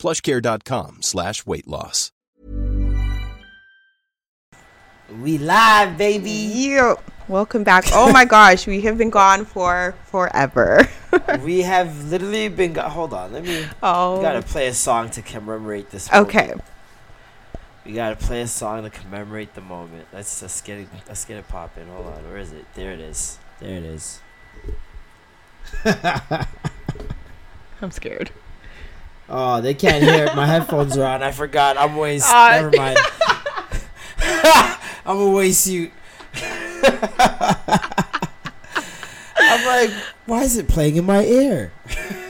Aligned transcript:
plushcare.com 0.00 1.02
slash 1.02 1.46
weight 1.46 1.68
loss. 1.68 2.10
We 5.20 5.38
live, 5.38 5.98
baby. 5.98 6.30
You. 6.30 6.96
Welcome 7.28 7.62
back. 7.64 7.84
Oh 7.92 8.12
my 8.12 8.24
gosh, 8.24 8.66
we 8.66 8.80
have 8.82 8.96
been 8.98 9.10
gone 9.10 9.44
for 9.44 9.94
forever. 10.06 10.88
we 11.44 11.62
have 11.62 12.10
literally 12.10 12.48
been. 12.48 12.72
Go- 12.72 12.88
Hold 12.88 13.12
on, 13.14 13.32
let 13.32 13.44
me. 13.44 13.64
oh. 13.82 14.16
We 14.16 14.22
gotta 14.22 14.42
play 14.42 14.68
a 14.68 14.74
song 14.74 15.10
to 15.10 15.22
commemorate 15.22 15.90
this. 15.90 16.10
Moment. 16.10 16.28
Okay. 16.28 16.54
We 17.84 17.92
gotta 17.92 18.16
play 18.16 18.40
a 18.42 18.46
song 18.48 18.82
to 18.84 18.90
commemorate 18.90 19.54
the 19.54 19.60
moment. 19.60 20.06
Let's 20.12 20.42
let's 20.42 20.60
get 20.60 20.78
it. 20.78 20.88
Let's 21.08 21.24
get 21.24 21.36
it 21.36 21.48
popping. 21.48 21.88
Hold 21.88 22.06
on, 22.06 22.24
where 22.28 22.38
is 22.38 22.52
it? 22.52 22.64
There 22.74 22.92
it 22.92 23.00
is. 23.00 23.38
There 23.60 23.76
it 23.76 23.84
is. 23.84 24.20
I'm 27.82 27.90
scared. 27.90 28.30
Oh, 29.30 29.60
they 29.60 29.74
can't 29.74 30.02
hear 30.02 30.24
it. 30.26 30.34
My 30.34 30.46
headphones 30.52 30.96
are 30.98 31.04
on. 31.06 31.22
I 31.22 31.30
forgot. 31.30 31.76
I'm 31.78 31.96
waste. 31.96 32.28
Uh, 32.28 32.68
Never 32.68 32.76
mind. 32.76 32.98
I'm 35.06 35.16
a 35.18 35.30
waste 35.30 35.62
suit. 35.64 35.92
I'm 39.42 39.64
like, 39.66 39.90
why 40.26 40.42
is 40.42 40.56
it 40.58 40.68
playing 40.68 40.96
in 40.96 41.04
my 41.04 41.24
ear? 41.24 41.72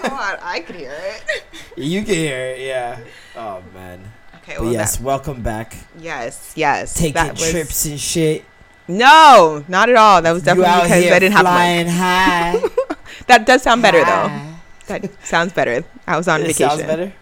Come 0.02 0.12
on, 0.12 0.38
I 0.40 0.60
could 0.60 0.76
hear 0.76 0.94
it. 0.96 1.44
You 1.76 2.02
can 2.04 2.14
hear 2.14 2.38
it, 2.38 2.60
yeah. 2.60 3.00
Oh 3.36 3.62
man. 3.74 4.12
Okay, 4.36 4.56
well, 4.58 4.72
yes, 4.72 4.96
that- 4.96 5.02
welcome 5.04 5.42
back. 5.42 5.76
yes, 5.98 6.52
yes. 6.56 6.94
Taking 6.94 7.14
that 7.14 7.32
was- 7.32 7.50
trips 7.50 7.84
and 7.86 7.98
shit. 8.00 8.44
No, 8.88 9.64
not 9.68 9.88
at 9.88 9.96
all. 9.96 10.20
That 10.22 10.32
was 10.32 10.42
definitely 10.42 10.70
out 10.70 10.82
because 10.84 11.04
I 11.12 11.18
didn't 11.18 11.32
have 11.32 11.42
flying 11.42 11.86
my. 11.86 11.92
high. 11.92 12.60
That 13.28 13.46
does 13.46 13.62
sound 13.62 13.82
better 13.82 14.04
though. 14.04 14.49
That 14.90 15.24
sounds 15.26 15.52
better. 15.52 15.84
I 16.06 16.16
was 16.16 16.28
on 16.28 16.40
It 16.40 16.48
vacation. 16.48 16.68
sounds 16.70 16.82
better. 16.82 17.12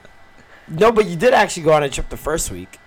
No, 0.68 0.92
but 0.92 1.06
you 1.06 1.16
did 1.16 1.32
actually 1.34 1.62
go 1.64 1.72
on 1.72 1.82
a 1.82 1.88
trip 1.88 2.08
the 2.08 2.16
first 2.16 2.50
week. 2.50 2.78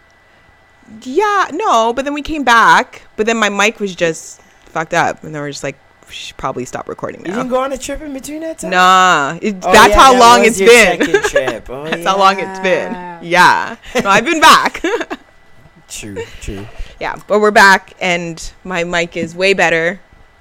Yeah, 1.03 1.47
no, 1.53 1.93
but 1.93 2.03
then 2.05 2.13
we 2.13 2.21
came 2.21 2.43
back, 2.43 3.03
but 3.15 3.25
then 3.25 3.37
my 3.37 3.49
mic 3.49 3.79
was 3.79 3.95
just 3.95 4.41
fucked 4.65 4.93
up, 4.93 5.23
and 5.23 5.33
then 5.33 5.41
we're 5.41 5.49
just 5.52 5.63
like, 5.63 5.77
we 6.07 6.13
should 6.13 6.35
probably 6.35 6.65
stop 6.65 6.89
recording 6.89 7.21
You 7.21 7.31
now. 7.31 7.37
didn't 7.37 7.49
go 7.49 7.61
on 7.61 7.71
a 7.71 7.77
trip 7.77 8.02
in 8.02 8.13
between 8.13 8.41
that 8.41 8.59
time. 8.59 8.71
Nah, 8.71 9.37
it, 9.41 9.55
Oh, 9.63 9.71
that's 9.71 9.93
yeah, 9.95 9.99
how 9.99 10.11
that 10.13 10.19
long 10.19 10.45
it's 10.45 10.59
been. 10.59 10.99
trip. 11.29 11.69
Oh, 11.69 11.85
that's 11.85 12.05
how 12.05 12.17
long 12.17 12.37
it's 12.39 12.59
been. 12.59 12.91
yeah. 12.93 13.77
Yeah, 13.93 14.02
no, 14.02 14.09
I've 14.09 14.25
been 14.25 14.41
back. 14.41 14.81
True, 15.87 16.23
true. 16.39 16.65
yeah, 17.02 17.17
but 17.27 17.39
we're 17.41 17.52
back, 17.52 17.93
and 17.99 18.52
my 18.63 18.85
mic 18.85 19.17
is 19.17 19.35
way 19.35 19.53
better. 19.53 19.99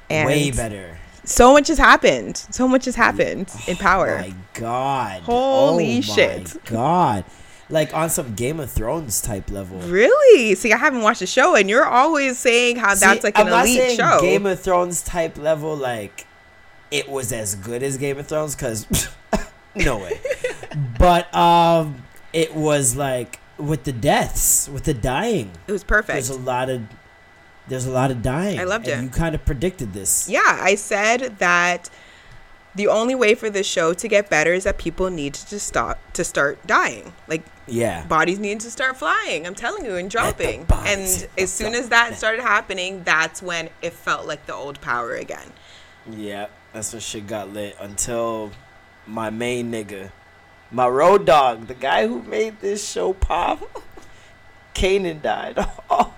And 0.09 0.27
Way 0.29 0.53
better. 0.53 0.97
So 1.31 1.53
much 1.53 1.69
has 1.69 1.79
happened. 1.79 2.37
So 2.37 2.67
much 2.67 2.87
has 2.87 2.97
happened 2.97 3.51
in 3.69 3.77
Power. 3.79 4.19
My 4.19 4.35
God. 4.55 5.23
Holy 5.23 5.99
oh 5.99 6.01
shit. 6.01 6.55
My 6.57 6.61
God. 6.71 7.25
Like 7.69 7.95
on 7.95 8.11
some 8.11 8.35
Game 8.35 8.59
of 8.59 8.69
Thrones 8.69 9.23
type 9.23 9.49
level. 9.49 9.79
Really? 9.79 10.57
See, 10.57 10.73
I 10.73 10.77
haven't 10.77 11.03
watched 11.03 11.21
the 11.21 11.27
show, 11.27 11.55
and 11.55 11.71
you're 11.71 11.87
always 11.87 12.37
saying 12.37 12.77
how 12.77 12.97
that's 12.97 13.23
like 13.23 13.39
an 13.39 13.47
I'm 13.47 13.51
not 13.51 13.67
elite 13.67 13.79
saying 13.79 13.97
show. 13.97 14.21
Game 14.21 14.45
of 14.45 14.59
Thrones 14.59 15.03
type 15.05 15.39
level, 15.39 15.77
like 15.77 16.27
it 16.91 17.09
was 17.09 17.33
as 17.33 17.55
good 17.55 17.85
as 17.85 17.97
Game 17.97 18.19
of 18.19 18.27
Thrones, 18.27 18.57
because 18.57 19.09
no 19.77 19.99
way. 19.99 20.21
but 20.99 21.33
um, 21.33 22.03
it 22.33 22.57
was 22.57 22.97
like 22.97 23.39
with 23.57 23.85
the 23.85 23.93
deaths, 23.93 24.69
with 24.69 24.83
the 24.83 24.95
dying. 24.95 25.53
it 25.69 25.73
was 25.73 25.85
perfect. 25.85 26.15
There's 26.15 26.31
a 26.31 26.41
lot 26.41 26.69
of 26.69 26.83
there's 27.71 27.87
a 27.87 27.91
lot 27.91 28.11
of 28.11 28.21
dying. 28.21 28.61
I 28.61 28.65
loved 28.65 28.87
and 28.87 29.01
it. 29.01 29.05
You 29.05 29.11
kind 29.11 29.35
of 29.35 29.45
predicted 29.47 29.95
this. 29.95 30.29
Yeah, 30.29 30.41
I 30.45 30.75
said 30.75 31.39
that 31.39 31.89
the 32.75 32.87
only 32.87 33.15
way 33.15 33.35
for 33.35 33.49
this 33.49 33.67
show 33.67 33.95
to 33.95 34.07
get 34.09 34.29
better 34.29 34.53
is 34.53 34.65
that 34.65 34.77
people 34.79 35.09
need 35.11 35.35
to 35.35 35.59
stop 35.59 35.99
to 36.13 36.23
start 36.23 36.65
dying. 36.67 37.13
Like 37.27 37.43
Yeah. 37.67 38.05
bodies 38.07 38.39
need 38.39 38.61
to 38.61 38.71
start 38.71 38.97
flying. 38.97 39.47
I'm 39.47 39.55
telling 39.55 39.85
you, 39.85 39.97
and 39.97 40.11
dropping. 40.11 40.67
And 40.85 41.29
as 41.39 41.53
soon 41.53 41.75
as 41.75 41.89
that 41.89 42.17
started 42.19 42.43
happening, 42.43 43.03
that's 43.05 43.41
when 43.43 43.71
it 43.83 43.93
felt 43.93 44.27
like 44.27 44.47
the 44.47 44.55
old 44.55 44.81
power 44.81 45.15
again. 45.15 45.53
Yeah, 46.09 46.47
that's 46.73 46.93
when 46.93 47.01
shit 47.01 47.27
got 47.27 47.53
lit 47.53 47.77
until 47.81 48.51
my 49.07 49.31
main 49.31 49.73
nigga, 49.73 50.11
my 50.71 50.87
road 50.87 51.27
dog, 51.27 51.67
the 51.67 51.75
guy 51.75 52.07
who 52.07 52.23
made 52.23 52.61
this 52.61 52.89
show 52.89 53.13
pop, 53.13 53.83
Kanan 54.75 55.23
died. 55.23 55.59
Oh, 55.91 56.15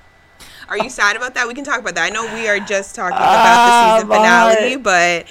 Are 0.73 0.79
you 0.83 0.89
sad 0.89 1.17
about 1.17 1.35
that? 1.35 1.47
We 1.47 1.53
can 1.53 1.65
talk 1.65 1.81
about 1.81 1.95
that. 1.97 2.05
I 2.05 2.09
know 2.09 2.25
we 2.35 2.49
are 2.49 2.59
just 2.59 2.95
talking 2.95 3.19
Ah, 3.21 4.01
about 4.01 4.01
the 4.01 4.01
season 4.01 4.09
finale, 4.11 4.77
but 4.77 5.27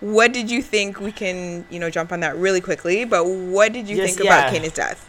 what 0.00 0.32
did 0.32 0.50
you 0.50 0.62
think? 0.62 0.98
We 0.98 1.12
can, 1.12 1.66
you 1.68 1.78
know, 1.78 1.90
jump 1.90 2.10
on 2.10 2.20
that 2.20 2.36
really 2.36 2.62
quickly. 2.62 3.04
But 3.04 3.24
what 3.26 3.74
did 3.74 3.86
you 3.86 3.98
Yes, 3.98 4.06
think 4.16 4.20
about 4.26 4.50
yeah. 4.50 4.58
Kanan's 4.58 4.72
death? 4.72 5.04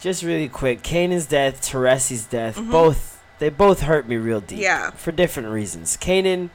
just 0.00 0.22
really 0.22 0.48
quick, 0.48 0.82
Kanan's 0.82 1.26
death, 1.26 1.60
Teresi's 1.62 2.24
death, 2.24 2.58
both 2.70 3.22
they 3.38 3.50
both 3.50 3.82
hurt 3.82 4.08
me 4.08 4.16
real 4.16 4.40
deep. 4.40 4.56
Mm-hmm. 4.58 4.62
Yeah. 4.62 4.90
For 4.92 5.12
different 5.12 5.50
reasons. 5.50 5.96
Kanan, 5.98 6.48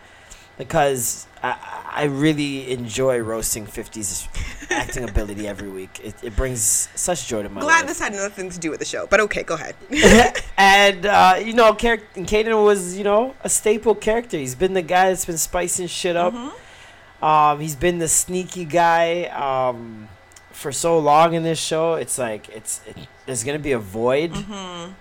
because 0.57 1.28
I, 1.44 1.56
I 1.91 2.03
really 2.06 2.72
enjoy 2.72 3.19
roasting 3.19 3.66
50's 3.66 4.28
acting 4.72 5.07
ability 5.07 5.47
every 5.47 5.69
week. 5.69 6.00
It, 6.03 6.16
it 6.23 6.35
brings 6.35 6.90
such 6.95 7.28
joy 7.28 7.44
to 7.44 7.50
my 7.50 7.62
Glad 7.62 7.79
life. 7.79 7.88
this 7.88 8.00
had 8.00 8.13
nothing 8.13 8.50
to 8.50 8.59
do 8.59 8.69
with 8.69 8.79
the 8.79 8.85
show, 8.85 9.07
but 9.07 9.19
okay, 9.22 9.44
go 9.44 9.56
ahead. 9.56 9.75
and 10.57 11.06
uh, 11.06 11.40
you 11.44 11.53
know, 11.53 11.73
Kanan 11.73 12.63
was 12.63 12.97
you 12.97 13.03
know 13.03 13.35
a 13.44 13.50
staple 13.50 13.96
character. 13.96 14.38
He's 14.38 14.56
been 14.56 14.73
the 14.73 14.81
guy 14.81 15.09
that's 15.09 15.25
been 15.25 15.38
spicing 15.38 15.88
shit 15.88 16.16
up. 16.16 16.34
Mm-hmm. 16.34 17.23
Um, 17.23 17.59
he's 17.59 17.75
been 17.75 17.97
the 17.97 18.07
sneaky 18.07 18.66
guy 18.66 19.23
um, 19.25 20.07
for 20.51 20.72
so 20.72 21.00
long 21.00 21.34
in 21.34 21.44
this 21.44 21.59
show. 21.59 21.96
It's 21.96 22.17
like 22.17 22.50
it's 22.50 22.81
it, 22.88 22.96
there's 23.25 23.44
gonna 23.44 23.59
be 23.59 23.72
a 23.72 23.79
void 23.79 24.34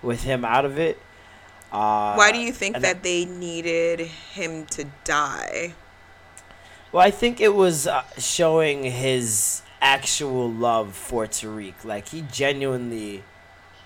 with 0.01 0.23
him 0.23 0.45
out 0.45 0.65
of 0.65 0.79
it. 0.79 0.99
Uh. 1.71 2.15
Why 2.15 2.31
do 2.31 2.39
you 2.39 2.51
think 2.51 2.77
that 2.79 3.03
they 3.03 3.25
needed 3.25 3.99
him 3.99 4.65
to 4.67 4.85
die? 5.03 5.73
Well, 6.91 7.05
I 7.05 7.11
think 7.11 7.41
it 7.41 7.53
was 7.53 7.85
uh, 7.87 8.03
showing 8.17 8.83
his 8.85 9.61
actual 9.81 10.49
love 10.49 10.95
for 10.95 11.25
Tariq. 11.25 11.83
Like 11.83 12.09
he 12.09 12.21
genuinely 12.31 13.23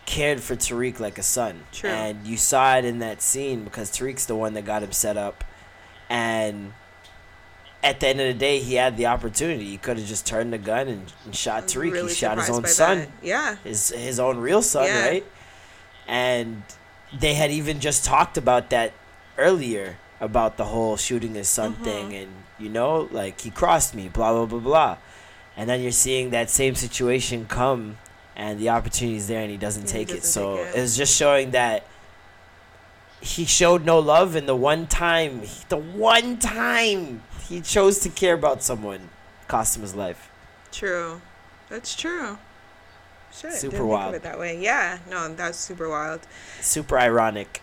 cared 0.06 0.42
for 0.42 0.56
Tariq 0.56 1.00
like 1.00 1.18
a 1.18 1.24
son. 1.24 1.64
True. 1.72 1.90
And 1.90 2.26
you 2.28 2.38
saw 2.38 2.78
it 2.78 2.86
in 2.86 3.00
that 3.00 3.22
scene 3.22 3.64
because 3.64 3.90
Tariq's 3.92 4.26
the 4.26 4.36
one 4.36 4.54
that 4.54 4.66
got 4.66 4.84
him 4.84 4.92
set 4.92 5.18
up. 5.18 5.44
And 6.10 6.74
at 7.84 8.00
the 8.00 8.08
end 8.08 8.22
of 8.22 8.28
the 8.28 8.34
day, 8.34 8.60
he 8.60 8.76
had 8.76 8.98
the 8.98 9.08
opportunity. 9.08 9.66
He 9.66 9.78
could 9.78 9.98
have 9.98 10.08
just 10.08 10.26
turned 10.28 10.54
the 10.54 10.58
gun 10.58 10.88
and, 10.88 11.14
and 11.26 11.36
shot 11.36 11.64
Tariq. 11.64 11.92
Really 11.92 12.10
he 12.10 12.14
shot 12.16 12.38
his 12.38 12.50
own 12.50 12.66
son, 12.68 13.00
that. 13.00 13.10
Yeah. 13.24 13.56
his 13.64 13.90
his 13.90 14.20
own 14.20 14.38
real 14.38 14.62
son, 14.62 14.86
Yeah. 14.86 15.08
right? 15.08 15.26
And 16.08 16.64
they 17.18 17.34
had 17.34 17.52
even 17.52 17.80
just 17.80 18.06
talked 18.06 18.38
about 18.38 18.70
that 18.70 18.94
earlier 19.38 19.98
about 20.20 20.58
the 20.58 20.66
whole 20.66 20.98
shooting 20.98 21.34
his 21.36 21.48
son 21.48 21.74
Mm-hmm. 21.74 21.84
thing, 21.84 22.14
and 22.14 22.32
you 22.60 22.70
know, 22.70 23.08
like 23.12 23.42
he 23.42 23.50
crossed 23.50 23.96
me, 23.96 24.08
blah 24.10 24.32
blah 24.34 24.46
blah 24.46 24.60
blah, 24.60 24.98
and 25.58 25.70
then 25.70 25.82
you're 25.82 25.92
seeing 25.92 26.30
that 26.32 26.50
same 26.50 26.76
situation 26.76 27.46
come, 27.48 27.98
and 28.36 28.60
the 28.60 28.70
opportunity 28.70 29.18
is 29.18 29.28
there, 29.28 29.42
and 29.42 29.52
he 29.52 29.58
doesn't 29.58 29.84
he 29.84 29.88
take 29.92 30.10
it. 30.10 30.16
doesn't 30.22 30.32
So 30.32 30.58
take 30.58 30.68
it. 30.68 30.78
it 30.78 30.82
was 30.82 30.96
just 30.98 31.16
showing 31.18 31.52
that 31.52 31.86
he 33.20 33.46
showed 33.46 33.86
no 33.86 34.00
love, 34.00 34.36
and 34.36 34.48
the 34.48 34.56
one 34.56 34.88
time, 34.88 35.42
the 35.70 35.78
one 35.78 36.38
time 36.40 37.24
he 37.48 37.62
chose 37.62 38.00
to 38.00 38.10
care 38.10 38.34
about 38.34 38.64
someone, 38.64 39.10
cost 39.48 39.76
him 39.76 39.82
his 39.82 39.94
life. 39.96 40.30
True. 40.72 41.22
That's 41.70 41.96
true. 41.96 42.38
Shit, 43.34 43.54
Super 43.54 43.86
wild. 43.86 44.14
Think 44.14 44.24
of 44.24 44.30
it 44.30 44.32
that 44.32 44.40
way. 44.40 44.60
Yeah. 44.60 45.00
No, 45.10 45.34
that's 45.34 45.58
super 45.58 45.90
wild. 45.90 46.22
super 46.60 46.98
ironic. 46.98 47.62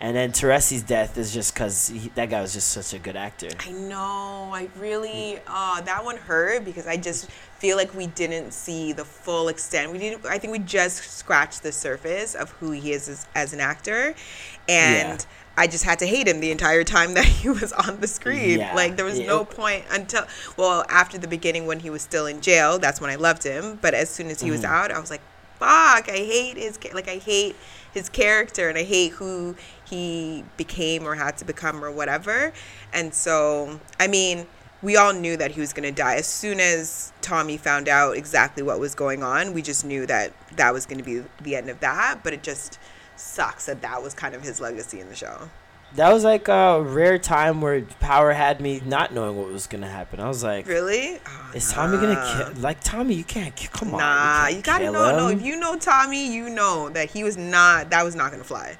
And 0.00 0.14
then 0.14 0.30
Teresi's 0.30 0.82
death 0.82 1.18
is 1.18 1.34
just 1.34 1.54
because 1.54 1.92
that 2.14 2.30
guy 2.30 2.40
was 2.40 2.52
just 2.52 2.68
such 2.68 2.94
a 2.94 3.00
good 3.00 3.16
actor. 3.16 3.48
I 3.58 3.72
know. 3.72 4.50
I 4.52 4.68
really. 4.78 5.40
Uh, 5.46 5.80
that 5.80 6.04
one 6.04 6.16
hurt 6.16 6.64
because 6.64 6.86
I 6.86 6.96
just 6.96 7.28
feel 7.58 7.76
like 7.76 7.92
we 7.96 8.06
didn't 8.06 8.52
see 8.52 8.92
the 8.92 9.04
full 9.04 9.48
extent. 9.48 9.90
We 9.90 9.98
didn't. 9.98 10.24
I 10.24 10.38
think 10.38 10.52
we 10.52 10.60
just 10.60 10.98
scratched 10.98 11.64
the 11.64 11.72
surface 11.72 12.36
of 12.36 12.50
who 12.52 12.70
he 12.70 12.92
is 12.92 13.08
as, 13.08 13.26
as 13.34 13.52
an 13.52 13.60
actor, 13.60 14.14
and. 14.68 15.20
Yeah. 15.20 15.26
I 15.58 15.66
just 15.66 15.84
had 15.84 15.98
to 15.98 16.06
hate 16.06 16.26
him 16.28 16.40
the 16.40 16.50
entire 16.50 16.84
time 16.84 17.14
that 17.14 17.24
he 17.40 17.48
was 17.48 17.72
on 17.72 18.00
the 18.00 18.06
screen. 18.06 18.60
Yeah. 18.60 18.74
Like 18.74 18.96
there 18.96 19.04
was 19.04 19.18
Yeah. 19.18 19.26
no 19.26 19.44
point 19.44 19.84
until 19.90 20.24
well 20.56 20.84
after 20.88 21.18
the 21.18 21.28
beginning 21.28 21.66
when 21.66 21.80
he 21.80 21.90
was 21.90 22.02
still 22.02 22.26
in 22.26 22.40
jail. 22.40 22.78
That's 22.78 23.00
when 23.00 23.10
I 23.10 23.16
loved 23.16 23.42
him. 23.42 23.78
But 23.82 23.94
as 23.94 24.08
soon 24.08 24.28
as 24.28 24.40
he 24.40 24.50
was 24.50 24.60
Mm-hmm. 24.62 24.72
out, 24.72 24.90
I 24.92 24.98
was 24.98 25.10
like, 25.10 25.22
"Fuck! 25.58 26.08
I 26.08 26.16
hate 26.34 26.56
his 26.56 26.78
like 26.94 27.08
I 27.08 27.16
hate 27.16 27.56
his 27.92 28.08
character 28.08 28.68
and 28.68 28.78
I 28.78 28.84
hate 28.84 29.12
who 29.12 29.56
he 29.84 30.44
became 30.56 31.04
or 31.06 31.14
had 31.16 31.36
to 31.38 31.44
become 31.44 31.82
or 31.84 31.90
whatever. 31.90 32.52
And 32.92 33.12
so, 33.14 33.80
I 33.98 34.06
mean, 34.06 34.46
we 34.82 34.96
all 34.96 35.12
knew 35.14 35.36
that 35.38 35.52
he 35.52 35.60
was 35.60 35.72
going 35.72 35.88
to 35.88 36.02
die. 36.02 36.16
As 36.16 36.26
soon 36.26 36.60
as 36.60 37.12
Tommy 37.22 37.56
found 37.56 37.88
out 37.88 38.16
exactly 38.16 38.62
what 38.62 38.78
was 38.78 38.94
going 38.94 39.22
on, 39.22 39.52
we 39.54 39.62
just 39.62 39.84
knew 39.84 40.06
that 40.06 40.32
that 40.56 40.72
was 40.72 40.86
going 40.86 40.98
to 40.98 41.04
be 41.04 41.24
the 41.42 41.56
end 41.56 41.68
of 41.70 41.80
that. 41.80 42.20
But 42.22 42.32
it 42.34 42.42
just 42.42 42.78
sucks 43.18 43.66
that 43.66 43.82
that 43.82 44.02
was 44.02 44.14
kind 44.14 44.34
of 44.34 44.42
his 44.42 44.60
legacy 44.60 45.00
in 45.00 45.08
the 45.08 45.14
show. 45.14 45.50
That 45.94 46.12
was 46.12 46.22
like 46.22 46.48
a 46.48 46.82
rare 46.82 47.18
time 47.18 47.62
where 47.62 47.80
Power 47.98 48.32
had 48.32 48.60
me 48.60 48.82
not 48.84 49.14
knowing 49.14 49.38
what 49.38 49.50
was 49.50 49.66
gonna 49.66 49.88
happen. 49.88 50.20
I 50.20 50.28
was 50.28 50.44
like, 50.44 50.66
Really? 50.66 51.18
Oh, 51.26 51.52
"Is 51.54 51.72
Tommy 51.72 51.96
nah. 51.96 52.02
gonna 52.02 52.52
kill? 52.52 52.60
Like 52.60 52.82
Tommy, 52.84 53.14
you 53.14 53.24
can't 53.24 53.56
kill. 53.56 53.70
Come 53.72 53.94
on, 53.94 54.00
Nah, 54.00 54.48
you, 54.48 54.56
you, 54.56 54.62
gotta 54.62 54.84
know. 54.92 55.16
No, 55.16 55.28
if 55.28 55.40
you 55.40 55.58
know 55.58 55.78
Tommy, 55.78 56.30
you 56.30 56.50
know 56.50 56.90
that 56.90 57.10
he 57.10 57.24
was 57.24 57.38
not. 57.38 57.88
That 57.90 58.04
was 58.04 58.14
not 58.14 58.30
gonna 58.30 58.44
fly. 58.44 58.76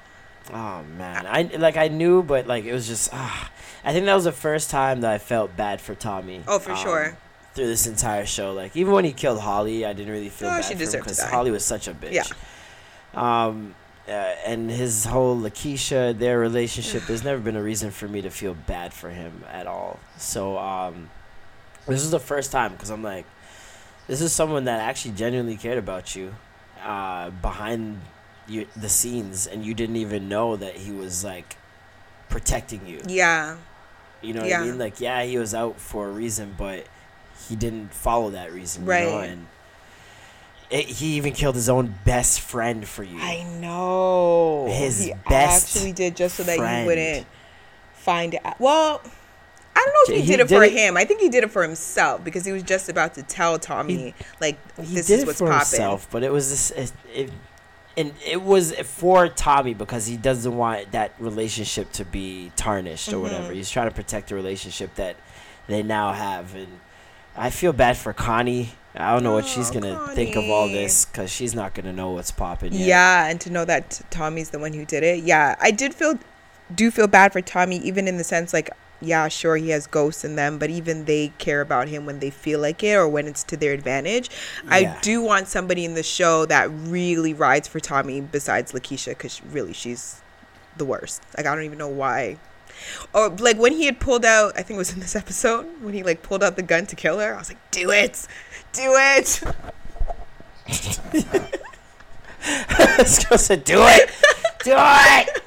Oh 0.53 0.83
man, 0.97 1.25
I 1.27 1.43
like 1.57 1.77
I 1.77 1.87
knew, 1.87 2.21
but 2.21 2.45
like 2.45 2.65
it 2.65 2.73
was 2.73 2.87
just. 2.87 3.09
Ah, 3.11 3.51
I 3.83 3.91
think 3.91 4.05
that 4.05 4.13
was 4.15 4.25
the 4.25 4.31
first 4.31 4.69
time 4.69 5.01
that 5.01 5.11
I 5.11 5.17
felt 5.17 5.57
bad 5.57 5.81
for 5.81 5.95
Tommy. 5.95 6.43
Oh, 6.47 6.59
for 6.59 6.71
um, 6.71 6.77
sure. 6.77 7.17
Through 7.55 7.67
this 7.67 7.87
entire 7.87 8.27
show, 8.27 8.53
like 8.53 8.75
even 8.77 8.93
when 8.93 9.03
he 9.03 9.13
killed 9.13 9.39
Holly, 9.39 9.83
I 9.83 9.93
didn't 9.93 10.11
really 10.11 10.29
feel 10.29 10.49
Oh, 10.49 10.51
bad 10.51 10.65
she 10.65 10.75
for 10.75 10.83
him 10.83 11.03
because. 11.03 11.19
Holly 11.23 11.49
was 11.49 11.65
such 11.65 11.87
a 11.87 11.93
bitch. 11.93 12.11
Yeah. 12.13 12.23
Um, 13.15 13.73
uh, 14.09 14.35
and 14.45 14.69
his 14.71 15.05
whole 15.05 15.37
Lakeisha, 15.37 16.17
their 16.17 16.39
relationship, 16.39 17.03
there's 17.07 17.23
never 17.23 17.39
been 17.39 17.55
a 17.55 17.61
reason 17.63 17.91
for 17.91 18.07
me 18.07 18.21
to 18.21 18.29
feel 18.29 18.53
bad 18.55 18.93
for 18.93 19.09
him 19.09 19.43
at 19.51 19.67
all. 19.67 19.99
So 20.17 20.57
um, 20.57 21.09
this 21.87 22.01
is 22.01 22.11
the 22.11 22.19
first 22.19 22.51
time 22.51 22.71
because 22.73 22.89
I'm 22.89 23.03
like, 23.03 23.25
this 24.07 24.21
is 24.21 24.33
someone 24.33 24.65
that 24.65 24.79
actually 24.79 25.13
genuinely 25.15 25.55
cared 25.57 25.77
about 25.77 26.15
you 26.15 26.33
uh, 26.83 27.29
behind 27.29 28.01
you, 28.47 28.65
the 28.75 28.89
scenes, 28.89 29.45
and 29.45 29.63
you 29.63 29.73
didn't 29.75 29.97
even 29.97 30.27
know 30.27 30.55
that 30.55 30.75
he 30.75 30.91
was 30.91 31.23
like 31.23 31.57
protecting 32.29 32.87
you. 32.87 33.01
Yeah. 33.07 33.57
You 34.21 34.33
know 34.33 34.41
what 34.41 34.49
Yeah. 34.49 34.61
I 34.61 34.65
mean? 34.65 34.79
Like, 34.79 34.99
yeah, 34.99 35.23
he 35.23 35.37
was 35.37 35.53
out 35.53 35.79
for 35.79 36.07
a 36.07 36.11
reason, 36.11 36.55
but 36.57 36.85
he 37.47 37.55
didn't 37.55 37.93
follow 37.93 38.31
that 38.31 38.51
reason. 38.51 38.83
You 38.83 38.87
know? 38.89 38.93
Right. 39.17 39.29
And 39.29 39.47
it, 40.69 40.85
he 40.85 41.15
even 41.17 41.33
killed 41.33 41.55
his 41.55 41.69
own 41.69 41.95
best 42.05 42.41
friend 42.41 42.87
for 42.87 43.03
you. 43.03 43.19
I 43.19 43.43
know. 43.59 44.67
His 44.69 45.03
he 45.05 45.13
best 45.29 45.75
actually 45.75 45.93
did 45.93 46.15
just 46.15 46.35
so 46.35 46.43
that 46.43 46.57
friend. 46.57 46.81
he 46.81 46.85
wouldn't 46.87 47.27
find 47.93 48.33
it. 48.35 48.41
Well, 48.59 49.01
I 49.75 49.79
don't 49.85 49.93
know 49.93 50.15
if 50.15 50.21
he, 50.21 50.21
He 50.25 50.31
did 50.31 50.39
it 50.41 50.47
did 50.47 50.55
for 50.57 50.63
it- 50.63 50.73
him. 50.73 50.97
I 50.97 51.05
think 51.05 51.21
he 51.21 51.29
did 51.29 51.43
it 51.43 51.51
for 51.51 51.63
himself 51.63 52.23
because 52.23 52.45
he 52.45 52.51
was 52.51 52.63
just 52.63 52.89
about 52.89 53.13
to 53.15 53.23
tell 53.23 53.57
Tommy 53.57 54.13
like 54.41 54.57
he 54.77 54.95
this 54.95 55.07
did 55.07 55.13
is 55.15 55.23
it 55.23 55.27
what's 55.27 55.39
for 55.39 55.47
popping. 55.47 55.57
himself, 55.59 56.07
but 56.11 56.23
it 56.23 56.31
was 56.31 56.49
this. 56.49 56.71
It, 56.71 56.91
it, 57.13 57.31
and 57.97 58.13
it 58.25 58.41
was 58.41 58.71
for 58.79 59.27
Tommy 59.27 59.73
because 59.73 60.05
he 60.05 60.15
doesn't 60.15 60.55
want 60.55 60.91
that 60.93 61.13
relationship 61.19 61.91
to 61.93 62.05
be 62.05 62.51
tarnished 62.55 63.09
or 63.09 63.13
Mm-hmm. 63.13 63.21
whatever. 63.23 63.51
He's 63.53 63.69
trying 63.69 63.89
to 63.89 63.95
protect 63.95 64.29
the 64.29 64.35
relationship 64.35 64.95
that 64.95 65.15
they 65.67 65.83
now 65.83 66.13
have, 66.13 66.55
and 66.55 66.79
I 67.35 67.49
feel 67.49 67.73
bad 67.73 67.97
for 67.97 68.13
Connie. 68.13 68.71
I 68.95 69.13
don't 69.13 69.23
know 69.23 69.33
what 69.33 69.45
she's 69.45 69.69
oh, 69.69 69.73
gonna 69.73 70.07
think 70.15 70.35
of 70.35 70.49
all 70.49 70.67
this 70.67 71.05
because 71.05 71.31
she's 71.31 71.53
not 71.53 71.73
gonna 71.73 71.93
know 71.93 72.11
what's 72.11 72.31
popping. 72.31 72.73
yet. 72.73 72.87
Yeah, 72.87 73.27
and 73.27 73.39
to 73.41 73.49
know 73.49 73.65
that 73.65 74.01
Tommy's 74.09 74.49
the 74.49 74.59
one 74.59 74.73
who 74.73 74.85
did 74.85 75.03
it. 75.03 75.23
Yeah, 75.23 75.55
I 75.61 75.71
did 75.71 75.93
feel 75.93 76.17
do 76.73 76.91
feel 76.91 77.07
bad 77.07 77.33
for 77.33 77.41
Tommy 77.41 77.77
even 77.77 78.07
in 78.07 78.17
the 78.17 78.23
sense 78.23 78.53
like 78.53 78.69
yeah, 79.01 79.29
sure 79.29 79.55
he 79.55 79.69
has 79.69 79.87
ghosts 79.87 80.25
in 80.25 80.35
them, 80.35 80.57
but 80.57 80.69
even 80.69 81.05
they 81.05 81.29
care 81.37 81.61
about 81.61 81.87
him 81.87 82.05
when 82.05 82.19
they 82.19 82.29
feel 82.29 82.59
like 82.59 82.83
it 82.83 82.95
or 82.95 83.07
when 83.07 83.27
it's 83.27 83.45
to 83.45 83.55
their 83.55 83.71
advantage. 83.71 84.29
I 84.67 84.97
do 85.01 85.21
want 85.21 85.47
somebody 85.47 85.85
in 85.85 85.93
the 85.93 86.03
show 86.03 86.45
that 86.47 86.69
really 86.69 87.33
rides 87.33 87.67
for 87.67 87.79
Tommy 87.79 88.19
besides 88.19 88.73
Lakeisha 88.73 89.17
cuz 89.17 89.41
really 89.51 89.71
she's 89.71 90.21
the 90.75 90.85
worst. 90.85 91.21
Like 91.37 91.45
I 91.45 91.55
don't 91.55 91.63
even 91.63 91.77
know 91.77 91.87
why. 91.87 92.39
Or 93.13 93.29
like 93.29 93.57
when 93.57 93.73
he 93.73 93.85
had 93.85 93.99
pulled 93.99 94.25
out, 94.25 94.53
I 94.57 94.63
think 94.63 94.75
it 94.75 94.77
was 94.77 94.93
in 94.93 94.99
this 94.99 95.15
episode 95.15 95.65
when 95.81 95.93
he 95.93 96.03
like 96.03 96.21
pulled 96.21 96.43
out 96.43 96.55
the 96.55 96.63
gun 96.63 96.85
to 96.87 96.95
kill 96.95 97.19
her. 97.19 97.35
I 97.35 97.37
was 97.37 97.49
like, 97.49 97.71
"Do 97.71 97.91
it. 97.91 98.27
Do 98.73 98.93
it." 98.95 99.41
girl 103.29 103.37
said, 103.37 103.63
"Do 103.63 103.81
it, 103.81 104.09
do 104.63 104.73
it, 104.75 105.43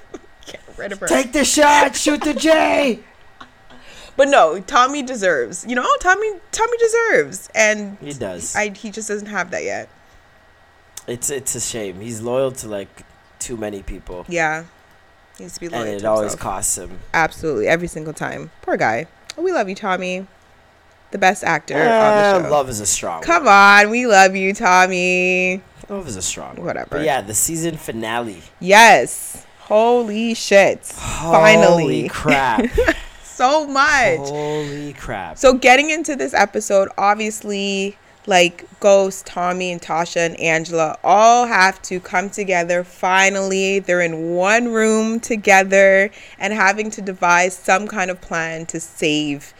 Get 0.46 0.60
rid 0.76 0.92
of 0.92 1.00
her. 1.00 1.06
take 1.06 1.32
the 1.32 1.44
shot, 1.44 1.96
shoot 1.96 2.22
the 2.22 2.34
J." 2.34 3.00
But 4.16 4.28
no, 4.28 4.60
Tommy 4.60 5.02
deserves. 5.02 5.64
You 5.66 5.74
know, 5.74 5.86
Tommy 6.00 6.32
Tommy 6.50 6.76
deserves, 6.78 7.48
and 7.54 7.96
He 8.00 8.12
does. 8.12 8.54
I 8.54 8.70
he 8.70 8.90
just 8.90 9.08
doesn't 9.08 9.28
have 9.28 9.50
that 9.50 9.64
yet. 9.64 9.88
It's 11.06 11.30
it's 11.30 11.54
a 11.54 11.60
shame. 11.60 12.00
He's 12.00 12.20
loyal 12.20 12.52
to 12.52 12.68
like 12.68 13.04
too 13.38 13.56
many 13.56 13.82
people, 13.82 14.24
Yeah, 14.28 14.64
he 15.36 15.44
needs 15.44 15.54
to 15.54 15.60
be 15.60 15.68
loyal 15.68 15.82
and 15.82 15.90
it 15.90 16.04
always 16.04 16.36
costs 16.36 16.78
him. 16.78 17.00
Absolutely, 17.12 17.66
every 17.66 17.88
single 17.88 18.12
time. 18.12 18.50
Poor 18.62 18.76
guy. 18.76 19.06
We 19.36 19.52
love 19.52 19.68
you, 19.68 19.74
Tommy. 19.74 20.26
The 21.12 21.18
best 21.18 21.44
actor 21.44 21.74
Eh, 21.74 21.78
on 21.78 22.42
the 22.42 22.48
show. 22.48 22.50
love 22.52 22.68
is 22.68 22.80
a 22.80 22.86
strong. 22.86 23.22
Come 23.22 23.46
on, 23.46 23.90
we 23.90 24.06
love 24.06 24.34
you, 24.34 24.52
Tommy. 24.54 25.62
love 25.88 26.08
is 26.08 26.16
a 26.16 26.22
strong. 26.22 26.56
Whatever. 26.56 26.88
But 26.90 27.04
yeah, 27.04 27.20
the 27.20 27.34
season 27.34 27.76
finale. 27.76 28.42
Yes. 28.60 29.46
Holy 29.60 30.34
shit. 30.34 30.84
Finally. 30.84 31.68
Holy 31.84 32.08
crap! 32.08 32.64
So 33.24 33.66
much. 33.66 34.18
Holy 34.18 34.92
crap! 34.92 35.36
So 35.38 35.54
getting 35.54 35.90
into 35.90 36.14
this 36.14 36.32
episode, 36.34 36.88
obviously, 36.98 37.96
like 38.26 38.64
Ghost, 38.78 39.26
Tommy, 39.26 39.72
and 39.72 39.80
Tasha 39.80 40.18
and 40.26 40.38
Angela 40.38 40.96
all 41.02 41.46
have 41.46 41.80
to 41.82 41.98
come 41.98 42.30
together. 42.30 42.84
Finally, 42.84 43.80
they're 43.80 44.02
in 44.02 44.34
one 44.34 44.68
room 44.68 45.18
together 45.18 46.10
and 46.38 46.52
having 46.52 46.88
to 46.90 47.02
devise 47.02 47.56
some 47.56 47.88
kind 47.88 48.10
of 48.12 48.20
plan 48.20 48.64
to 48.66 48.78
save 48.78 49.54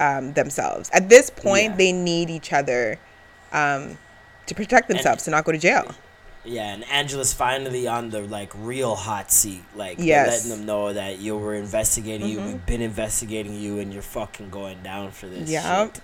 um, 0.00 0.32
themselves. 0.34 0.90
At 0.92 1.08
this 1.08 1.30
point, 1.30 1.70
Yeah. 1.70 1.76
they 1.76 1.92
need 1.92 2.30
each 2.30 2.52
other 2.52 2.98
um, 3.52 3.98
to 4.46 4.54
protect 4.54 4.88
themselves 4.88 5.24
to 5.24 5.30
not 5.30 5.44
go 5.44 5.52
to 5.52 5.58
jail. 5.58 5.94
Yeah, 6.44 6.72
and 6.72 6.84
Angela's 6.88 7.34
finally 7.34 7.86
on 7.86 8.10
the 8.10 8.20
like 8.22 8.50
real 8.54 8.94
hot 8.94 9.30
seat. 9.30 9.62
Like 9.74 9.96
Yes. 9.98 10.28
letting 10.46 10.50
them 10.58 10.66
know 10.66 10.92
that 10.92 11.18
you 11.18 11.36
were 11.36 11.54
investigating 11.54 12.28
you. 12.28 12.40
We've 12.40 12.64
been 12.66 12.80
investigating 12.80 13.54
you, 13.54 13.78
and 13.80 13.92
you're 13.92 14.02
fucking 14.02 14.48
going 14.50 14.82
down 14.82 15.10
for 15.10 15.26
this. 15.26 15.50
Yep. 15.50 15.98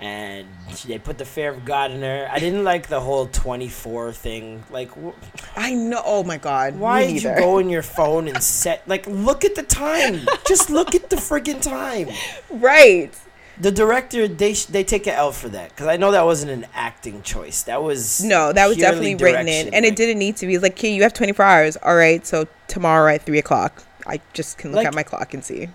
And 0.00 0.46
they 0.86 0.98
put 0.98 1.18
the 1.18 1.26
fear 1.26 1.50
of 1.50 1.66
God 1.66 1.90
in 1.90 2.00
her. 2.00 2.26
I 2.32 2.38
didn't 2.38 2.64
like 2.64 2.86
the 2.88 3.00
whole 3.00 3.26
24 3.26 4.12
thing. 4.14 4.62
Like, 4.70 4.90
wh- 4.92 5.12
I 5.56 5.74
know. 5.74 6.00
Oh 6.04 6.22
my 6.24 6.38
God. 6.38 6.76
why 6.78 7.06
did 7.06 7.22
you 7.22 7.34
go 7.36 7.58
in 7.58 7.68
your 7.68 7.82
phone 7.82 8.26
and 8.26 8.42
set 8.42 8.86
like 8.88 9.06
look 9.06 9.44
at 9.44 9.54
the 9.56 9.62
time? 9.62 10.20
Just 10.48 10.70
look 10.70 10.94
at 10.94 11.10
the 11.10 11.16
friggin' 11.16 11.60
time. 11.60 12.08
Right. 12.48 13.12
The 13.60 13.70
director 13.70 14.26
they 14.26 14.54
sh- 14.54 14.64
they 14.66 14.84
take 14.84 15.06
a 15.06 15.12
L 15.12 15.32
for 15.32 15.50
that 15.50 15.68
because 15.68 15.86
I 15.86 15.98
know 15.98 16.12
that 16.12 16.24
wasn't 16.24 16.50
an 16.52 16.66
acting 16.72 17.20
choice. 17.20 17.64
That 17.64 17.82
was 17.82 18.24
No, 18.24 18.54
that 18.54 18.66
was 18.68 18.78
definitely 18.78 19.16
written 19.16 19.48
in, 19.48 19.74
and 19.74 19.84
it 19.84 19.96
didn't 19.96 20.18
need 20.18 20.36
to 20.38 20.46
be. 20.46 20.56
Like, 20.56 20.72
okay, 20.72 20.94
you 20.94 21.02
have 21.02 21.12
24 21.12 21.44
hours. 21.44 21.76
All 21.76 21.94
right, 21.94 22.26
so 22.26 22.46
tomorrow 22.68 23.12
at 23.14 23.26
three 23.26 23.38
o'clock, 23.38 23.84
I 24.06 24.22
just 24.32 24.56
can 24.56 24.70
look 24.70 24.78
Like- 24.78 24.86
at 24.86 24.94
my 24.94 25.02
clock 25.02 25.34
and 25.34 25.44
see. 25.44 25.68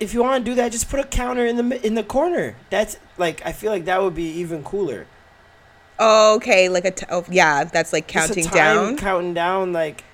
If 0.00 0.12
you 0.14 0.22
want 0.22 0.44
to 0.44 0.50
do 0.50 0.54
that, 0.56 0.72
just 0.72 0.88
put 0.90 1.00
a 1.00 1.04
counter 1.04 1.46
in 1.46 1.56
the 1.56 1.86
in 1.86 1.94
the 1.94 2.02
corner. 2.02 2.54
That's 2.70 2.98
like 3.16 3.40
I 3.44 3.52
feel 3.52 3.70
like 3.72 3.84
that 3.86 4.02
would 4.02 4.14
be 4.14 4.24
even 4.40 4.62
cooler. 4.64 5.06
Oh, 5.98 6.36
okay, 6.36 6.68
like 6.68 6.84
a 6.84 6.90
t- 6.90 7.06
oh, 7.10 7.24
yeah, 7.30 7.64
that's 7.64 7.92
like 7.92 8.06
counting 8.06 8.44
time 8.44 8.54
down. 8.54 8.96
counting 8.98 9.32
down. 9.34 9.72
Like 9.72 10.04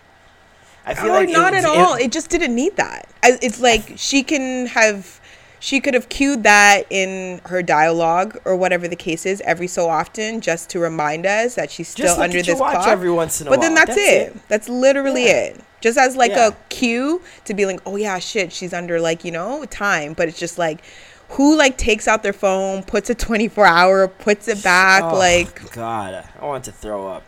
I 0.87 0.95
feel 0.95 1.11
Oh, 1.11 1.15
like 1.15 1.29
not 1.29 1.55
it, 1.55 1.59
at 1.59 1.65
all. 1.65 1.95
It 1.95 2.13
just 2.13 2.31
didn't 2.31 2.55
need 2.55 2.77
that. 2.77 3.09
I, 3.23 3.39
it's 3.43 3.61
like 3.61 3.95
she 3.97 4.23
can 4.23 4.67
have, 4.67 5.21
she 5.59 5.81
could 5.81 5.95
have 5.95 6.09
cued 6.09 6.45
that 6.45 6.85
in 6.91 7.41
her 7.47 7.63
dialogue 7.63 8.39
or 8.45 8.57
whatever 8.57 8.87
the 8.87 8.95
case 8.97 9.27
is 9.27 9.41
every 9.41 9.67
so 9.67 9.89
often, 9.89 10.41
just 10.41 10.71
to 10.71 10.79
remind 10.79 11.27
us 11.27 11.57
that 11.57 11.71
she's 11.73 11.89
still 11.89 12.21
under 12.21 12.43
this 12.43 12.61
watch 12.61 12.75
clock. 12.75 12.87
every 12.89 13.11
once 13.11 13.41
in 13.41 13.49
a 13.49 13.51
but 13.51 13.59
while. 13.59 13.69
then 13.69 13.75
that's, 13.75 13.97
it. 13.97 14.49
That's 14.49 14.69
literally 14.69 15.27
Yeah. 15.27 15.33
it. 15.47 15.61
Just 15.83 15.99
as 15.99 16.17
like 16.17 16.31
Yeah. 16.31 16.49
a 16.49 16.53
cue 16.71 17.21
to 17.45 17.53
be 17.53 17.67
like, 17.67 17.81
oh 17.85 17.97
yeah, 17.97 18.19
shit, 18.19 18.53
she's 18.53 18.73
under 18.73 18.99
like 19.01 19.25
you 19.25 19.31
know 19.33 19.65
time. 19.67 20.15
But 20.15 20.29
it's 20.29 20.39
just 20.39 20.57
like, 20.57 20.83
who 21.31 21.57
like 21.59 21.77
takes 21.77 22.09
out 22.09 22.23
their 22.23 22.33
phone, 22.33 22.83
puts 22.83 23.11
a 23.11 23.15
twenty 23.15 23.49
four 23.49 23.67
hour, 23.67 24.09
puts 24.09 24.49
it 24.49 24.63
back, 24.65 25.03
Oh, 25.05 25.19
like 25.19 25.73
God, 25.73 26.25
I 26.41 26.45
want 26.47 26.65
to 26.65 26.73
throw 26.73 27.07
up. 27.09 27.25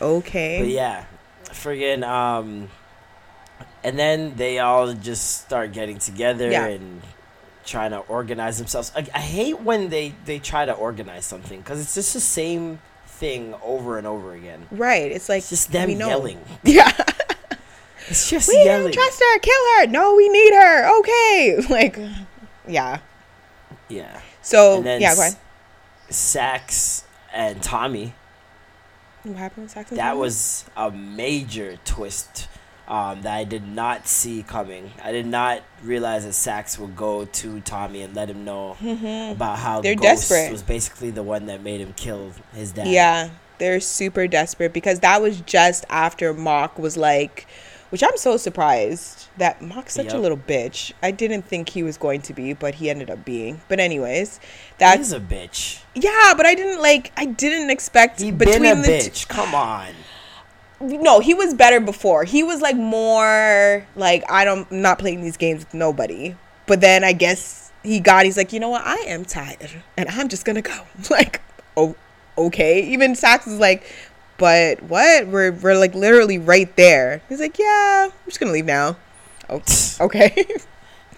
okay, 0.00 0.58
But 0.60 0.68
yeah, 0.68 1.04
friggin' 1.50 2.02
um, 2.06 2.68
and 3.84 3.98
then 3.98 4.34
they 4.36 4.58
all 4.58 4.92
just 4.94 5.42
start 5.42 5.72
getting 5.72 5.98
together 5.98 6.50
Yeah. 6.50 6.66
and 6.66 7.02
trying 7.64 7.90
to 7.90 7.98
organize 7.98 8.58
themselves. 8.58 8.92
I, 8.94 9.06
I 9.14 9.20
hate 9.20 9.60
when 9.60 9.88
they 9.88 10.14
they 10.24 10.38
try 10.38 10.64
to 10.64 10.72
organize 10.72 11.24
something 11.26 11.58
because 11.60 11.80
it's 11.80 11.94
just 11.94 12.14
the 12.14 12.20
same 12.20 12.78
thing 13.06 13.54
over 13.64 13.96
and 13.98 14.06
over 14.06 14.34
again. 14.34 14.66
right? 14.70 15.10
It's 15.10 15.28
like 15.28 15.38
It's 15.38 15.48
just 15.50 15.72
them 15.72 15.88
we 15.88 15.94
know. 15.94 16.08
yelling. 16.08 16.38
Yeah. 16.62 16.92
It's 18.08 18.30
just 18.30 18.48
we 18.48 18.62
yelling. 18.64 18.84
don't 18.84 18.92
trust 18.92 19.20
her. 19.20 19.38
Kill 19.40 19.54
her. 19.78 19.86
No, 19.88 20.14
we 20.14 20.28
need 20.28 20.54
her. 20.54 20.98
Okay. 21.00 21.58
Like, 21.70 21.98
yeah. 22.68 22.98
yeah. 23.88 24.20
So 24.42 24.76
And 24.78 24.86
then 24.86 25.00
yeah, 25.00 25.14
go 25.14 25.20
ahead. 25.22 25.36
S- 26.08 26.16
Sax 26.16 27.04
and 27.32 27.62
Tommy 27.62 28.14
What 29.24 29.36
happened 29.36 29.64
with 29.64 29.72
Saxon? 29.72 29.96
That 29.96 30.10
Tommy? 30.10 30.20
was 30.20 30.64
a 30.76 30.90
major 30.90 31.78
twist 31.84 32.48
um, 32.88 33.22
that 33.22 33.34
I 33.34 33.42
did 33.44 33.66
not 33.66 34.06
see 34.06 34.44
coming. 34.44 34.92
I 35.02 35.10
did 35.10 35.26
not 35.26 35.62
realize 35.82 36.24
that 36.24 36.34
Saxe 36.34 36.78
would 36.78 36.94
go 36.96 37.24
to 37.24 37.60
Tommy 37.60 38.02
and 38.02 38.14
let 38.14 38.30
him 38.30 38.44
know 38.44 38.76
about 38.80 39.58
how 39.58 39.74
Mm-hmm. 39.76 39.82
They're 39.82 39.94
Ghost 39.96 40.28
desperate. 40.28 40.52
was 40.52 40.62
basically 40.62 41.10
the 41.10 41.24
one 41.24 41.46
that 41.46 41.62
made 41.62 41.80
him 41.80 41.92
kill 41.96 42.30
his 42.54 42.70
dad. 42.72 42.86
Yeah, 42.86 43.30
they're 43.58 43.80
super 43.80 44.28
desperate 44.28 44.72
because 44.72 45.00
that 45.00 45.20
was 45.20 45.40
just 45.40 45.84
after 45.90 46.32
Mock 46.32 46.78
was 46.78 46.96
like, 46.96 47.48
which 47.90 48.02
I'm 48.02 48.16
so 48.16 48.36
surprised 48.36 49.28
that 49.38 49.62
Mock's 49.62 49.94
such 49.94 50.12
a 50.12 50.18
little 50.18 50.36
bitch. 50.36 50.92
I 51.02 51.10
didn't 51.10 51.42
think 51.42 51.70
he 51.70 51.82
was 51.82 51.96
going 51.96 52.22
to 52.22 52.32
be, 52.34 52.52
but 52.52 52.76
he 52.76 52.90
ended 52.90 53.10
up 53.10 53.24
being. 53.24 53.60
But 53.68 53.80
anyways, 53.80 54.40
that's 54.78 55.12
a 55.12 55.20
bitch. 55.20 55.80
yeah. 55.94 56.34
But 56.36 56.46
I 56.46 56.54
didn't 56.54 56.80
like. 56.82 57.12
I 57.16 57.24
didn't 57.26 57.70
expect 57.70 58.20
He 58.20 58.30
between 58.30 58.62
been 58.62 58.78
a 58.78 58.82
the 58.82 58.86
t- 58.98 59.10
bitch. 59.10 59.28
Come 59.28 59.54
on. 59.54 59.92
no, 60.80 61.20
he 61.20 61.32
was 61.34 61.54
better 61.54 61.80
before. 61.80 62.24
He 62.24 62.42
was 62.42 62.60
like 62.60 62.76
more 62.76 63.86
like 63.96 64.24
I 64.30 64.44
don't 64.44 64.66
I'm 64.70 64.82
not 64.82 64.98
playing 64.98 65.22
these 65.22 65.36
games 65.36 65.60
with 65.64 65.74
nobody. 65.74 66.36
But 66.66 66.80
then 66.80 67.04
I 67.04 67.12
guess 67.12 67.70
he 67.82 68.00
got 68.00 68.24
he's 68.24 68.36
like, 68.36 68.52
you 68.52 68.60
know 68.60 68.68
what, 68.70 68.82
I 68.84 68.96
am 69.06 69.24
tired 69.24 69.70
and 69.96 70.08
I'm 70.08 70.28
just 70.28 70.44
gonna 70.44 70.62
go. 70.62 70.78
Like, 71.10 71.40
oh 71.76 71.94
okay. 72.36 72.82
Even 72.82 73.14
Saxe 73.14 73.46
is 73.46 73.58
like, 73.58 73.84
but 74.38 74.82
what? 74.82 75.26
We're 75.26 75.52
we're 75.52 75.78
like 75.78 75.94
literally 75.94 76.38
right 76.38 76.74
there. 76.76 77.22
He's 77.28 77.40
like, 77.40 77.58
Yeah, 77.58 78.06
I'm 78.10 78.12
just 78.26 78.40
gonna 78.40 78.52
leave 78.52 78.66
now. 78.66 78.96
Oh, 79.48 79.62
okay. 80.00 80.46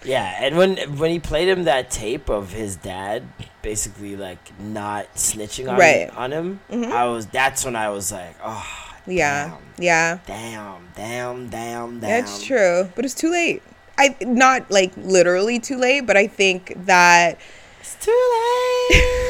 Yeah, 0.03 0.37
and 0.39 0.55
when 0.57 0.77
when 0.97 1.11
he 1.11 1.19
played 1.19 1.47
him 1.49 1.63
that 1.65 1.91
tape 1.91 2.29
of 2.29 2.51
his 2.51 2.75
dad 2.77 3.23
basically 3.61 4.15
like 4.15 4.57
not 4.59 5.13
snitching 5.15 5.69
on 5.69 5.77
Right. 5.77 6.07
Mm-hmm. 6.09 6.17
on 6.17 6.31
him, 6.31 6.59
I 6.71 7.05
was 7.05 7.25
that's 7.27 7.65
when 7.65 7.75
I 7.75 7.89
was 7.89 8.11
like, 8.11 8.35
oh 8.43 8.65
yeah. 9.05 9.57
Yeah. 9.77 10.19
damn, 10.27 10.87
damn, 10.95 11.49
damn, 11.49 11.99
damn. 11.99 11.99
That's 11.99 12.43
true. 12.43 12.89
But 12.95 13.05
it's 13.05 13.13
too 13.15 13.31
late. 13.31 13.61
I 13.97 14.15
not 14.21 14.71
like 14.71 14.93
literally 14.95 15.59
too 15.59 15.77
late, 15.77 16.01
but 16.01 16.15
I 16.15 16.27
think 16.27 16.73
that 16.85 17.37
It's 17.81 17.95
too 17.95 18.11
late. 18.11 19.28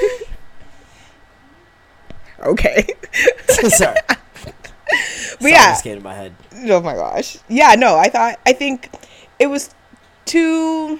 Okay. 2.43 2.87
Sorry. 3.47 3.97
But 5.41 5.51
yeah. 5.51 5.79
just 5.81 6.03
my 6.03 6.13
head. 6.13 6.33
Oh 6.65 6.81
my 6.81 6.93
gosh. 6.93 7.37
Yeah, 7.47 7.75
no, 7.75 7.97
I 7.97 8.09
thought 8.09 8.39
I 8.45 8.53
think 8.53 8.89
it 9.37 9.47
was 9.47 9.73
too 10.25 10.99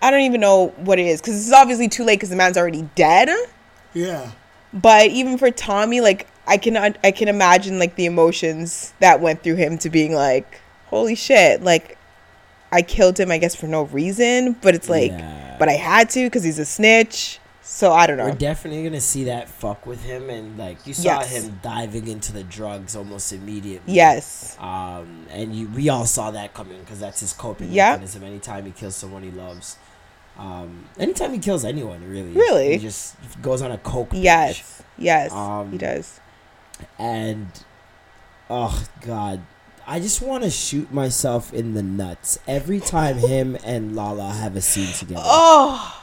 I 0.00 0.10
don't 0.10 0.20
even 0.20 0.40
know 0.40 0.68
what 0.78 0.98
it 0.98 1.06
is 1.06 1.20
cuz 1.20 1.34
it's 1.34 1.52
obviously 1.52 1.88
too 1.88 2.04
late 2.04 2.20
cuz 2.20 2.30
the 2.30 2.36
man's 2.36 2.56
already 2.56 2.88
dead. 2.94 3.28
Yeah. 3.92 4.30
But 4.72 5.08
even 5.08 5.38
for 5.38 5.50
Tommy 5.50 6.00
like 6.00 6.26
I 6.46 6.56
can 6.56 6.76
I 6.76 7.10
can 7.10 7.28
imagine 7.28 7.78
like 7.78 7.96
the 7.96 8.06
emotions 8.06 8.92
that 9.00 9.20
went 9.20 9.42
through 9.42 9.56
him 9.56 9.78
to 9.78 9.90
being 9.90 10.14
like 10.14 10.60
holy 10.86 11.14
shit, 11.14 11.62
like 11.62 11.98
I 12.70 12.82
killed 12.82 13.18
him 13.18 13.30
I 13.30 13.38
guess 13.38 13.54
for 13.54 13.66
no 13.66 13.82
reason, 13.84 14.56
but 14.62 14.74
it's 14.74 14.88
like 14.88 15.12
Yeah. 15.12 15.56
but 15.58 15.68
I 15.68 15.74
had 15.74 16.10
to 16.10 16.30
cuz 16.30 16.44
he's 16.44 16.58
a 16.58 16.64
snitch. 16.64 17.40
So 17.66 17.92
I 17.92 18.06
don't 18.06 18.18
know. 18.18 18.26
We're 18.26 18.32
definitely 18.34 18.84
gonna 18.84 19.00
see 19.00 19.24
that 19.24 19.48
fuck 19.48 19.86
with 19.86 20.04
him, 20.04 20.28
and 20.28 20.58
like 20.58 20.86
you 20.86 20.92
saw 20.92 21.20
Yes. 21.20 21.30
him 21.32 21.60
diving 21.62 22.06
into 22.08 22.30
the 22.32 22.44
drugs 22.44 22.94
almost 22.94 23.32
immediately. 23.32 23.94
yes. 23.94 24.56
Um, 24.60 25.26
and 25.30 25.54
you, 25.56 25.68
we 25.68 25.88
all 25.88 26.04
saw 26.04 26.30
that 26.32 26.52
coming 26.52 26.78
because 26.80 27.00
that's 27.00 27.20
his 27.20 27.32
coping 27.32 27.72
Yeah. 27.72 27.92
mechanism. 27.92 28.22
Anytime 28.24 28.66
he 28.66 28.70
kills 28.72 28.94
someone 28.94 29.22
he 29.22 29.30
loves, 29.30 29.76
um, 30.38 30.84
anytime 30.98 31.32
he 31.32 31.38
kills 31.38 31.64
anyone, 31.64 32.06
really, 32.08 32.32
Really? 32.32 32.72
he 32.72 32.78
just 32.78 33.16
goes 33.40 33.62
on 33.62 33.72
a 33.72 33.78
coke. 33.78 34.10
binge. 34.10 34.24
Yes. 34.24 34.82
Yes. 34.98 35.32
Um, 35.32 35.72
he 35.72 35.78
does. 35.78 36.20
and 36.98 37.48
oh 38.50 38.84
god, 39.00 39.40
I 39.86 40.00
just 40.00 40.20
want 40.20 40.44
to 40.44 40.50
shoot 40.50 40.92
myself 40.92 41.52
in 41.54 41.72
the 41.74 41.82
nuts 41.82 42.38
every 42.46 42.80
time 42.80 43.16
him 43.32 43.56
and 43.64 43.96
Lala 43.96 44.32
have 44.32 44.54
a 44.54 44.60
scene 44.60 44.92
together. 44.92 45.22
Oh, 45.24 46.02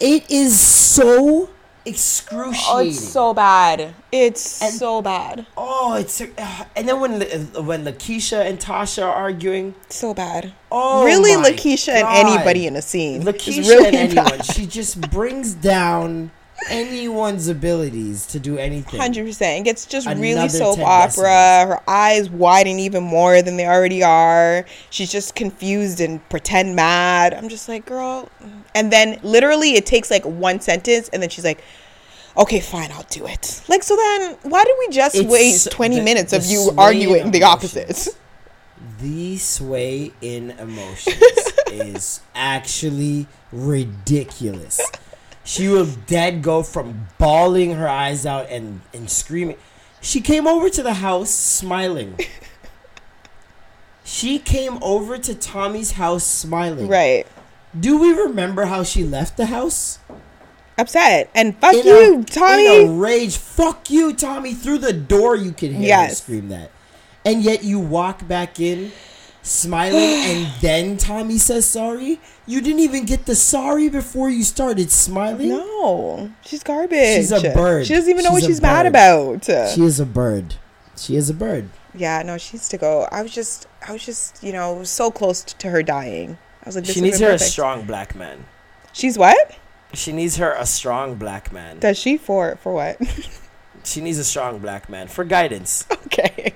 It 0.00 0.30
is 0.30 0.58
so 0.58 1.50
excruciating. 1.86 2.64
oh 2.68 2.78
it's 2.78 2.98
so 3.12 3.32
bad. 3.34 3.94
It's 4.12 4.62
And- 4.62 4.72
so 4.74 5.00
bad. 5.02 5.46
Oh, 5.56 5.94
it's 5.94 6.20
uh, 6.20 6.64
and 6.76 6.88
then 6.88 7.00
when 7.00 7.18
La- 7.20 7.60
when 7.62 7.84
Lakeisha 7.84 8.44
and 8.44 8.58
Tasha 8.58 9.02
are 9.04 9.12
arguing, 9.14 9.74
So 9.88 10.12
bad. 10.14 10.52
oh 10.70 11.04
really, 11.04 11.36
my 11.36 11.50
Lakeisha 11.50 11.92
and 11.94 12.06
anybody 12.08 12.66
in 12.66 12.76
a 12.76 12.82
scene. 12.82 13.20
is 13.22 13.24
Lakeisha 13.26 13.68
really 13.68 13.86
and 13.86 13.96
anyone, 13.96 14.24
bad. 14.38 14.44
she 14.44 14.66
just 14.66 15.00
brings 15.10 15.54
down 15.54 16.30
anyone's 16.68 17.48
abilities 17.48 18.26
to 18.26 18.38
do 18.40 18.58
anything. 18.58 19.00
Hundred 19.00 19.26
percent. 19.26 19.60
It 19.60 19.64
gets 19.64 19.86
just 19.86 20.06
really 20.08 20.48
soap 20.48 20.78
opera. 20.80 21.66
Her 21.66 21.80
eyes 21.88 22.28
widen 22.30 22.78
even 22.78 23.02
more 23.02 23.42
than 23.42 23.56
they 23.56 23.66
already 23.66 24.02
are. 24.02 24.64
She's 24.90 25.10
just 25.10 25.34
confused 25.34 26.00
and 26.00 26.26
pretend 26.28 26.76
mad. 26.76 27.34
I'm 27.34 27.48
just 27.48 27.68
like, 27.68 27.86
girl. 27.86 28.28
And 28.74 28.92
then 28.92 29.18
literally, 29.22 29.74
it 29.74 29.86
takes 29.86 30.10
like 30.10 30.24
one 30.24 30.60
sentence, 30.60 31.08
and 31.10 31.22
then 31.22 31.30
she's 31.30 31.44
like, 31.44 31.62
"Okay, 32.36 32.60
fine, 32.60 32.90
I'll 32.92 33.06
do 33.10 33.26
it." 33.26 33.62
Like, 33.68 33.82
so 33.82 33.96
then 33.96 34.36
why 34.42 34.64
did 34.64 34.74
we 34.78 34.88
just 34.94 35.14
It's 35.16 35.28
waste 35.28 35.70
20 35.70 35.96
the- 35.96 36.02
minutes 36.02 36.32
of 36.32 36.44
you 36.46 36.72
arguing 36.76 37.22
in 37.26 37.30
the 37.30 37.42
opposites? 37.42 38.10
The 39.00 39.36
sway 39.38 40.12
in 40.20 40.50
emotions 40.58 41.16
is 41.70 42.20
actually 42.34 43.26
ridiculous. 43.52 44.80
She 45.44 45.68
will 45.68 45.86
dead 46.06 46.42
go 46.42 46.62
from 46.62 47.08
bawling 47.18 47.72
her 47.72 47.88
eyes 47.88 48.26
out 48.26 48.48
and, 48.50 48.82
and 48.92 49.10
screaming. 49.10 49.56
She 50.00 50.20
came 50.20 50.46
over 50.46 50.70
to 50.70 50.82
the 50.82 50.94
house 50.94 51.30
smiling. 51.30 52.18
She 54.04 54.38
came 54.38 54.82
over 54.82 55.18
to 55.18 55.34
Tommy's 55.34 55.92
house 55.92 56.24
smiling. 56.24 56.88
Right. 56.88 57.26
Do 57.78 57.98
we 57.98 58.12
remember 58.12 58.64
how 58.64 58.82
she 58.82 59.04
left 59.04 59.36
the 59.36 59.46
house? 59.46 59.98
Upset 60.76 61.30
and 61.34 61.56
fuck 61.58 61.74
In 61.74 61.86
you, 61.86 62.20
a, 62.20 62.24
Tommy. 62.24 62.82
In 62.82 62.88
a 62.88 62.92
rage. 62.92 63.36
Fuck 63.36 63.90
you, 63.90 64.12
Tommy. 64.14 64.54
Through 64.54 64.78
the 64.78 64.92
door, 64.92 65.36
you 65.36 65.52
could 65.52 65.72
hear 65.72 65.96
her 65.96 66.14
scream 66.14 66.48
that. 66.48 66.70
And 67.24 67.42
yet 67.42 67.62
you 67.62 67.78
walk 67.78 68.26
back 68.26 68.58
in 68.58 68.92
smiling, 69.42 69.96
and 70.00 70.52
then 70.60 70.96
Tommy 70.96 71.38
says 71.38 71.66
sorry. 71.66 72.20
You 72.46 72.60
didn't 72.60 72.80
even 72.80 73.04
get 73.04 73.26
the 73.26 73.34
sorry 73.34 73.88
before 73.88 74.28
you 74.30 74.42
started 74.42 74.90
smiling. 74.90 75.50
No, 75.50 76.32
she's 76.44 76.62
garbage. 76.62 77.16
She's 77.16 77.32
a 77.32 77.40
bird. 77.50 77.86
She 77.86 77.94
doesn't 77.94 78.10
even 78.10 78.24
know 78.24 78.30
She's 78.30 78.42
what 78.42 78.48
she's 78.48 78.62
mad 78.62 78.86
about. 78.86 79.44
She 79.44 79.82
is 79.82 80.00
a 80.00 80.06
bird. 80.06 80.56
She 80.96 81.16
is 81.16 81.30
a 81.30 81.34
bird. 81.34 81.68
yeah, 81.94 82.22
no, 82.22 82.36
she 82.38 82.56
needs 82.56 82.68
to 82.68 82.76
go. 82.78 83.08
I 83.10 83.22
was 83.22 83.32
just, 83.32 83.66
I 83.86 83.92
was 83.92 84.04
just, 84.04 84.42
you 84.42 84.52
know, 84.52 84.84
so 84.84 85.10
close 85.10 85.42
to 85.44 85.70
her 85.70 85.82
dying. 85.82 86.36
I 86.62 86.68
was 86.68 86.76
like, 86.76 86.84
she 86.84 87.00
needs 87.00 87.20
her 87.20 87.30
a 87.30 87.38
strong 87.38 87.86
black 87.86 88.14
man. 88.14 88.44
She's 88.92 89.16
what? 89.16 89.56
She 89.94 90.12
needs 90.12 90.36
her 90.36 90.52
a 90.52 90.66
strong 90.66 91.14
black 91.14 91.52
man. 91.52 91.78
Does 91.78 91.98
she 91.98 92.16
for 92.18 92.56
for 92.56 92.72
what? 92.72 92.98
She 93.82 94.02
needs 94.02 94.18
a 94.18 94.24
strong 94.24 94.58
black 94.58 94.90
man 94.90 95.08
for 95.08 95.24
guidance. 95.24 95.86
okay. 96.06 96.54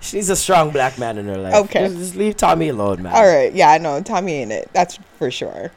She 0.00 0.16
needs 0.16 0.30
a 0.30 0.36
strong 0.36 0.70
black 0.70 0.98
man 0.98 1.18
in 1.18 1.26
her 1.26 1.36
life. 1.36 1.54
Okay. 1.54 1.88
Just, 1.88 1.98
just 1.98 2.16
leave 2.16 2.36
Tommy 2.36 2.68
alone, 2.68 3.02
man. 3.02 3.14
All 3.14 3.26
right. 3.26 3.52
Yeah, 3.52 3.70
I 3.70 3.78
know. 3.78 4.02
Tommy 4.02 4.32
ain't 4.34 4.52
it. 4.52 4.70
That's 4.72 4.98
for 5.18 5.30
sure. 5.30 5.70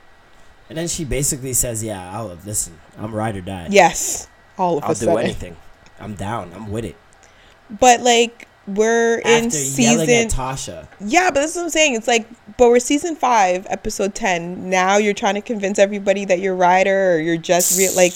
And 0.70 0.78
then 0.78 0.88
she 0.88 1.04
basically 1.04 1.54
says, 1.54 1.84
"Yeah, 1.84 2.12
I'll 2.18 2.38
listen. 2.46 2.80
I'm 2.98 3.14
ride 3.14 3.36
or 3.36 3.42
die. 3.42 3.68
Yes. 3.70 4.28
All 4.58 4.78
of 4.78 4.86
I'll 4.86 4.92
a 4.92 4.96
do 4.96 5.18
anything. 5.18 5.58
I'm 6.00 6.16
down. 6.16 6.52
I'm 6.56 6.72
with 6.72 6.86
it." 6.86 6.96
But 7.70 8.02
like 8.02 8.48
we're 8.66 9.18
in 9.20 9.46
After 9.46 9.60
yelling 9.60 10.08
season 10.08 10.28
Tasha, 10.30 10.88
Yeah, 11.02 11.30
but 11.30 11.42
that's 11.42 11.56
what 11.56 11.64
I'm 11.64 11.70
saying. 11.70 11.96
It's 11.96 12.08
like, 12.08 12.28
but 12.58 12.70
we're 12.70 12.80
season 12.80 13.16
five, 13.16 13.68
episode 13.70 14.16
ten. 14.16 14.70
Now 14.70 14.98
you're 14.98 15.14
trying 15.14 15.36
to 15.36 15.42
convince 15.42 15.80
everybody 15.80 16.24
that 16.26 16.40
you're 16.40 16.56
Ryder 16.56 17.16
or 17.16 17.20
you're 17.20 17.38
just 17.38 17.78
real. 17.78 17.94
Like, 17.94 18.14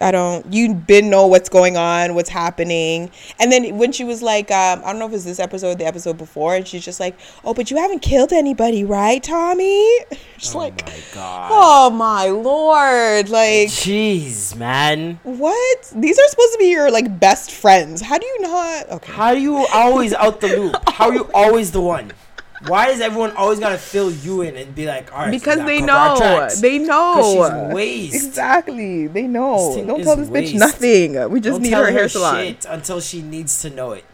I 0.00 0.10
don't. 0.10 0.50
You 0.52 0.74
been 0.74 1.10
know 1.10 1.26
what's 1.26 1.48
going 1.48 1.76
on, 1.76 2.14
what's 2.14 2.28
happening. 2.30 3.10
And 3.38 3.52
then 3.52 3.76
when 3.76 3.92
she 3.92 4.04
was 4.04 4.22
like, 4.22 4.50
um, 4.50 4.80
I 4.84 4.90
don't 4.90 4.98
know 4.98 5.06
if 5.06 5.12
it 5.12 5.16
was 5.16 5.24
this 5.24 5.38
episode, 5.38 5.68
or 5.68 5.74
the 5.74 5.86
episode 5.86 6.16
before, 6.16 6.54
and 6.54 6.66
she's 6.66 6.84
just 6.84 7.00
like, 7.00 7.18
"Oh, 7.44 7.52
but 7.54 7.70
you 7.70 7.76
haven't 7.76 8.00
killed 8.00 8.32
anybody, 8.32 8.84
right, 8.84 9.22
Tommy?" 9.22 9.86
Just 10.38 10.54
oh 10.54 10.58
like, 10.58 10.86
my 10.86 10.98
god, 11.12 11.50
oh 11.52 11.90
my 11.90 12.28
lord, 12.28 13.28
like 13.28 13.68
jeez, 13.68 14.56
man. 14.56 15.20
what? 15.22 15.92
These 15.94 16.18
are 16.18 16.28
supposed 16.28 16.52
to 16.54 16.58
be 16.58 16.70
your 16.70 16.90
like 16.90 17.20
best 17.20 17.50
friends. 17.50 18.00
How 18.00 18.16
do 18.16 18.26
you 18.26 18.40
not? 18.40 18.88
Okay. 18.88 19.12
How 19.12 19.26
are 19.26 19.36
you 19.36 19.66
always 19.72 20.14
out 20.14 20.40
the 20.40 20.48
loop? 20.48 20.76
How 20.88 21.10
are 21.10 21.14
you 21.14 21.30
always 21.34 21.72
the 21.72 21.80
one? 21.82 22.12
Why 22.66 22.88
is 22.88 23.00
everyone 23.00 23.32
always 23.36 23.58
gotta 23.58 23.78
fill 23.78 24.10
you 24.12 24.42
in 24.42 24.56
and 24.56 24.74
be 24.74 24.86
like, 24.86 25.12
all 25.12 25.20
right, 25.20 25.30
because 25.30 25.64
they 25.64 25.80
know 25.80 26.48
they 26.60 26.78
know. 26.78 27.22
she's 27.22 27.74
waste. 27.74 28.26
exactly 28.26 29.06
they 29.06 29.26
know 29.26 29.82
don't 29.86 30.02
tell 30.02 30.16
this 30.16 30.28
bitch 30.28 30.58
nothing 30.58 31.30
we 31.30 31.40
just 31.40 31.54
Don't 31.54 31.62
need 31.62 31.70
tell 31.70 31.84
her 31.84 31.90
hair 31.90 32.08
salon 32.08 32.56
until 32.68 33.00
she 33.00 33.22
needs 33.22 33.62
to 33.62 33.70
know 33.70 33.92
it. 33.92 34.04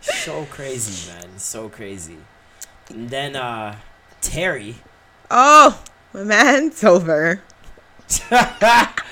so 0.00 0.44
crazy, 0.50 1.12
man. 1.12 1.38
So 1.38 1.68
crazy. 1.68 2.18
And 2.90 3.10
then 3.10 3.36
uh 3.36 3.76
Terry. 4.20 4.76
oh 5.30 5.80
my 6.12 6.58
it's 6.64 6.82
over 6.82 7.42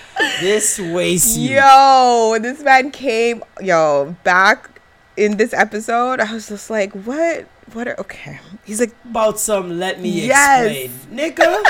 This 0.40 0.78
wastes 0.78 1.36
you. 1.36 1.56
Yo, 1.56 2.38
this 2.40 2.62
man 2.62 2.90
came, 2.90 3.42
yo, 3.60 4.16
back 4.22 4.73
in 5.16 5.36
this 5.36 5.52
episode, 5.52 6.20
I 6.20 6.32
was 6.32 6.48
just 6.48 6.70
like, 6.70 6.92
what? 6.92 7.46
What? 7.72 7.88
Are, 7.88 7.98
okay. 8.00 8.40
He's 8.64 8.80
like, 8.80 8.94
About 9.04 9.38
some, 9.38 9.78
let 9.78 10.00
me 10.00 10.08
Yes. 10.26 10.66
explain, 10.92 11.34
nigga. 11.34 11.62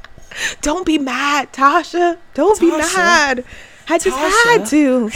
don't 0.62 0.84
be 0.86 0.98
mad, 0.98 1.52
Tasha. 1.52 2.18
Don't 2.34 2.58
be 2.60 2.70
mad. 2.70 3.44
I 3.88 3.98
just 3.98 4.16
Tasha? 4.16 4.44
had 4.58 4.66
to. 4.66 5.10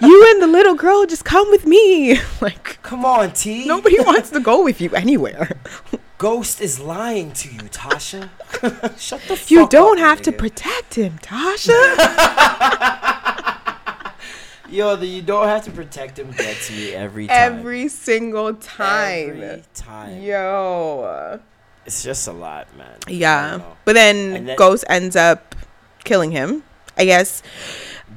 you 0.06 0.30
and 0.30 0.42
the 0.42 0.46
little 0.46 0.74
girl 0.74 1.04
just 1.06 1.24
come 1.24 1.50
with 1.50 1.66
me. 1.66 2.18
Like, 2.40 2.78
Come 2.82 3.04
on, 3.04 3.32
T. 3.32 3.66
nobody 3.66 4.00
wants 4.00 4.30
to 4.30 4.40
go 4.40 4.62
with 4.64 4.80
you 4.80 4.90
anywhere. 4.94 5.50
Ghost 6.18 6.60
is 6.60 6.78
lying 6.80 7.32
to 7.32 7.48
you, 7.52 7.60
Tasha. 7.62 8.28
Shut 8.98 9.20
the 9.28 9.36
fuck 9.36 9.40
up. 9.42 9.50
You 9.50 9.68
don't 9.68 9.98
have 9.98 10.22
to 10.22 10.32
protect 10.32 10.94
him, 10.94 11.18
Tasha. 11.20 11.72
Yo, 14.72 14.96
the 14.96 15.06
you 15.06 15.20
don't 15.20 15.48
have 15.48 15.62
to 15.66 15.70
protect 15.70 16.18
him 16.18 16.30
gets 16.30 16.70
me 16.70 16.94
every 16.94 17.26
time. 17.26 17.36
Every 17.58 17.88
single 17.88 18.54
time. 18.54 19.42
Every 19.42 19.62
time. 19.74 20.22
Yo. 20.22 21.40
It's 21.84 22.02
just 22.02 22.26
a 22.26 22.32
lot, 22.32 22.74
man. 22.78 22.96
Yeah. 23.06 23.60
But 23.84 23.92
then 23.92 24.46
that- 24.46 24.56
Ghost 24.56 24.86
ends 24.88 25.14
up 25.14 25.54
killing 26.04 26.30
him. 26.30 26.62
I 26.96 27.04
guess. 27.04 27.42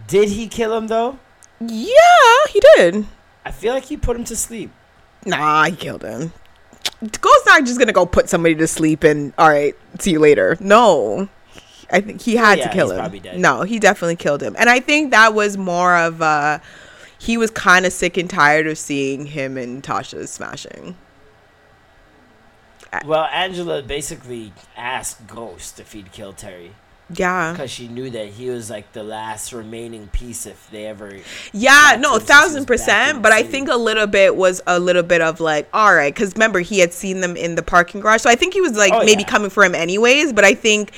Did 0.07 0.29
he 0.29 0.47
kill 0.47 0.77
him 0.77 0.88
though? 0.88 1.19
Yeah, 1.59 2.45
he 2.50 2.62
did. 2.77 3.05
I 3.43 3.51
feel 3.51 3.74
like 3.74 3.83
he 3.85 3.97
put 3.97 4.15
him 4.15 4.24
to 4.24 4.35
sleep. 4.38 4.71
Nah, 5.25 5.65
he 5.65 5.75
killed 5.75 6.03
him. 6.03 6.31
Ghost's 7.01 7.45
not 7.45 7.65
just 7.65 7.79
gonna 7.79 7.91
go 7.91 8.05
put 8.05 8.29
somebody 8.29 8.55
to 8.55 8.67
sleep 8.67 9.03
and 9.03 9.33
all 9.38 9.50
right, 9.50 9.75
see 10.00 10.12
you 10.12 10.19
later. 10.19 10.55
No. 10.62 11.27
I 11.92 12.01
think 12.01 12.22
he 12.22 12.36
had 12.36 12.58
yeah, 12.58 12.68
to 12.68 12.74
kill 12.74 12.92
him. 12.92 13.42
No, 13.42 13.62
he 13.63 13.80
definitely 13.80 14.15
killed 14.15 14.42
him. 14.42 14.56
And 14.58 14.70
I 14.70 14.80
think 14.80 15.12
that 15.12 15.34
was 15.34 15.58
more 15.58 15.96
of 15.96 16.22
uh 16.22 16.60
he 17.18 17.38
was 17.38 17.51
kind 17.51 17.86
of 17.86 17.94
sick 17.94 18.18
and 18.18 18.30
tired 18.30 18.68
of 18.68 18.77
seeing 18.77 19.25
him 19.25 19.58
and 19.58 19.82
Tasha 19.84 20.27
smashing. 20.27 20.96
Well, 23.06 23.25
Angela 23.25 23.82
basically 23.82 24.54
asked 24.77 25.27
Ghost 25.27 25.80
if 25.80 25.92
he'd 25.92 26.12
kill 26.13 26.32
Terry 26.34 26.72
Yeah. 27.10 27.51
because 27.51 27.70
she 27.70 27.88
knew 27.89 28.10
that 28.12 28.27
he 28.30 28.50
was 28.50 28.70
like 28.70 28.94
the 28.94 29.04
last 29.04 29.51
remaining 29.51 30.08
piece 30.08 30.46
if 30.46 30.70
they 30.72 30.86
ever. 30.86 31.18
Yeah, 31.51 31.98
no, 32.00 32.20
thousand 32.20 32.60
is 32.60 32.65
back 32.65 32.65
in 32.65 32.65
percent. 32.65 33.22
But 33.22 33.34
I 33.34 33.44
think 33.44 33.68
a 33.70 33.75
little 33.75 34.08
bit 34.08 34.36
was 34.38 34.62
a 34.65 34.80
little 34.80 35.04
bit 35.04 35.22
of 35.22 35.42
like, 35.42 35.68
all 35.74 35.94
right, 35.94 36.13
because 36.13 36.34
remember 36.34 36.60
he 36.60 36.80
had 36.80 36.94
seen 36.94 37.20
them 37.20 37.36
in 37.36 37.56
the 37.56 37.63
parking 37.63 38.00
garage, 38.00 38.22
so 38.22 38.30
I 38.30 38.36
think 38.36 38.54
he 38.54 38.62
was 38.62 38.77
like 38.77 38.94
Oh, 38.94 39.04
maybe 39.04 39.24
yeah. 39.24 39.27
coming 39.27 39.50
for 39.50 39.63
him 39.65 39.75
anyways. 39.75 40.32
But 40.32 40.46
I 40.46 40.54
think 40.54 40.92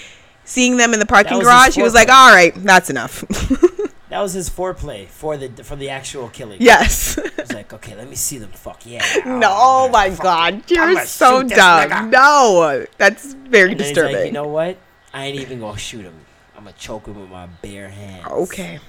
seeing 0.48 0.78
them 0.78 0.94
in 0.94 1.00
the 1.00 1.06
parking 1.06 1.40
garage, 1.40 1.76
he 1.76 1.84
was 1.84 1.94
like, 1.94 2.10
all 2.10 2.34
right, 2.34 2.54
that's 2.56 2.90
enough. 2.90 3.24
That 4.10 4.22
was 4.22 4.32
his 4.32 4.50
foreplay 4.50 5.08
for 5.08 5.36
the 5.36 5.50
for 5.66 5.76
the 5.76 5.90
actual 5.90 6.30
killing. 6.30 6.62
yes. 6.62 7.20
He's 7.36 7.52
like, 7.52 7.74
okay, 7.74 7.94
let 7.94 8.10
me 8.10 8.16
see 8.16 8.38
them. 8.38 8.52
Fuck 8.52 8.86
yeah. 8.86 9.04
no, 9.26 9.50
oh 9.52 9.90
my 9.90 10.10
god, 10.12 10.60
it. 10.60 10.72
you're 10.72 11.06
so 11.06 11.44
dumb. 11.44 12.10
No, 12.10 12.86
that's 12.98 13.34
very 13.34 13.72
And 13.72 13.80
then 13.82 13.86
he's 13.86 13.94
disturbing. 13.94 14.16
like, 14.16 14.26
you 14.28 14.32
know 14.32 14.48
what? 14.48 14.78
I 15.14 15.26
ain't 15.26 15.40
even 15.42 15.60
gonna 15.60 15.78
shoot 15.78 16.04
him. 16.04 16.14
I'm 16.56 16.64
gonna 16.64 16.76
choke 16.78 17.06
him 17.08 17.20
with 17.20 17.30
my 17.30 17.48
bare 17.62 17.90
hands. 17.90 18.26
okay, 18.28 18.80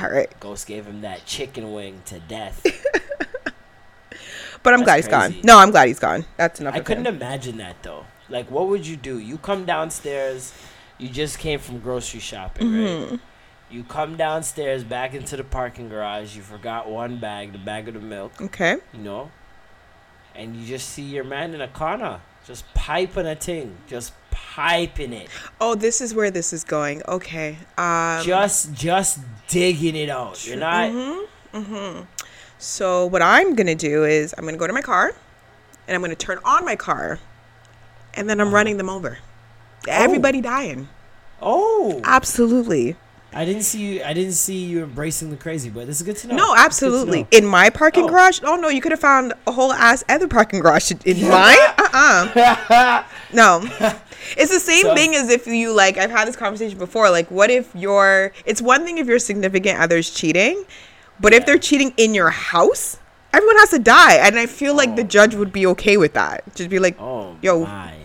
all 0.00 0.10
right, 0.10 0.32
Ghost 0.38 0.68
gave 0.68 0.86
him 0.86 1.00
that 1.00 1.26
chicken 1.26 1.72
wing 1.72 2.02
to 2.06 2.20
death. 2.20 2.62
but 4.62 4.74
I'm 4.74 4.84
That's 4.84 4.84
glad 4.84 4.96
he's 4.96 5.08
gone. 5.08 5.40
No, 5.42 5.58
I'm 5.58 5.72
glad 5.72 5.88
he's 5.88 5.98
gone. 5.98 6.24
That's 6.36 6.60
enough. 6.60 6.74
I 6.74 6.80
couldn't 6.80 7.06
him. 7.06 7.16
imagine 7.16 7.56
that 7.56 7.82
though. 7.82 8.06
Like, 8.28 8.48
what 8.48 8.68
would 8.68 8.86
you 8.86 8.96
do? 8.96 9.18
You 9.18 9.38
come 9.38 9.64
downstairs. 9.64 10.52
You 10.98 11.08
just 11.08 11.38
came 11.38 11.58
from 11.58 11.80
grocery 11.80 12.20
shopping, 12.20 12.68
Mm-hmm. 12.68 13.10
right? 13.12 13.20
You 13.68 13.82
come 13.82 14.16
downstairs 14.16 14.84
back 14.84 15.12
into 15.12 15.36
the 15.36 15.42
parking 15.44 15.88
garage. 15.88 16.36
You 16.36 16.42
forgot 16.42 16.88
one 16.88 17.18
bag, 17.18 17.52
the 17.52 17.58
bag 17.58 17.88
of 17.88 17.94
the 17.94 18.00
milk. 18.00 18.40
Okay. 18.40 18.76
You 18.92 19.00
know, 19.00 19.30
and 20.36 20.54
you 20.56 20.64
just 20.66 20.88
see 20.90 21.02
your 21.02 21.24
man 21.24 21.52
in 21.52 21.60
a 21.60 21.66
corner, 21.68 22.20
just 22.46 22.64
piping 22.74 23.26
a 23.26 23.34
thing, 23.34 23.76
just 23.88 24.12
piping 24.30 25.12
it, 25.12 25.28
Oh, 25.60 25.74
this 25.74 26.00
is 26.00 26.14
where 26.14 26.30
this 26.30 26.52
is 26.52 26.62
going. 26.62 27.02
Okay. 27.08 27.58
Um, 27.76 28.22
just 28.24 28.72
just 28.72 29.18
digging 29.48 29.96
it 29.96 30.08
out. 30.10 30.46
You're 30.46 30.58
not. 30.58 30.90
Mm-hmm. 31.52 32.02
So 32.58 33.06
what 33.06 33.20
I'm 33.22 33.54
gonna 33.54 33.74
do 33.74 34.04
is 34.04 34.34
I'm 34.38 34.44
gonna 34.44 34.56
go 34.56 34.66
to 34.66 34.72
my 34.72 34.80
car, 34.82 35.12
and 35.88 35.94
I'm 35.94 36.00
gonna 36.00 36.14
turn 36.14 36.38
on 36.44 36.64
my 36.64 36.76
car, 36.76 37.18
and 38.14 38.30
then 38.30 38.40
I'm 38.40 38.52
running 38.54 38.76
them 38.76 38.88
over. 38.88 39.18
Everybody 39.88 40.40
dying. 40.40 40.88
Oh, 41.42 42.00
Absolutely. 42.04 42.96
I 43.32 43.44
didn't 43.44 43.62
see 43.64 43.80
you. 43.96 44.02
I 44.02 44.14
didn't 44.14 44.32
see 44.32 44.64
you 44.64 44.82
embracing 44.82 45.28
the 45.30 45.36
crazy, 45.36 45.68
but 45.68 45.86
this 45.86 45.96
is 46.00 46.02
good 46.06 46.16
to 46.18 46.28
know. 46.28 46.36
No, 46.36 46.42
It's 46.44 46.52
good 46.52 46.56
to 46.56 46.64
absolutely. 46.64 47.22
know. 47.24 47.28
In 47.32 47.44
my 47.44 47.68
parking 47.68 48.04
Oh. 48.04 48.08
garage? 48.08 48.40
Oh 48.42 48.56
no, 48.56 48.68
you 48.70 48.80
could 48.80 48.92
have 48.92 49.00
found 49.00 49.34
a 49.46 49.52
whole 49.52 49.74
ass 49.74 50.02
other 50.08 50.26
parking 50.26 50.60
garage 50.60 50.90
in 51.04 51.20
mine. 51.28 51.56
Uh 51.76 52.62
uh 52.70 53.02
No. 53.34 53.60
It's 54.38 54.50
the 54.52 54.60
same 54.60 54.84
So- 54.86 54.94
thing 54.94 55.14
as 55.14 55.28
if 55.28 55.46
you 55.46 55.74
like 55.74 55.98
I've 55.98 56.10
had 56.10 56.26
this 56.26 56.36
conversation 56.36 56.78
before. 56.78 57.10
Like 57.10 57.30
what 57.30 57.50
if 57.50 57.74
your 57.74 58.32
it's 58.46 58.62
one 58.62 58.84
thing 58.86 58.96
if 58.96 59.06
your 59.06 59.18
significant 59.18 59.80
other's 59.80 60.08
cheating, 60.08 60.64
but 61.20 61.34
if 61.34 61.44
they're 61.44 61.58
cheating 61.58 61.92
in 61.98 62.14
your 62.14 62.30
house, 62.30 62.98
everyone 63.34 63.56
has 63.58 63.68
to 63.70 63.78
die. 63.78 64.14
And 64.14 64.38
I 64.38 64.46
feel 64.46 64.74
like 64.74 64.96
the 64.96 65.02
Oh. 65.02 65.06
judge 65.06 65.34
would 65.34 65.52
be 65.52 65.66
okay 65.66 65.98
with 65.98 66.14
that. 66.14 66.42
Just 66.54 66.70
be 66.70 66.78
like, 66.78 66.98
Oh, 66.98 67.36
Yo, 67.42 67.64
my. 67.66 67.95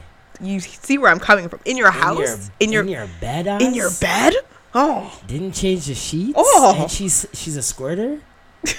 You 0.42 0.60
see 0.60 0.98
where 0.98 1.12
I'm 1.12 1.20
coming 1.20 1.50
from. 1.50 1.60
In 1.66 1.78
your 1.78 1.92
house? 1.92 2.52
In 2.60 2.72
your 2.72 2.84
in 2.84 2.90
your 2.90 3.08
bed, 3.20 3.48
in 3.62 3.74
your 3.74 3.90
bed? 4.00 4.34
Oh. 4.74 5.20
Didn't 5.28 5.54
change 5.54 5.86
the 5.86 5.96
sheets. 5.96 6.34
Oh. 6.38 6.76
and 6.78 6.90
she's 6.90 7.26
she's 7.34 7.58
a 7.58 7.62
squirter. 7.62 8.22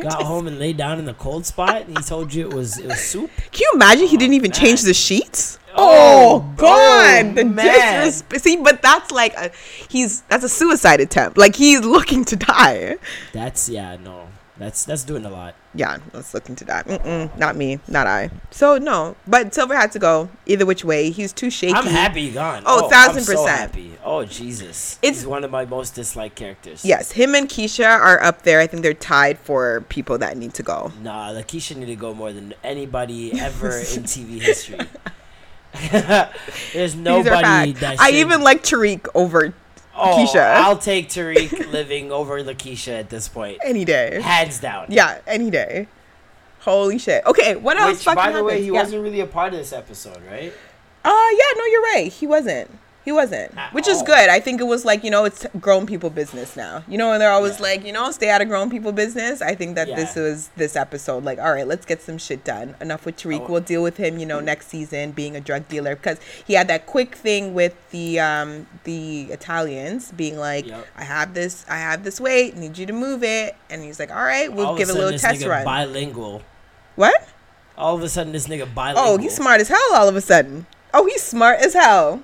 Got 0.00 0.22
home 0.22 0.46
and 0.46 0.58
laid 0.58 0.76
down 0.76 0.98
in 0.98 1.06
the 1.06 1.14
cold 1.14 1.46
spot, 1.46 1.82
and 1.82 1.96
he 1.96 2.04
told 2.04 2.32
you 2.34 2.46
it 2.48 2.54
was 2.54 2.78
it 2.78 2.86
was 2.86 3.00
soup. 3.00 3.30
Can 3.50 3.60
you 3.60 3.70
imagine 3.74 4.06
he 4.06 4.16
didn't 4.16 4.34
oh, 4.34 4.36
even 4.36 4.50
man. 4.50 4.60
change 4.60 4.82
the 4.82 4.92
sheets? 4.94 5.58
Oh, 5.74 6.36
Oh, 6.36 6.54
God, 6.56 7.26
oh, 7.26 7.32
the 7.32 7.44
man. 7.44 8.04
disrespect. 8.04 8.42
See, 8.42 8.56
but 8.56 8.82
that's 8.82 9.10
like 9.10 9.34
a 9.34 9.50
he's 9.88 10.22
that's 10.22 10.44
a 10.44 10.48
suicide 10.48 11.00
attempt. 11.00 11.38
Like 11.38 11.56
he's 11.56 11.80
looking 11.80 12.24
to 12.26 12.36
die. 12.36 12.96
That's 13.32 13.68
yeah, 13.68 13.96
no, 13.96 14.28
that's 14.58 14.84
that's 14.84 15.04
doing 15.04 15.24
a 15.24 15.30
lot. 15.30 15.54
Yeah, 15.74 15.98
that's 16.12 16.32
looking 16.32 16.56
to 16.56 16.64
die. 16.64 16.82
Mm-mm, 16.86 17.36
not 17.38 17.56
me, 17.56 17.78
not 17.88 18.06
I. 18.06 18.30
So 18.50 18.78
no, 18.78 19.16
but 19.26 19.52
Silver 19.54 19.76
had 19.76 19.92
to 19.92 19.98
go 19.98 20.30
either 20.46 20.64
which 20.64 20.84
way. 20.84 21.10
He's 21.10 21.32
too 21.32 21.50
shaky. 21.50 21.74
I'm 21.74 21.84
happy 21.86 22.22
you 22.22 22.32
gone. 22.32 22.62
Oh, 22.64 22.80
oh 22.80 22.84
I'm 22.84 22.90
thousand 22.90 23.22
so 23.24 23.32
percent. 23.32 23.58
happy. 23.58 23.92
Oh 24.04 24.24
Jesus, 24.24 24.98
It's- 25.02 25.20
he's 25.20 25.26
one 25.26 25.44
of 25.44 25.50
my 25.50 25.64
most 25.66 25.94
disliked 25.94 26.36
characters. 26.36 26.84
Yes, 26.84 27.12
him 27.12 27.34
and 27.34 27.48
Keisha 27.48 27.86
are 27.86 28.22
up 28.22 28.42
there. 28.42 28.60
I 28.60 28.66
think 28.66 28.82
they're 28.82 28.94
tied 28.94 29.38
for 29.38 29.82
people 29.88 30.16
that 30.18 30.36
need 30.36 30.54
to 30.54 30.62
go. 30.62 30.92
Nah, 31.02 31.30
Lakeisha 31.32 31.76
need 31.76 31.86
to 31.86 31.96
go 31.96 32.14
more 32.14 32.32
than 32.32 32.54
anybody 32.64 33.38
ever 33.38 33.68
in 33.68 34.02
TV 34.04 34.40
history. 34.40 34.78
There's 36.72 36.94
nobody 36.94 37.72
that 37.72 37.96
I 38.00 38.06
should- 38.10 38.14
even 38.14 38.42
like 38.42 38.62
Tariq 38.62 39.08
over 39.14 39.52
oh, 39.96 40.16
Keisha. 40.18 40.40
I'll 40.54 40.78
take 40.78 41.08
Tariq 41.08 41.70
living 41.72 42.12
over 42.12 42.42
Lakeisha 42.42 42.98
at 43.00 43.10
this 43.10 43.28
point, 43.28 43.58
any 43.64 43.84
day. 43.84 44.20
hands 44.20 44.60
down. 44.60 44.86
Yeah, 44.90 45.18
any 45.26 45.50
day. 45.50 45.88
Holy 46.60 46.98
shit. 46.98 47.24
Okay, 47.26 47.54
what 47.56 47.76
else? 47.78 47.98
Which, 47.98 48.04
fucking 48.04 48.16
by 48.16 48.32
the 48.32 48.42
way, 48.42 48.60
he 48.60 48.66
Yeah. 48.66 48.82
wasn't 48.82 49.02
really 49.02 49.20
a 49.20 49.26
part 49.26 49.52
of 49.52 49.58
this 49.58 49.72
episode, 49.72 50.18
right? 50.30 50.52
Uh, 51.04 51.28
yeah, 51.32 51.44
no, 51.56 51.64
you're 51.66 51.82
right. 51.82 52.12
He 52.12 52.26
wasn't. 52.26 52.70
He 53.06 53.12
wasn't. 53.12 53.56
At 53.56 53.72
Which 53.72 53.86
is 53.86 54.02
good. 54.02 54.28
I 54.28 54.40
think 54.40 54.60
it 54.60 54.64
was 54.64 54.84
like, 54.84 55.04
you 55.04 55.12
know, 55.12 55.24
it's 55.24 55.46
grown 55.60 55.86
people 55.86 56.10
business 56.10 56.56
now. 56.56 56.82
You 56.88 56.98
know, 56.98 57.12
and 57.12 57.22
they're 57.22 57.30
always 57.30 57.56
Yeah. 57.58 57.62
like, 57.62 57.84
you 57.86 57.92
know, 57.92 58.10
stay 58.10 58.28
out 58.30 58.42
of 58.42 58.48
grown 58.48 58.68
people 58.68 58.90
business. 58.90 59.40
I 59.40 59.54
think 59.54 59.76
that 59.76 59.86
this 59.86 60.16
was 60.16 60.50
this 60.56 60.74
episode. 60.74 61.22
Like, 61.22 61.38
all 61.38 61.52
right, 61.52 61.66
let's 61.68 61.86
get 61.86 62.02
some 62.02 62.18
shit 62.18 62.42
done. 62.42 62.74
Enough 62.80 63.06
with 63.06 63.16
Tariq. 63.16 63.42
Oh. 63.42 63.52
We'll 63.52 63.60
deal 63.62 63.82
with 63.84 63.96
him, 63.96 64.18
you 64.18 64.26
know, 64.26 64.40
next 64.40 64.66
season 64.66 65.12
being 65.12 65.36
a 65.36 65.40
drug 65.40 65.68
dealer 65.68 65.94
because 65.94 66.18
he 66.44 66.54
had 66.54 66.66
that 66.66 66.86
quick 66.86 67.14
thing 67.14 67.54
with 67.54 67.74
the 67.92 68.18
um 68.18 68.66
the 68.82 69.28
Italians 69.30 70.10
being 70.10 70.36
like, 70.36 70.66
Yep. 70.66 70.86
I 70.96 71.04
have 71.04 71.32
this, 71.32 71.64
I 71.68 71.76
have 71.78 72.02
this 72.02 72.20
weight, 72.20 72.56
need 72.56 72.76
you 72.76 72.86
to 72.86 72.92
move 72.92 73.22
it, 73.22 73.54
and 73.70 73.84
he's 73.84 74.00
like, 74.00 74.10
all 74.10 74.24
right, 74.24 74.52
we'll 74.52 74.66
All 74.66 74.76
give 74.76 74.88
a 74.88 74.92
little 74.92 75.16
test 75.16 75.44
run. 75.46 75.64
Bilingual. 75.64 76.42
what? 76.96 77.28
All 77.78 77.94
of 77.94 78.02
a 78.02 78.08
sudden, 78.08 78.32
this 78.32 78.48
nigga 78.48 78.66
bilingual. 78.74 79.04
Oh, 79.14 79.16
he's 79.18 79.36
smart 79.36 79.60
as 79.60 79.68
hell 79.68 79.94
all 79.94 80.08
of 80.08 80.16
a 80.16 80.20
sudden. 80.20 80.66
Oh, 80.92 81.06
he's 81.06 81.22
smart 81.22 81.60
as 81.60 81.74
hell. 81.74 82.22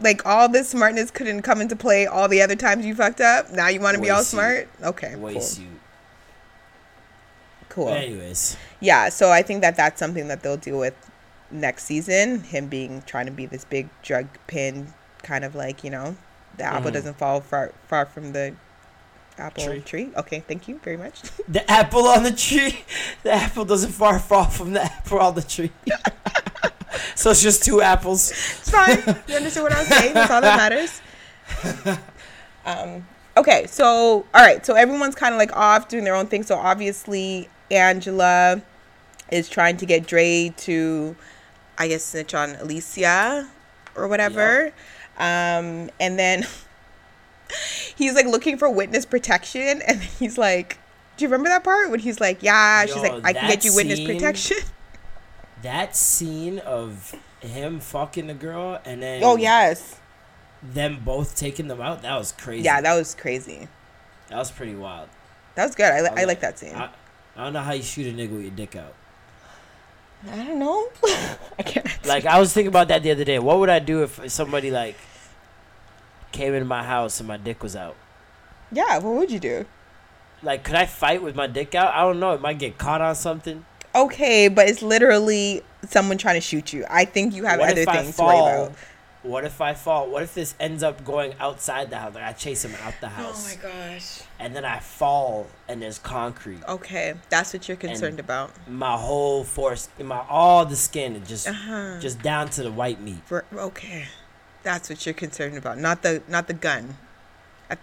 Like 0.00 0.26
all 0.26 0.48
this 0.48 0.70
smartness 0.70 1.10
couldn't 1.10 1.42
come 1.42 1.60
into 1.60 1.76
play 1.76 2.06
all 2.06 2.28
the 2.28 2.42
other 2.42 2.56
times 2.56 2.84
you 2.84 2.94
fucked 2.94 3.20
up. 3.20 3.50
Now 3.52 3.68
you 3.68 3.80
want 3.80 3.96
to 3.96 4.02
be 4.02 4.10
all 4.10 4.22
smart? 4.24 4.68
Okay, 4.82 5.14
Waste 5.16 5.56
cool. 5.56 5.64
you. 5.64 5.70
Cool. 7.68 7.88
Anyways, 7.88 8.56
Yeah, 8.80 9.08
so 9.08 9.30
I 9.30 9.42
think 9.42 9.60
that 9.62 9.76
that's 9.76 9.98
something 9.98 10.28
that 10.28 10.42
they'll 10.42 10.56
deal 10.56 10.78
with 10.78 10.94
next 11.50 11.84
season. 11.84 12.40
Him 12.40 12.68
being 12.68 13.02
trying 13.06 13.26
to 13.26 13.32
be 13.32 13.46
this 13.46 13.64
big 13.64 13.88
drug 14.02 14.26
pin, 14.46 14.92
kind 15.22 15.44
of 15.44 15.54
like 15.54 15.82
you 15.84 15.90
know, 15.90 16.16
the 16.56 16.64
apple 16.64 16.90
Mhm. 16.90 16.94
doesn't 16.94 17.18
fall 17.18 17.40
far 17.40 17.72
far 17.88 18.06
from 18.06 18.32
the 18.32 18.54
apple 19.38 19.64
Tree. 19.64 19.80
tree. 19.80 20.10
Okay, 20.16 20.44
thank 20.46 20.68
you 20.68 20.78
very 20.84 20.96
much. 20.96 21.22
the 21.48 21.68
apple 21.70 22.06
on 22.06 22.22
the 22.22 22.32
tree. 22.32 22.84
The 23.24 23.32
apple 23.32 23.64
doesn't 23.64 23.90
far 23.92 24.18
fall 24.20 24.44
from 24.46 24.72
the 24.74 24.82
apple 24.82 25.18
on 25.20 25.34
the 25.34 25.42
tree. 25.42 25.72
so 27.14 27.30
it's 27.30 27.42
just 27.42 27.64
two 27.64 27.80
apples. 27.80 28.30
it's 28.30 28.70
fine. 28.70 28.98
You 29.28 29.36
understand 29.36 29.64
what 29.64 29.72
I'm 29.74 29.86
saying? 29.86 30.14
That's 30.14 30.30
all 30.30 30.40
that 30.40 30.56
matters. 30.56 31.00
um, 32.66 33.06
okay, 33.36 33.66
so 33.66 34.26
all 34.34 34.42
right, 34.42 34.64
so 34.64 34.74
everyone's 34.74 35.14
kind 35.14 35.34
of 35.34 35.38
like 35.38 35.54
off 35.56 35.88
doing 35.88 36.04
their 36.04 36.14
own 36.14 36.26
thing. 36.26 36.42
So 36.42 36.56
obviously, 36.56 37.48
Angela 37.70 38.62
is 39.30 39.48
trying 39.48 39.76
to 39.78 39.86
get 39.86 40.06
Dre 40.06 40.52
to, 40.58 41.16
I 41.78 41.88
guess, 41.88 42.04
snitch 42.04 42.34
on 42.34 42.56
Alicia 42.56 43.48
or 43.96 44.08
whatever. 44.08 44.72
Um, 45.16 45.90
and 46.00 46.18
then 46.18 46.46
he's 47.96 48.14
like 48.14 48.26
looking 48.26 48.58
for 48.58 48.68
witness 48.68 49.04
protection, 49.04 49.82
and 49.86 50.02
he's 50.02 50.36
like, 50.38 50.78
"Do 51.16 51.24
you 51.24 51.28
remember 51.28 51.48
that 51.50 51.64
part 51.64 51.90
when 51.90 52.00
he's 52.00 52.20
like, 52.20 52.42
yeah?" 52.42 52.86
she's 52.86 52.96
Yo, 52.96 53.02
like, 53.02 53.24
"I 53.24 53.32
can 53.32 53.48
get 53.48 53.64
you 53.64 53.74
witness 53.74 53.98
scene- 53.98 54.08
protection." 54.08 54.56
That 55.64 55.96
scene 55.96 56.58
of 56.58 57.14
him 57.40 57.80
fucking 57.80 58.26
the 58.26 58.34
girl 58.34 58.78
and 58.84 59.02
then 59.02 59.24
oh 59.24 59.36
yes, 59.36 59.98
them 60.62 61.00
both 61.04 61.36
taking 61.36 61.68
them 61.68 61.80
out, 61.80 62.02
that 62.02 62.16
was 62.16 62.32
crazy. 62.32 62.64
yeah, 62.64 62.80
that 62.82 62.94
was 62.94 63.14
crazy. 63.14 63.68
that 64.28 64.36
was 64.36 64.50
pretty 64.50 64.74
wild. 64.74 65.08
That 65.54 65.64
was 65.64 65.74
good. 65.74 65.86
I, 65.86 66.02
li- 66.02 66.08
I 66.08 66.14
was 66.14 66.26
like 66.26 66.40
that 66.40 66.58
scene. 66.58 66.74
I, 66.74 66.90
I 67.36 67.44
don't 67.44 67.54
know 67.54 67.60
how 67.62 67.72
you 67.72 67.82
shoot 67.82 68.06
a 68.06 68.16
nigga 68.16 68.32
with 68.32 68.42
your 68.42 68.50
dick 68.50 68.76
out. 68.76 68.94
I 70.30 70.36
don't 70.36 70.58
know. 70.58 70.88
I 71.58 71.62
can't. 71.64 71.88
Like 72.06 72.26
I 72.26 72.38
was 72.38 72.52
thinking 72.52 72.68
about 72.68 72.88
that 72.88 73.02
the 73.02 73.10
other 73.12 73.24
day. 73.24 73.38
What 73.38 73.58
would 73.60 73.70
I 73.70 73.78
do 73.78 74.02
if 74.02 74.30
somebody 74.30 74.70
like 74.70 74.96
came 76.32 76.52
into 76.52 76.66
my 76.66 76.82
house 76.82 77.18
and 77.20 77.26
my 77.26 77.38
dick 77.38 77.62
was 77.62 77.74
out? 77.74 77.96
yeah, 78.70 78.98
what 78.98 79.14
would 79.14 79.30
you 79.30 79.38
do? 79.40 79.64
Like, 80.42 80.62
could 80.64 80.74
I 80.74 80.84
fight 80.84 81.22
with 81.22 81.34
my 81.34 81.46
dick 81.46 81.74
out? 81.74 81.94
I 81.94 82.00
don't 82.02 82.20
know. 82.20 82.32
It 82.32 82.42
might 82.42 82.58
get 82.58 82.76
caught 82.76 83.00
on 83.00 83.14
something. 83.14 83.64
Okay, 83.94 84.48
but 84.48 84.68
it's 84.68 84.82
literally 84.82 85.62
someone 85.88 86.18
trying 86.18 86.34
to 86.36 86.40
shoot 86.40 86.72
you. 86.72 86.84
I 86.90 87.04
think 87.04 87.34
you 87.34 87.44
have 87.44 87.60
what 87.60 87.70
other 87.70 87.84
things 87.84 88.16
to 88.16 88.22
worry 88.22 88.38
about. 88.38 88.72
What 89.22 89.44
if 89.46 89.60
I 89.62 89.72
fall? 89.72 90.10
What 90.10 90.22
if 90.22 90.34
this 90.34 90.54
ends 90.60 90.82
up 90.82 91.02
going 91.02 91.32
outside 91.40 91.88
the 91.88 91.96
house? 91.96 92.14
Like 92.14 92.24
I 92.24 92.32
chase 92.32 92.62
him 92.64 92.74
out 92.82 92.92
the 93.00 93.08
house. 93.08 93.56
Oh 93.56 93.56
my 93.66 93.70
gosh. 93.94 94.20
and 94.38 94.54
then 94.54 94.66
I 94.66 94.80
fall 94.80 95.46
and 95.66 95.80
there's 95.80 95.98
concrete. 95.98 96.60
Okay, 96.68 97.14
that's 97.30 97.54
what 97.54 97.66
you're 97.66 97.78
concerned 97.78 98.18
And- 98.18 98.20
about. 98.20 98.50
My 98.68 98.96
whole 98.98 99.42
force, 99.42 99.88
my 99.98 100.22
all 100.28 100.66
the 100.66 100.76
skin, 100.76 101.16
and 101.16 101.26
just 101.26 101.48
Uh-huh. 101.48 101.98
just 102.00 102.20
down 102.20 102.50
to 102.50 102.62
the 102.64 102.70
white 102.70 103.00
meat. 103.00 103.20
For, 103.24 103.46
okay, 103.54 104.08
that's 104.62 104.90
what 104.90 105.06
you're 105.06 105.14
concerned 105.14 105.56
about. 105.56 105.78
Not 105.78 106.02
the 106.02 106.22
not 106.28 106.46
the 106.46 106.54
gun. 106.54 106.98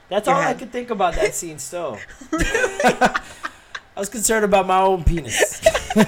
That's 0.10 0.28
all 0.28 0.36
I 0.40 0.54
could 0.54 0.72
think 0.72 0.92
about 0.92 1.16
that 1.16 1.34
scene. 1.40 1.58
Still, 1.58 1.98
was 4.02 4.10
concerned 4.10 4.44
about 4.44 4.66
my 4.68 4.82
own 4.82 5.04
penis. 5.04 5.62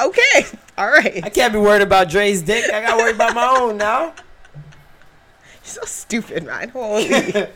Okay, 0.00 0.46
all 0.78 0.88
right. 0.90 1.22
I 1.24 1.28
can't 1.28 1.52
be 1.52 1.58
worried 1.58 1.82
about 1.82 2.08
Dre's 2.08 2.42
dick. 2.42 2.70
I 2.72 2.80
got 2.80 2.96
worry 2.98 3.12
about 3.12 3.34
my 3.34 3.46
own 3.58 3.76
now. 3.76 4.06
You're 4.06 4.14
so 5.62 5.82
stupid, 5.84 6.44
man. 6.44 6.70
Holy. 6.70 7.08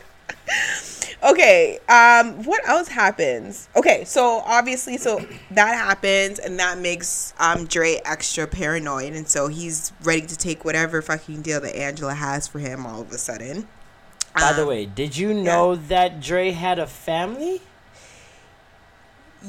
okay. 1.25 1.79
Um. 1.89 2.45
What 2.45 2.67
else 2.69 2.89
happens? 2.89 3.69
Okay. 3.77 4.05
So 4.05 4.43
obviously, 4.45 4.97
so 4.99 5.25
that 5.51 5.75
happens, 5.75 6.39
and 6.39 6.59
that 6.61 6.79
makes 6.79 7.33
um 7.39 7.67
Dre 7.67 8.01
extra 8.05 8.47
paranoid, 8.47 9.15
and 9.15 9.27
so 9.27 9.49
he's 9.49 9.93
ready 10.03 10.23
to 10.27 10.37
take 10.37 10.65
whatever 10.65 11.01
fucking 11.03 11.43
deal 11.43 11.61
that 11.63 11.75
Angela 11.77 12.15
has 12.15 12.47
for 12.47 12.59
him. 12.59 12.87
All 12.87 13.01
of 13.01 13.11
a 13.11 13.19
sudden. 13.19 13.69
By 14.35 14.53
the 14.53 14.63
Um, 14.63 14.69
way, 14.69 14.87
did 14.87 15.17
you 15.17 15.33
know 15.35 15.77
that 15.77 16.21
Dre 16.21 16.51
had 16.51 16.79
a 16.79 16.87
family? 16.87 17.63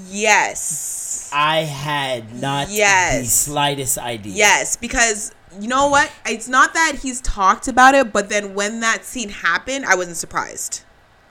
Yes. 0.10 1.30
I 1.34 1.60
had 1.60 2.36
not 2.36 2.68
the 2.68 3.24
slightest 3.26 3.98
idea. 3.98 4.34
Yes, 4.34 4.76
because 4.76 5.34
you 5.60 5.68
know 5.68 5.88
what? 5.88 6.12
It's 6.26 6.48
not 6.48 6.74
that 6.74 6.98
he's 7.02 7.22
talked 7.22 7.68
about 7.68 7.96
it, 7.96 8.12
but 8.12 8.30
then 8.30 8.54
when 8.56 8.80
that 8.82 9.06
scene 9.06 9.30
happened, 9.30 9.86
I 9.86 9.96
wasn't 9.96 10.18
surprised. 10.18 10.82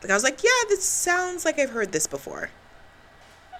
Like 0.03 0.11
I 0.11 0.15
was 0.15 0.25
like, 0.25 0.43
yeah, 0.43 0.51
this 0.69 0.85
sounds 0.85 1.45
like 1.45 1.59
I've 1.59 1.71
heard 1.71 1.93
this 1.93 2.07
before. 2.07 2.51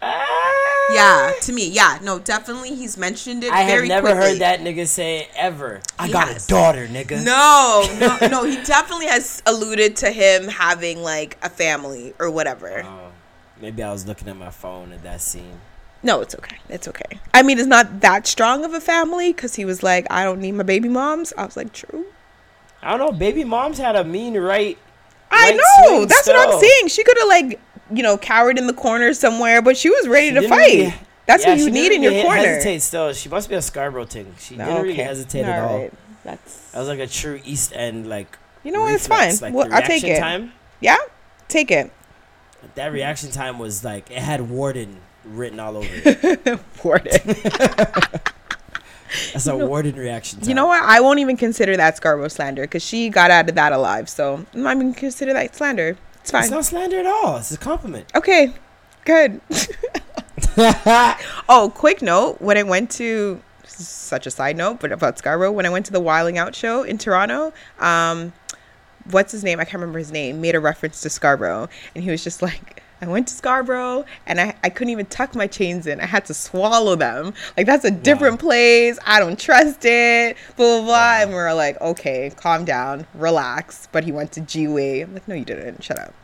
Ah. 0.03 0.91
Yeah, 0.93 1.33
to 1.43 1.53
me, 1.53 1.69
yeah, 1.71 1.99
no, 2.03 2.19
definitely 2.19 2.75
he's 2.75 2.99
mentioned 2.99 3.43
it. 3.43 3.51
I 3.53 3.63
have 3.63 3.85
never 3.85 4.09
quickly. 4.09 4.31
heard 4.33 4.39
that 4.41 4.61
nigga 4.61 4.87
say 4.87 5.21
it 5.21 5.31
ever. 5.35 5.81
I 5.99 6.11
got 6.11 6.29
Yes. 6.29 6.45
a 6.47 6.49
daughter, 6.51 6.87
nigga. 6.87 7.25
No, 7.25 7.87
no, 7.99 8.29
no. 8.29 8.45
He 8.45 8.63
definitely 8.65 9.07
has 9.07 9.43
alluded 9.47 9.97
to 9.97 10.11
him 10.11 10.49
having 10.49 11.03
like 11.03 11.39
a 11.43 11.49
family 11.49 12.13
or 12.19 12.31
whatever. 12.31 12.83
Oh, 12.85 13.13
maybe 13.65 13.83
I 13.83 13.91
was 13.91 14.07
looking 14.07 14.29
at 14.29 14.37
my 14.37 14.51
phone 14.51 14.93
at 14.93 15.03
that 15.05 15.21
scene. 15.23 15.59
No, 16.03 16.21
it's 16.21 16.35
okay. 16.35 16.59
It's 16.69 16.87
okay. 16.87 17.19
I 17.33 17.43
mean, 17.43 17.59
it's 17.59 17.67
not 17.67 18.01
that 18.01 18.27
strong 18.27 18.63
of 18.65 18.75
a 18.75 18.81
family 18.81 19.33
because 19.33 19.55
he 19.55 19.65
was 19.65 19.83
like, 19.83 20.07
I 20.11 20.23
don't 20.25 20.41
need 20.41 20.53
my 20.53 20.63
baby 20.63 20.89
moms. 20.91 21.33
I 21.39 21.47
was 21.47 21.57
like, 21.57 21.73
true. 21.73 22.05
I 22.83 22.91
don't 22.91 23.01
know. 23.01 23.11
Baby 23.19 23.43
moms 23.45 23.79
had 23.79 23.97
a 23.97 24.05
mean 24.05 24.37
right. 24.37 24.77
I 25.31 25.51
right 25.51 25.57
know. 25.57 26.05
That's 26.05 26.27
what 26.27 26.37
I'm 26.37 26.49
still. 26.59 26.61
saying. 26.61 26.89
She 26.89 27.03
could 27.05 27.17
have 27.19 27.29
like, 27.29 27.59
you 27.91 28.03
know, 28.03 28.19
cowered 28.19 28.59
in 28.59 28.67
the 28.67 28.75
corner 28.75 29.15
somewhere, 29.15 29.63
but 29.63 29.79
she 29.79 29.89
was 29.89 30.07
ready 30.07 30.29
She 30.29 30.35
to 30.43 30.49
fight. 30.49 30.59
really- 30.59 30.95
That's 31.27 31.43
yeah, 31.45 31.51
what 31.53 31.59
you 31.61 31.71
need 31.71 31.89
didn't 31.89 32.05
in 32.05 32.13
your 32.13 32.23
corner. 32.23 32.43
Hesitate 32.43 32.83
still. 32.83 33.13
She 33.15 33.31
must 33.31 33.49
be 33.49 33.55
a 33.55 33.63
Scarborough 33.63 34.05
thing. 34.05 34.35
She 34.39 34.57
didn't 34.57 34.83
really 34.83 34.95
hesitate 34.95 35.45
at 35.47 35.63
all. 35.63 35.71
Alright. 35.77 35.93
That's 36.23 36.71
That 36.73 36.81
was 36.81 36.89
like 36.89 36.99
a 37.01 37.07
true 37.07 37.41
East 37.47 37.73
End 37.75 38.07
like. 38.07 38.37
You 38.63 38.73
know 38.73 38.83
what? 38.83 38.93
It's 38.93 39.07
fine. 39.07 39.35
Like 39.41 39.55
Well, 39.55 39.73
I'll 39.73 39.81
take 39.83 40.05
it. 40.05 40.19
Time, 40.21 40.53
yeah. 40.81 40.99
Take 41.49 41.71
it. 41.71 41.91
That 42.75 42.93
reaction 42.93 43.31
time 43.33 43.59
was 43.59 43.85
like 43.85 44.11
it 44.11 44.19
had 44.19 44.49
Warden 44.49 45.01
written 45.25 45.61
all 45.61 45.77
over 45.77 45.89
it. 45.91 46.61
Warden. 46.85 47.37
That's 49.33 49.47
a 49.47 49.57
Warden 49.57 49.95
reaction 49.95 50.41
time. 50.41 50.49
you 50.49 50.55
know 50.55 50.67
what? 50.67 50.83
I 50.83 51.01
won't 51.01 51.21
even 51.21 51.37
consider 51.37 51.77
that 51.77 51.97
Scarborough 51.97 52.29
slander 52.29 52.63
because 52.63 52.83
she 52.85 53.09
got 53.11 53.31
out 53.31 53.49
of 53.49 53.55
that 53.55 53.73
alive. 53.73 54.09
So 54.09 54.45
I'm 54.53 54.63
not 54.63 54.77
even 54.77 54.93
consider 54.93 55.33
that 55.35 55.55
slander. 55.55 55.97
It's 56.21 56.31
fine. 56.33 56.43
It's 56.43 56.51
not 56.51 56.65
slander 56.65 56.99
at 56.99 57.07
all. 57.07 57.37
It's 57.37 57.53
a 57.53 57.59
compliment. 57.59 58.11
okay. 58.15 58.53
Good. 59.05 59.41
oh, 61.49 61.71
quick 61.75 62.01
note. 62.03 62.41
When 62.41 62.57
I 62.57 62.63
went 62.63 62.91
to 62.93 63.41
such 63.67 64.27
a 64.27 64.31
side 64.31 64.57
note, 64.57 64.81
but 64.81 64.93
about 64.93 65.19
Scarborough, 65.19 65.53
when 65.53 65.67
I 65.67 65.69
went 65.71 65.87
to 65.87 65.93
the 65.93 66.01
Wild 66.01 66.29
'N 66.29 66.39
Out 66.39 66.55
show 66.55 66.83
in 66.83 66.97
Toronto, 66.99 67.53
um, 67.79 68.33
what's 69.11 69.33
his 69.33 69.45
name? 69.45 69.61
I 69.61 69.65
can't 69.65 69.75
remember 69.75 69.99
his 69.99 70.13
name. 70.13 70.41
Made 70.41 70.55
a 70.55 70.61
reference 70.61 71.01
to 71.03 71.11
Scarborough, 71.11 71.69
and 71.95 72.05
he 72.05 72.11
was 72.11 72.25
just 72.25 72.43
like, 72.43 72.83
"I 73.01 73.07
went 73.07 73.29
to 73.29 73.35
Scarborough, 73.35 74.05
and 74.27 74.41
I, 74.41 74.55
I 74.63 74.71
couldn't 74.71 74.91
even 74.91 75.07
tuck 75.07 75.35
my 75.35 75.47
chains 75.47 75.87
in. 75.87 76.01
I 76.01 76.07
had 76.07 76.25
to 76.27 76.35
swallow 76.35 76.97
them. 76.97 77.35
Like 77.57 77.67
that's 77.67 77.85
a 77.85 77.91
different 77.91 78.41
place. 78.41 78.99
I 79.07 79.21
don't 79.21 79.39
trust 79.39 79.85
it. 79.85 80.37
Blah 80.57 80.79
blah 80.79 80.87
blah." 80.87 81.23
And 81.23 81.31
we 81.31 81.37
are 81.37 81.55
like, 81.55 81.81
"Okay, 81.81 82.31
calm 82.37 82.65
down, 82.65 83.07
relax." 83.15 83.89
But 83.93 84.05
he 84.05 84.13
went 84.13 84.33
to 84.33 84.41
G 84.41 84.69
Way. 84.69 85.01
I'm 85.03 85.15
like, 85.15 85.29
"No, 85.29 85.35
you 85.35 85.45
didn't. 85.45 85.83
Shut 85.83 85.99
up." 85.99 86.15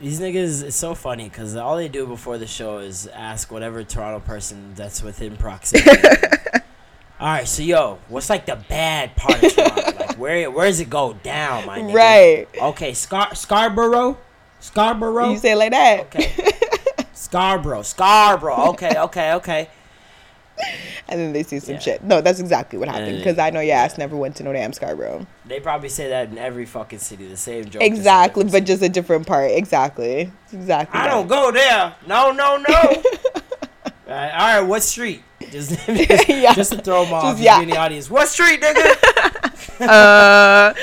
These 0.00 0.20
niggas, 0.20 0.62
it's 0.62 0.76
so 0.76 0.94
funny 0.94 1.24
because 1.24 1.56
all 1.56 1.76
they 1.76 1.88
do 1.88 2.06
before 2.06 2.38
the 2.38 2.46
show 2.46 2.78
is 2.78 3.08
ask 3.08 3.50
whatever 3.50 3.82
Toronto 3.82 4.20
person 4.20 4.72
that's 4.76 5.02
within 5.02 5.36
proximity. 5.36 5.90
all 7.20 7.26
right, 7.26 7.48
so 7.48 7.62
yo, 7.62 7.98
what's 8.08 8.30
like 8.30 8.46
the 8.46 8.56
bad 8.68 9.16
part 9.16 9.42
of 9.42 9.52
Toronto? 9.54 9.82
like 9.98 10.18
where 10.18 10.50
where 10.50 10.66
does 10.66 10.78
it 10.80 10.88
go 10.88 11.14
down, 11.14 11.66
my 11.66 11.78
nigga? 11.80 11.94
Right. 11.94 12.46
Okay, 12.60 12.94
Scar 12.94 13.34
Scarborough, 13.34 14.16
Scarborough. 14.60 15.30
You 15.30 15.38
say 15.38 15.52
it 15.52 15.56
like 15.56 15.72
that. 15.72 16.00
Okay. 16.02 16.32
Scarborough, 17.12 17.82
Scarborough. 17.82 18.68
Okay, 18.70 18.96
okay, 18.98 19.32
okay. 19.34 19.68
and 21.08 21.20
then 21.20 21.32
they 21.32 21.42
see 21.42 21.58
some 21.58 21.74
Yeah. 21.74 21.80
shit. 21.80 22.04
No, 22.04 22.20
that's 22.20 22.40
exactly 22.40 22.78
what 22.78 22.88
happened 22.88 23.18
because 23.18 23.38
I 23.38 23.50
know 23.50 23.60
your 23.60 23.74
ass 23.76 23.98
never 23.98 24.16
went 24.16 24.36
to 24.36 24.42
no 24.44 24.52
damn 24.52 24.72
Scarborough. 24.72 25.26
They 25.44 25.58
probably 25.60 25.88
say 25.88 26.08
that 26.08 26.30
in 26.30 26.38
every 26.38 26.66
fucking 26.66 26.98
city. 27.00 27.26
The 27.26 27.36
same 27.36 27.64
joke. 27.68 27.82
Exactly, 27.82 28.44
but 28.44 28.64
just 28.64 28.82
a 28.82 28.88
different 28.88 29.26
part. 29.26 29.50
Exactly, 29.50 30.30
exactly. 30.52 30.98
I 31.00 31.04
that. 31.08 31.10
don't 31.14 31.26
go 31.26 31.50
there. 31.50 31.94
No, 32.06 32.30
no, 32.32 32.56
no. 32.56 32.74
all, 32.78 33.02
right, 34.06 34.30
all 34.32 34.60
right, 34.60 34.60
what 34.62 34.82
street? 34.82 35.22
Just, 35.50 35.70
just, 35.86 36.28
Yeah. 36.28 36.52
just 36.54 36.72
to 36.72 36.78
throw 36.78 37.04
them 37.04 37.14
off. 37.14 37.22
Just- 37.34 37.42
yeah. 37.42 37.60
in 37.62 37.68
the 37.70 37.76
audience. 37.76 38.10
What 38.10 38.28
street, 38.28 38.60
nigga? 38.60 39.44
Uh, 39.80 40.74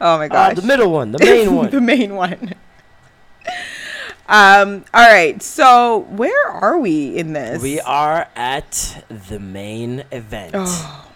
oh 0.00 0.16
my 0.16 0.26
Uh, 0.28 0.54
the 0.54 0.62
middle 0.62 0.90
one, 0.90 1.12
the 1.12 1.18
main 1.18 1.54
one. 1.54 1.68
the 1.70 1.80
main 1.82 2.14
one. 2.14 2.54
Um. 4.26 4.86
All 4.94 5.06
right. 5.06 5.42
So 5.42 6.06
where 6.08 6.48
are 6.48 6.78
we 6.78 7.14
in 7.14 7.34
this? 7.34 7.62
We 7.62 7.80
are 7.80 8.28
at 8.34 9.04
the 9.10 9.38
main 9.38 10.04
event. 10.10 10.52
Oh, 10.54 11.10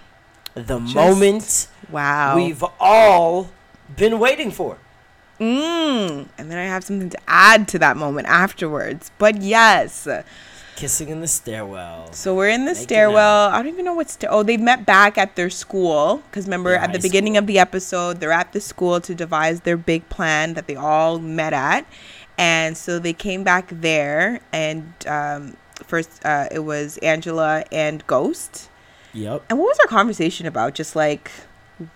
the 0.54 0.78
moment 0.78 1.68
wow. 1.90 2.36
we've 2.36 2.62
all 2.78 3.48
been 3.96 4.18
waiting 4.18 4.50
for. 4.50 4.76
Mm. 5.40 6.28
And 6.36 6.50
then 6.50 6.58
I 6.58 6.64
have 6.64 6.84
something 6.84 7.08
to 7.08 7.18
add 7.26 7.66
to 7.68 7.78
that 7.78 7.96
moment 7.96 8.26
afterwards. 8.28 9.10
But 9.16 9.40
yes. 9.40 10.06
Kissing 10.78 11.08
in 11.08 11.20
the 11.20 11.26
stairwell. 11.26 12.12
So 12.12 12.36
we're 12.36 12.50
in 12.50 12.64
the 12.64 12.70
Making 12.70 12.82
stairwell. 12.84 13.48
I 13.48 13.58
don't 13.60 13.72
even 13.72 13.84
know 13.84 13.94
what's. 13.94 14.12
Sta- 14.12 14.28
oh, 14.30 14.44
they've 14.44 14.60
met 14.60 14.86
back 14.86 15.18
at 15.18 15.34
their 15.34 15.50
school. 15.50 16.22
Because 16.30 16.44
remember, 16.44 16.70
Their 16.70 16.78
at 16.78 16.92
the 16.92 17.00
beginning 17.00 17.34
school. 17.34 17.42
of 17.42 17.46
the 17.48 17.58
episode, 17.58 18.20
they're 18.20 18.30
at 18.30 18.52
the 18.52 18.60
school 18.60 19.00
to 19.00 19.12
devise 19.12 19.62
their 19.62 19.76
big 19.76 20.08
plan 20.08 20.54
that 20.54 20.68
they 20.68 20.76
all 20.76 21.18
met 21.18 21.52
at. 21.52 21.84
And 22.38 22.76
so 22.76 23.00
they 23.00 23.12
came 23.12 23.42
back 23.42 23.68
there. 23.72 24.40
And 24.52 24.92
um, 25.08 25.56
first, 25.84 26.24
uh, 26.24 26.46
it 26.52 26.60
was 26.60 26.96
Angela 26.98 27.64
and 27.72 28.06
Ghost. 28.06 28.70
Yep. 29.14 29.46
And 29.50 29.58
what 29.58 29.66
was 29.66 29.78
our 29.80 29.88
conversation 29.88 30.46
about? 30.46 30.74
Just 30.74 30.94
like 30.94 31.32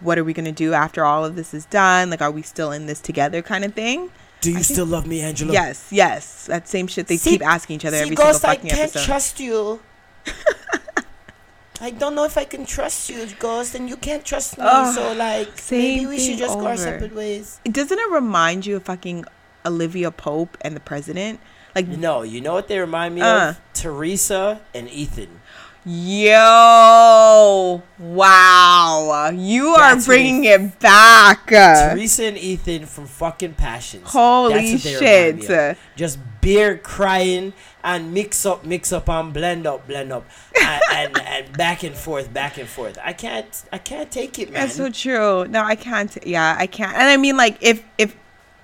what 0.01 0.19
are 0.19 0.25
we 0.25 0.33
gonna 0.33 0.53
do 0.53 0.73
after 0.73 1.05
all 1.05 1.25
of 1.25 1.37
this 1.37 1.55
is 1.55 1.67
done? 1.67 2.11
Like, 2.11 2.21
are 2.21 2.31
we 2.31 2.43
still 2.43 2.73
in 2.73 2.87
this 2.87 3.01
together, 3.01 3.43
kind 3.43 3.65
of 3.65 3.75
thing? 3.75 4.11
Do 4.43 4.51
you 4.53 4.63
still 4.63 4.87
love 4.87 5.07
me, 5.07 5.21
Angela? 5.23 5.53
Yes, 5.53 5.89
yes, 5.91 6.47
that 6.47 6.69
same 6.69 6.87
shit 6.89 7.07
they 7.07 7.17
keep 7.17 7.41
asking 7.47 7.77
each 7.77 7.85
other 7.87 7.97
every 7.97 8.15
single 8.17 8.39
fucking 8.39 8.67
I 8.71 8.75
can't 8.75 8.91
episode. 8.91 9.05
trust 9.07 9.41
you. 9.41 9.81
I 11.81 11.91
don't 11.91 12.15
know 12.15 12.25
if 12.25 12.37
I 12.39 12.45
can 12.45 12.65
trust 12.65 13.09
you, 13.11 13.27
Ghost, 13.41 13.75
and 13.75 13.89
you 13.89 13.97
can't 13.97 14.25
trust 14.25 14.57
me. 14.59 14.65
Ugh, 14.67 14.95
so, 14.95 15.13
like, 15.15 15.49
maybe 15.71 16.07
we 16.07 16.19
should 16.19 16.31
thing 16.31 16.39
just 16.39 16.59
go 16.59 16.67
our 16.67 16.77
separate 16.77 17.15
ways. 17.15 17.59
Doesn't 17.65 17.99
it 17.99 18.11
remind 18.11 18.67
you 18.67 18.77
of 18.77 18.85
fucking 18.85 19.25
Olivia 19.67 20.11
Pope 20.13 20.57
and 20.61 20.77
the 20.77 20.81
president? 20.81 21.41
Like, 21.75 21.89
No, 21.89 22.23
you 22.23 22.41
know 22.41 22.53
what 22.53 22.69
they 22.69 22.79
remind 22.79 23.15
me 23.17 23.23
Uh. 23.23 23.51
of? 23.51 23.61
Theresa 23.75 24.61
and 24.75 24.89
Ethan. 24.91 25.41
Yo, 25.85 27.83
wow, 27.99 29.31
you 29.35 29.69
are 29.71 29.95
That's 29.95 30.07
what 30.07 30.13
bringing 30.13 30.45
it- 30.45 30.61
it 30.61 30.79
back. 30.79 31.47
Theresa 31.49 32.27
and 32.27 32.39
Ethan 32.39 32.87
from 32.87 33.07
fucking 33.07 33.55
Passions. 33.55 34.09
Holy 34.09 34.55
That's 34.55 34.73
what 34.85 35.01
they 35.01 35.41
shit. 35.41 35.79
Just 35.97 36.19
beer 36.41 36.77
crying 36.79 37.53
and 37.83 38.15
mix 38.15 38.47
up, 38.47 38.65
mix 38.65 38.93
up 38.93 39.09
and 39.09 39.33
blend 39.33 39.67
up, 39.67 39.89
blend 39.89 40.13
up, 40.13 40.25
and, 40.61 40.83
and, 40.93 41.19
and 41.21 41.57
back 41.59 41.83
and 41.83 41.97
forth, 41.97 42.33
back 42.33 42.59
and 42.59 42.69
forth. 42.69 42.97
I 43.03 43.13
can't, 43.13 43.65
I 43.73 43.79
can't 43.79 44.11
take 44.11 44.39
it, 44.39 44.53
man. 44.53 44.63
That's 44.63 44.77
so 44.77 44.89
true. 44.89 45.47
No, 45.49 45.65
I 45.65 45.75
can't. 45.75 46.17
Yeah, 46.25 46.55
I 46.59 46.69
can't. 46.69 46.95
And 46.95 47.09
I 47.09 47.17
mean, 47.17 47.37
like, 47.37 47.59
if 47.61 47.83
if 47.99 48.15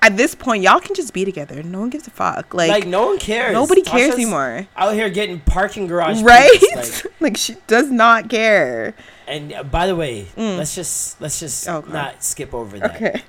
at 0.00 0.16
this 0.16 0.34
point 0.34 0.62
y'all 0.62 0.80
can 0.80 0.94
just 0.94 1.12
be 1.12 1.24
together, 1.24 1.62
no 1.62 1.80
one 1.80 1.90
gives 1.90 2.06
a 2.06 2.10
fuck. 2.10 2.54
Like, 2.54 2.70
like 2.70 2.86
no 2.86 3.06
one 3.08 3.18
cares. 3.18 3.52
nobody 3.52 3.82
cares 3.82 4.10
Tasha's 4.10 4.14
anymore. 4.14 4.66
Out 4.76 4.94
here 4.94 5.10
getting 5.10 5.40
parking 5.40 5.86
garage, 5.86 6.22
right? 6.22 6.50
peeps, 6.60 7.04
Like, 7.04 7.14
like- 7.20 7.36
she 7.36 7.56
does 7.66 7.90
not 7.90 8.28
care. 8.30 8.94
and 9.26 9.52
uh, 9.52 9.62
by 9.62 9.86
the 9.86 9.96
way, 9.96 10.26
let's 10.36 10.74
just 10.74 11.20
let's 11.20 11.40
just 11.40 11.66
Mm. 11.66 11.74
Okay. 11.74 11.92
not 11.92 12.22
skip 12.24 12.54
over 12.54 12.78
that. 12.78 12.94
Okay. 12.96 13.22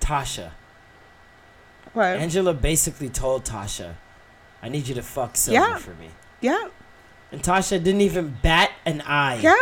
Tasha, 0.00 0.50
What? 1.92 2.06
Angela 2.16 2.54
basically 2.54 3.08
told 3.08 3.44
Tasha, 3.44 3.94
"I 4.62 4.68
need 4.68 4.88
you 4.88 4.94
to 4.94 5.02
fuck 5.02 5.36
Silver 5.36 5.60
Yeah. 5.60 5.76
for 5.78 5.94
me," 5.94 6.08
yeah. 6.40 6.68
and 7.32 7.42
Tasha 7.42 7.82
didn't 7.82 8.00
even 8.00 8.36
bat 8.42 8.70
an 8.86 9.02
eye. 9.02 9.40
Yeah. 9.42 9.54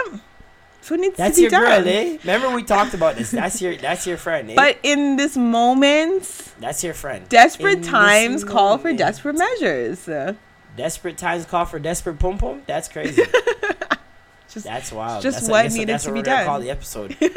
That's 0.89 0.91
what 0.91 1.01
needs 1.01 1.17
That's 1.19 1.37
to 1.37 1.39
be 1.39 1.43
your 1.43 1.51
done. 1.51 1.85
girl, 1.85 1.89
eh? 1.93 2.19
Remember 2.23 2.55
we 2.57 2.63
talked 2.63 2.95
about 2.95 3.17
this. 3.17 3.31
That's 3.31 3.61
your 3.61 3.77
that's 3.77 4.07
your 4.07 4.17
friend, 4.17 4.51
eh? 4.51 4.55
But 4.55 4.79
in 4.83 5.17
this 5.17 5.37
moment, 5.37 6.23
that's 6.59 6.83
your 6.83 6.95
friend. 6.95 7.29
desperate 7.29 7.79
In 7.79 7.83
times 7.83 8.43
call 8.43 8.79
for 8.79 8.93
desperate 8.95 9.37
measures. 9.37 10.09
Desperate 10.77 11.19
times 11.19 11.45
call 11.45 11.67
for 11.67 11.79
desperate 11.79 12.19
pum 12.19 12.39
pum. 12.39 12.63
That's 12.67 12.89
crazy. 12.89 13.23
Just, 14.51 14.65
That's 14.65 14.91
wild. 14.93 15.23
just 15.23 15.41
that's, 15.41 15.49
what 15.51 15.63
guess 15.65 15.75
needed 15.75 15.89
that's 15.91 16.05
to 16.05 16.11
what 16.11 16.15
be 16.15 16.23
done. 16.23 16.47
Call 16.47 16.61
the 16.61 16.71
episode. 16.71 17.11
that's 17.21 17.35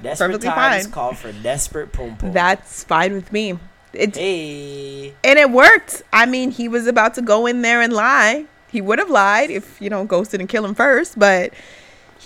Desperate 0.00 0.16
perfectly 0.18 0.48
times 0.48 0.84
fine. 0.84 0.92
call 0.92 1.12
for 1.12 1.32
desperate 1.32 1.90
pum 1.92 2.16
pum. 2.16 2.30
That's 2.32 2.84
fine 2.84 3.14
with 3.14 3.32
me. 3.32 3.58
It 3.92 4.14
hey. 4.14 5.12
and 5.24 5.38
it 5.40 5.50
worked. 5.50 6.02
I 6.12 6.24
mean, 6.24 6.52
he 6.52 6.68
was 6.68 6.86
about 6.86 7.14
to 7.14 7.22
go 7.22 7.46
in 7.46 7.62
there 7.62 7.82
and 7.82 7.92
lie. 7.92 8.44
He 8.70 8.80
would 8.80 9.00
have 9.00 9.10
lied 9.10 9.50
if 9.50 9.80
you 9.82 9.90
know 9.90 10.04
Ghost 10.04 10.30
didn't 10.30 10.46
kill 10.46 10.64
him 10.64 10.76
first, 10.76 11.18
but 11.18 11.52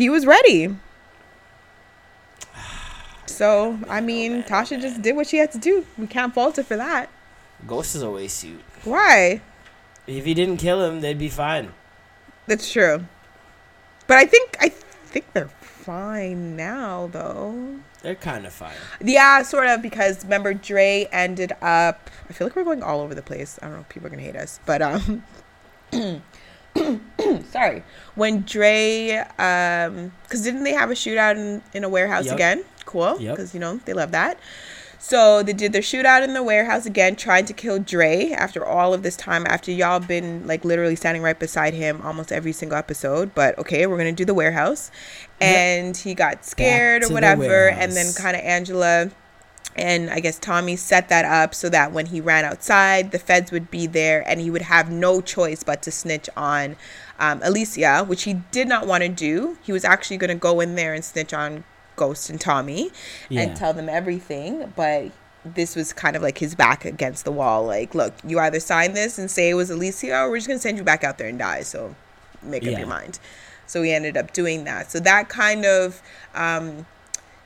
he 0.01 0.09
was 0.09 0.25
ready. 0.25 0.75
So 3.27 3.79
I 3.87 4.01
mean, 4.01 4.43
Tasha 4.45 4.81
just 4.81 5.03
did 5.03 5.15
what 5.15 5.27
she 5.27 5.37
had 5.37 5.53
to 5.53 5.59
do. 5.59 5.85
We 5.99 6.07
can't 6.07 6.33
fault 6.33 6.57
her 6.57 6.63
for 6.63 6.79
that. 6.79 7.11
Ghost 7.67 7.95
is 7.95 8.01
a 8.03 8.11
waste 8.11 8.39
suit. 8.39 8.63
Why? 8.85 9.43
If 10.07 10.25
he 10.25 10.33
didn't 10.33 10.57
kill 10.57 10.83
him, 10.83 11.03
they'd 11.03 11.19
be 11.19 11.29
fine. 11.29 11.75
That's 12.47 12.73
true. 12.73 13.05
But 14.07 14.17
I 14.17 14.25
think 14.25 14.57
I 14.59 14.71
think 14.71 15.27
they're 15.35 15.49
fine 15.61 16.57
now, 16.57 17.11
though. 17.13 17.81
They're 18.01 18.15
kind 18.15 18.47
of 18.47 18.55
fine. 18.55 18.73
Yeah, 19.05 19.43
sort 19.43 19.67
of 19.67 19.83
because 19.83 20.25
remember 20.25 20.55
Dre 20.55 21.09
ended 21.13 21.53
up. 21.61 22.09
I 22.31 22.33
feel 22.33 22.47
like 22.47 22.57
we're 22.57 22.65
going 22.65 22.83
all 22.83 23.03
over 23.03 23.15
the 23.15 23.23
place. 23.23 23.59
I 23.61 23.67
don't 23.67 23.75
know 23.75 23.81
if 23.81 23.91
people 23.91 24.07
are 24.07 24.11
gonna 24.11 24.23
hate 24.23 24.37
us, 24.37 24.61
but 24.65 24.81
um, 24.81 25.25
sorry. 27.51 27.83
When 28.15 28.43
Dre 28.43 29.25
um, 29.39 30.13
because 30.25 30.43
didn't 30.43 30.65
they 30.65 30.73
have 30.73 30.91
a 30.91 30.95
shootout 30.95 31.37
in 31.37 31.63
in 31.75 31.85
a 31.85 31.89
warehouse 31.89 32.27
Yep. 32.27 32.35
again? 32.35 32.65
Cool, 32.87 33.21
Yep. 33.21 33.37
because 33.37 33.55
you 33.55 33.61
know 33.61 33.81
they 33.85 33.93
love 33.93 34.11
that. 34.13 34.39
So 35.03 35.43
they 35.43 35.55
did 35.55 35.73
their 35.73 35.81
shootout 35.81 36.23
in 36.23 36.35
the 36.35 36.43
warehouse 36.43 36.85
again, 36.85 37.17
trying 37.17 37.47
to 37.47 37.55
kill 37.55 37.79
Dre 37.79 38.33
after 38.33 38.67
all 38.67 38.93
of 38.93 39.03
this 39.03 39.17
time, 39.17 39.47
after 39.47 39.71
y'all 39.73 39.99
been 39.99 40.47
like 40.47 40.63
literally 40.63 40.95
standing 40.95 41.23
right 41.23 41.39
beside 41.39 41.73
him 41.73 42.03
almost 42.05 42.31
every 42.31 42.53
single 42.53 42.77
episode. 42.77 43.35
But 43.35 43.59
okay, 43.59 43.87
we're 43.87 43.97
gonna 43.97 44.13
do 44.13 44.27
the 44.27 44.35
warehouse. 44.35 44.91
And 45.41 45.97
he 45.97 46.15
got 46.15 46.45
scared 46.45 47.03
to 47.03 47.09
or 47.09 47.15
whatever, 47.15 47.71
and 47.71 47.93
then 47.93 48.13
kind 48.13 48.37
of 48.37 48.43
Angela 48.43 49.11
and 49.77 50.11
I 50.11 50.21
guess 50.21 50.39
Tommy 50.39 50.77
set 50.77 51.09
that 51.09 51.25
up 51.25 51.55
so 51.55 51.69
that 51.69 51.93
when 51.93 52.07
he 52.07 52.21
ran 52.21 52.45
outside, 52.45 53.13
the 53.13 53.19
feds 53.19 53.51
would 53.53 53.71
be 53.71 53.87
there 53.87 54.23
and 54.29 54.41
he 54.41 54.51
would 54.51 54.63
have 54.63 54.91
no 54.91 55.21
choice 55.21 55.63
but 55.63 55.83
to 55.83 55.91
snitch 55.91 56.29
on 56.37 56.77
um, 57.19 57.41
Alicia, 57.43 58.05
which 58.07 58.25
he 58.25 58.35
did 58.51 58.69
not 58.69 58.87
want 58.87 59.03
to 59.03 59.09
do. 59.09 59.59
He 59.63 59.73
was 59.73 59.85
actually 59.85 60.17
going 60.17 60.29
to 60.29 60.35
go 60.35 60.61
in 60.61 60.75
there 60.75 60.93
and 60.95 61.05
snitch 61.05 61.33
on 61.33 61.65
Ghost 61.97 62.31
and 62.31 62.41
Tommy 62.41 62.91
Yeah. 63.29 63.43
and 63.43 63.57
tell 63.57 63.73
them 63.73 63.89
everything, 63.89 64.73
but 64.75 65.13
this 65.45 65.75
was 65.77 65.93
kind 65.93 66.17
of 66.17 66.23
like 66.23 66.39
his 66.39 66.55
back 66.55 66.85
against 66.85 67.25
the 67.25 67.33
wall. 67.33 67.65
Like, 67.65 67.95
look, 67.95 68.13
you 68.25 68.39
either 68.39 68.61
sign 68.61 68.93
this 68.95 69.19
and 69.19 69.31
say 69.31 69.51
it 69.51 69.55
was 69.55 69.71
Alicia, 69.71 70.15
or 70.21 70.31
we're 70.31 70.37
just 70.39 70.49
going 70.49 70.59
to 70.59 70.63
send 70.63 70.77
you 70.79 70.85
back 70.85 71.05
out 71.05 71.17
there 71.19 71.29
and 71.29 71.39
die. 71.39 71.63
So 71.63 71.95
make 72.43 72.63
up 72.65 72.71
Yeah. 72.73 72.79
your 72.81 72.89
mind. 72.89 73.19
So 73.67 73.83
he 73.83 73.93
ended 73.93 74.17
up 74.17 74.33
doing 74.33 74.65
that. 74.65 74.91
So 74.91 74.99
that 75.01 75.29
kind 75.29 75.65
of 75.65 76.03
um, 76.35 76.87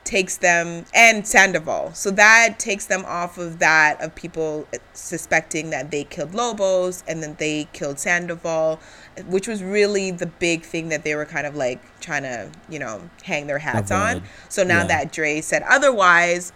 takes 0.04 0.36
them 0.36 0.84
and 0.94 1.26
Sandoval. 1.26 1.92
So 1.94 2.10
that 2.12 2.58
takes 2.58 2.86
them 2.86 3.04
off 3.06 3.38
of 3.38 3.58
that 3.58 4.00
of 4.02 4.14
people 4.14 4.66
suspecting 4.92 5.70
that 5.70 5.90
they 5.90 6.04
killed 6.04 6.34
Lobos 6.34 7.02
and 7.08 7.22
then 7.22 7.36
they 7.38 7.68
killed 7.72 7.98
Sandoval, 7.98 8.78
which 9.26 9.48
was 9.48 9.62
really 9.62 10.10
the 10.10 10.26
big 10.26 10.62
thing 10.62 10.90
that 10.90 11.04
they 11.04 11.14
were 11.14 11.24
kind 11.24 11.46
of 11.46 11.56
like 11.56 11.80
trying 12.00 12.22
to, 12.24 12.50
you 12.68 12.78
know, 12.78 13.08
hang 13.22 13.46
their 13.46 13.58
hats 13.58 13.90
on. 13.90 14.22
So 14.48 14.62
now 14.62 14.80
Yeah. 14.80 14.86
that 14.88 15.12
Dre 15.12 15.40
said 15.40 15.62
otherwise, 15.62 16.52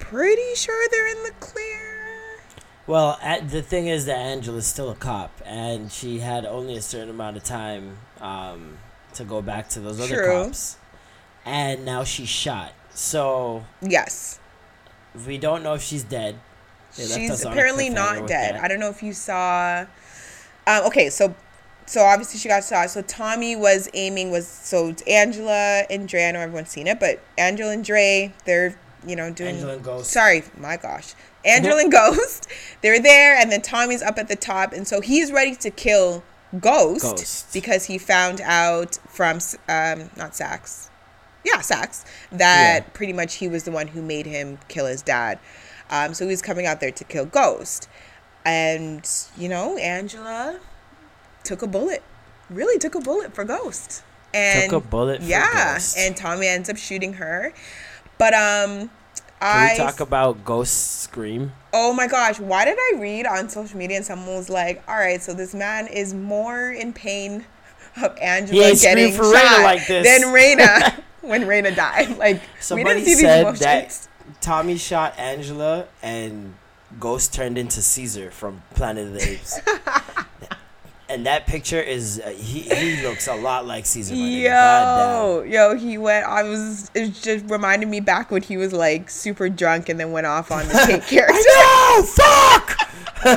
pretty 0.00 0.54
sure 0.56 0.88
they're 0.90 1.16
in 1.16 1.22
the 1.22 1.32
clear. 1.40 2.40
Well, 2.86 3.20
the 3.46 3.62
thing 3.62 3.86
is 3.86 4.06
that 4.06 4.16
Angela's 4.16 4.66
still 4.66 4.90
a 4.90 4.96
cop, 4.96 5.30
and 5.46 5.92
she 5.92 6.18
had 6.18 6.44
only 6.44 6.76
a 6.76 6.82
certain 6.82 7.10
amount 7.10 7.36
of 7.36 7.44
time 7.44 7.98
um, 8.20 8.78
to 9.14 9.22
go 9.22 9.40
back 9.40 9.68
to 9.70 9.80
those 9.80 10.00
other 10.00 10.26
cops, 10.26 10.76
and 11.44 11.84
now 11.84 12.02
she's 12.02 12.28
shot. 12.28 12.72
So 13.00 13.64
Yes. 13.80 14.38
we 15.26 15.38
don't 15.38 15.62
know 15.62 15.72
if 15.72 15.82
she's 15.82 16.02
dead. 16.04 16.38
They 16.96 17.04
She's 17.06 17.30
us 17.30 17.44
on 17.46 17.52
a 17.52 17.54
apparently 17.54 17.88
not 17.88 18.26
dead. 18.26 18.56
that. 18.56 18.62
I 18.62 18.68
don't 18.68 18.78
know 18.78 18.90
if 18.90 19.02
you 19.02 19.14
saw. 19.14 19.86
Um, 20.66 20.84
okay, 20.86 21.08
so 21.08 21.34
so 21.86 22.02
obviously 22.02 22.38
she 22.38 22.48
got 22.48 22.62
shot. 22.62 22.90
So 22.90 23.00
Tommy 23.00 23.56
was 23.56 23.88
aiming 23.94 24.30
was 24.30 24.46
so 24.46 24.94
Angela 25.06 25.84
and 25.88 26.06
Dre. 26.06 26.26
I 26.26 26.32
know 26.32 26.40
everyone's 26.40 26.68
seen 26.68 26.86
it, 26.86 27.00
but 27.00 27.20
Angela 27.38 27.72
and 27.72 27.82
Dre, 27.84 28.34
they're 28.44 28.76
you 29.06 29.16
know 29.16 29.30
doing. 29.30 29.54
Angela 29.56 29.74
and 29.74 29.82
Ghost. 29.84 30.10
Sorry, 30.10 30.42
my 30.58 30.76
gosh, 30.76 31.14
Angela 31.44 31.80
and 31.80 31.90
Ghost. 32.00 32.48
They're 32.82 33.00
there, 33.00 33.34
and 33.38 33.50
then 33.50 33.62
Tommy's 33.62 34.02
up 34.02 34.18
at 34.18 34.28
the 34.28 34.36
top, 34.36 34.74
and 34.74 34.86
so 34.86 35.00
he's 35.00 35.32
ready 35.32 35.54
to 35.56 35.70
kill 35.70 36.22
Ghost, 36.60 37.02
Ghost. 37.02 37.52
because 37.54 37.86
he 37.86 37.96
found 37.96 38.42
out 38.42 38.98
from 39.08 39.38
um 39.68 40.10
not 40.16 40.36
Saxe, 40.36 40.89
yeah 41.44 41.60
Saxe 41.60 42.04
that 42.32 42.84
Yeah. 42.84 42.90
pretty 42.92 43.12
much 43.12 43.34
he 43.36 43.48
was 43.48 43.64
the 43.64 43.70
one 43.70 43.88
who 43.88 44.02
made 44.02 44.26
him 44.26 44.58
kill 44.68 44.86
his 44.86 45.02
dad. 45.02 45.38
Um, 45.90 46.14
so 46.14 46.24
he 46.24 46.30
was 46.30 46.42
coming 46.42 46.66
out 46.66 46.80
there 46.80 46.92
to 46.92 47.04
kill 47.04 47.24
Ghost. 47.24 47.88
And, 48.44 49.08
you 49.36 49.48
know, 49.48 49.76
Angela 49.76 50.60
took 51.44 51.62
a 51.62 51.66
bullet. 51.66 52.02
Really 52.48 52.78
took 52.78 52.94
a 52.94 53.00
bullet 53.00 53.34
for 53.34 53.44
Ghost. 53.44 54.02
And 54.32 54.70
Took 54.70 54.84
a 54.84 54.86
bullet 54.88 55.20
for 55.20 55.26
yeah, 55.28 55.74
Ghost. 55.74 55.98
and 55.98 56.16
Tommy 56.16 56.46
ends 56.46 56.70
up 56.70 56.76
shooting 56.76 57.14
her. 57.14 57.52
But 58.18 58.34
um 58.34 58.70
Can 58.80 58.90
I 59.40 59.68
we 59.72 59.78
talk 59.78 60.00
about 60.00 60.44
Ghost 60.44 61.00
Scream? 61.00 61.52
Oh 61.72 61.92
my 61.92 62.06
gosh, 62.06 62.38
why 62.38 62.64
did 62.64 62.76
I 62.78 62.98
read 63.00 63.26
on 63.26 63.48
social 63.48 63.76
media 63.78 63.96
and 63.96 64.06
someone 64.06 64.36
was 64.36 64.48
like, 64.48 64.82
"All 64.88 64.96
right, 64.96 65.20
so 65.22 65.32
this 65.34 65.54
man 65.54 65.86
is 65.88 66.14
more 66.14 66.70
in 66.70 66.92
pain 66.92 67.44
of 68.02 68.16
Angela 68.20 68.74
getting 68.76 69.12
shot 69.12 69.62
like 69.62 69.86
this." 69.88 70.06
than 70.06 70.28
Raina 70.32 71.02
when 71.20 71.42
Raina 71.42 71.74
died." 71.74 72.16
Like 72.18 72.42
Somebody 72.60 73.00
we 73.00 73.04
didn't 73.04 73.16
see 73.16 73.22
said 73.22 73.56
that 73.56 74.08
Tommy 74.40 74.76
shot 74.76 75.18
Angela 75.18 75.86
and 76.02 76.54
Ghost 76.98 77.32
turned 77.32 77.56
into 77.56 77.80
Caesar 77.82 78.30
from 78.30 78.62
Planet 78.74 79.08
of 79.08 79.14
the 79.14 79.30
Apes. 79.30 79.60
and 81.10 81.26
that 81.26 81.46
picture 81.46 81.80
is 81.80 82.22
uh, 82.24 82.30
he 82.30 82.60
he 82.60 83.02
looks 83.02 83.26
a 83.26 83.34
lot 83.34 83.66
like 83.66 83.84
Caesar. 83.84 84.14
Yo, 84.14 85.44
yo, 85.46 85.76
he 85.76 85.98
went. 85.98 86.24
I 86.24 86.44
was. 86.44 86.90
It 86.94 87.14
just 87.14 87.44
reminded 87.50 87.88
me 87.88 88.00
back 88.00 88.30
when 88.30 88.42
he 88.42 88.56
was 88.56 88.72
like 88.72 89.10
super 89.10 89.48
drunk 89.48 89.88
and 89.88 89.98
then 89.98 90.12
went 90.12 90.26
off 90.26 90.52
on 90.52 90.66
the 90.68 90.74
take 90.86 91.02
character. 91.02 91.34
No, 91.34 92.02
fuck! 92.02 92.89
Yo, 93.24 93.30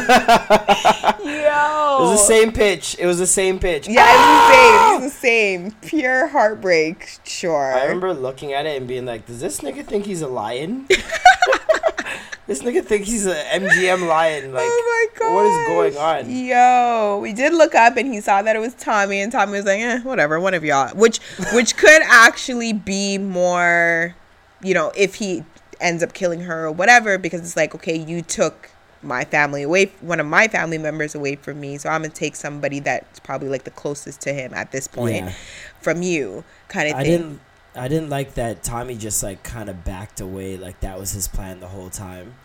It 1.23 2.01
was 2.01 2.11
the 2.11 2.25
same 2.25 2.51
pitch. 2.51 2.95
It 2.99 3.05
was 3.05 3.19
the 3.19 3.27
same 3.27 3.59
pitch. 3.59 3.87
Yeah, 3.87 4.05
it 4.05 4.13
was 4.15 4.23
the 4.23 4.49
same. 4.49 5.01
It 5.01 5.03
was 5.03 5.13
the 5.13 5.19
same. 5.19 5.71
Pure 5.99 6.27
heartbreak. 6.27 7.19
Sure. 7.23 7.73
I 7.75 7.83
remember 7.83 8.13
looking 8.13 8.53
at 8.53 8.65
it 8.65 8.77
and 8.77 8.87
being 8.87 9.05
like, 9.05 9.25
"Does 9.25 9.39
this 9.39 9.59
nigga 9.61 9.85
think 9.85 10.05
he's 10.05 10.21
a 10.21 10.27
lion? 10.27 10.85
this 12.47 12.61
nigga 12.61 12.83
think 12.83 13.05
he's 13.05 13.25
a 13.25 13.35
MGM 13.35 14.07
lion? 14.07 14.53
Like, 14.53 14.63
oh 14.65 15.09
my 15.13 15.19
god. 15.19 15.35
what 15.35 15.45
is 15.45 15.67
going 15.67 16.25
on?" 16.25 16.29
Yo, 16.31 17.19
we 17.21 17.33
did 17.33 17.53
look 17.53 17.75
up 17.75 17.97
and 17.97 18.11
he 18.13 18.21
saw 18.21 18.41
that 18.41 18.55
it 18.55 18.59
was 18.59 18.73
Tommy, 18.75 19.21
and 19.21 19.31
Tommy 19.31 19.53
was 19.53 19.65
like, 19.65 19.79
"Eh, 19.79 19.99
whatever, 20.01 20.39
one 20.39 20.53
of 20.53 20.63
y'all." 20.63 20.95
Which, 20.95 21.19
which 21.53 21.75
could 21.77 22.01
actually 22.03 22.73
be 22.73 23.17
more, 23.17 24.15
you 24.61 24.73
know, 24.73 24.91
if 24.95 25.15
he 25.15 25.43
ends 25.79 26.01
up 26.03 26.13
killing 26.13 26.41
her 26.41 26.65
or 26.65 26.71
whatever, 26.71 27.17
because 27.17 27.41
it's 27.41 27.57
like, 27.57 27.75
okay, 27.75 27.97
you 27.97 28.21
took 28.21 28.69
my 29.03 29.25
family 29.25 29.63
away, 29.63 29.91
one 30.01 30.19
of 30.19 30.25
my 30.25 30.47
family 30.47 30.77
members 30.77 31.15
away 31.15 31.35
from 31.35 31.59
me, 31.59 31.77
so 31.77 31.89
I'm 31.89 32.01
gonna 32.01 32.13
take 32.13 32.35
somebody 32.35 32.79
that's 32.79 33.19
probably 33.19 33.49
like 33.49 33.63
the 33.63 33.71
closest 33.71 34.21
to 34.21 34.33
him 34.33 34.53
at 34.53 34.71
this 34.71 34.87
point 34.87 35.25
Yeah. 35.25 35.33
from 35.81 36.01
you, 36.01 36.43
kind 36.67 36.89
of 36.89 36.95
I 36.95 37.03
thing. 37.03 37.11
didn't. 37.11 37.39
I 37.75 37.87
didn't 37.87 38.09
like 38.11 38.35
that 38.35 38.61
Tommy 38.61 38.95
just 38.95 39.23
like 39.23 39.41
kind 39.41 39.67
of 39.67 39.83
backed 39.83 40.21
away, 40.21 40.57
like 40.57 40.79
that 40.81 40.99
was 40.99 41.11
his 41.11 41.27
plan 41.27 41.59
the 41.59 41.67
whole 41.67 41.89
time. 41.89 42.35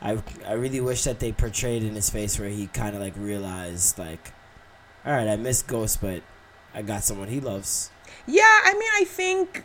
I 0.00 0.22
I 0.46 0.52
really 0.52 0.80
wish 0.80 1.04
that 1.04 1.20
they 1.20 1.32
portrayed 1.32 1.82
in 1.82 1.94
his 1.94 2.08
face 2.08 2.38
where 2.38 2.48
he 2.48 2.66
kind 2.68 2.94
of 2.96 3.02
like 3.02 3.12
realized 3.16 3.98
like, 3.98 4.32
all 5.04 5.12
right, 5.12 5.28
I 5.28 5.36
missed 5.36 5.66
Ghost, 5.66 6.00
but 6.00 6.22
I 6.74 6.80
got 6.82 7.04
someone 7.04 7.28
he 7.28 7.40
loves. 7.40 7.90
Yeah, 8.26 8.42
I 8.64 8.72
mean, 8.72 8.88
I 8.96 9.04
think, 9.04 9.64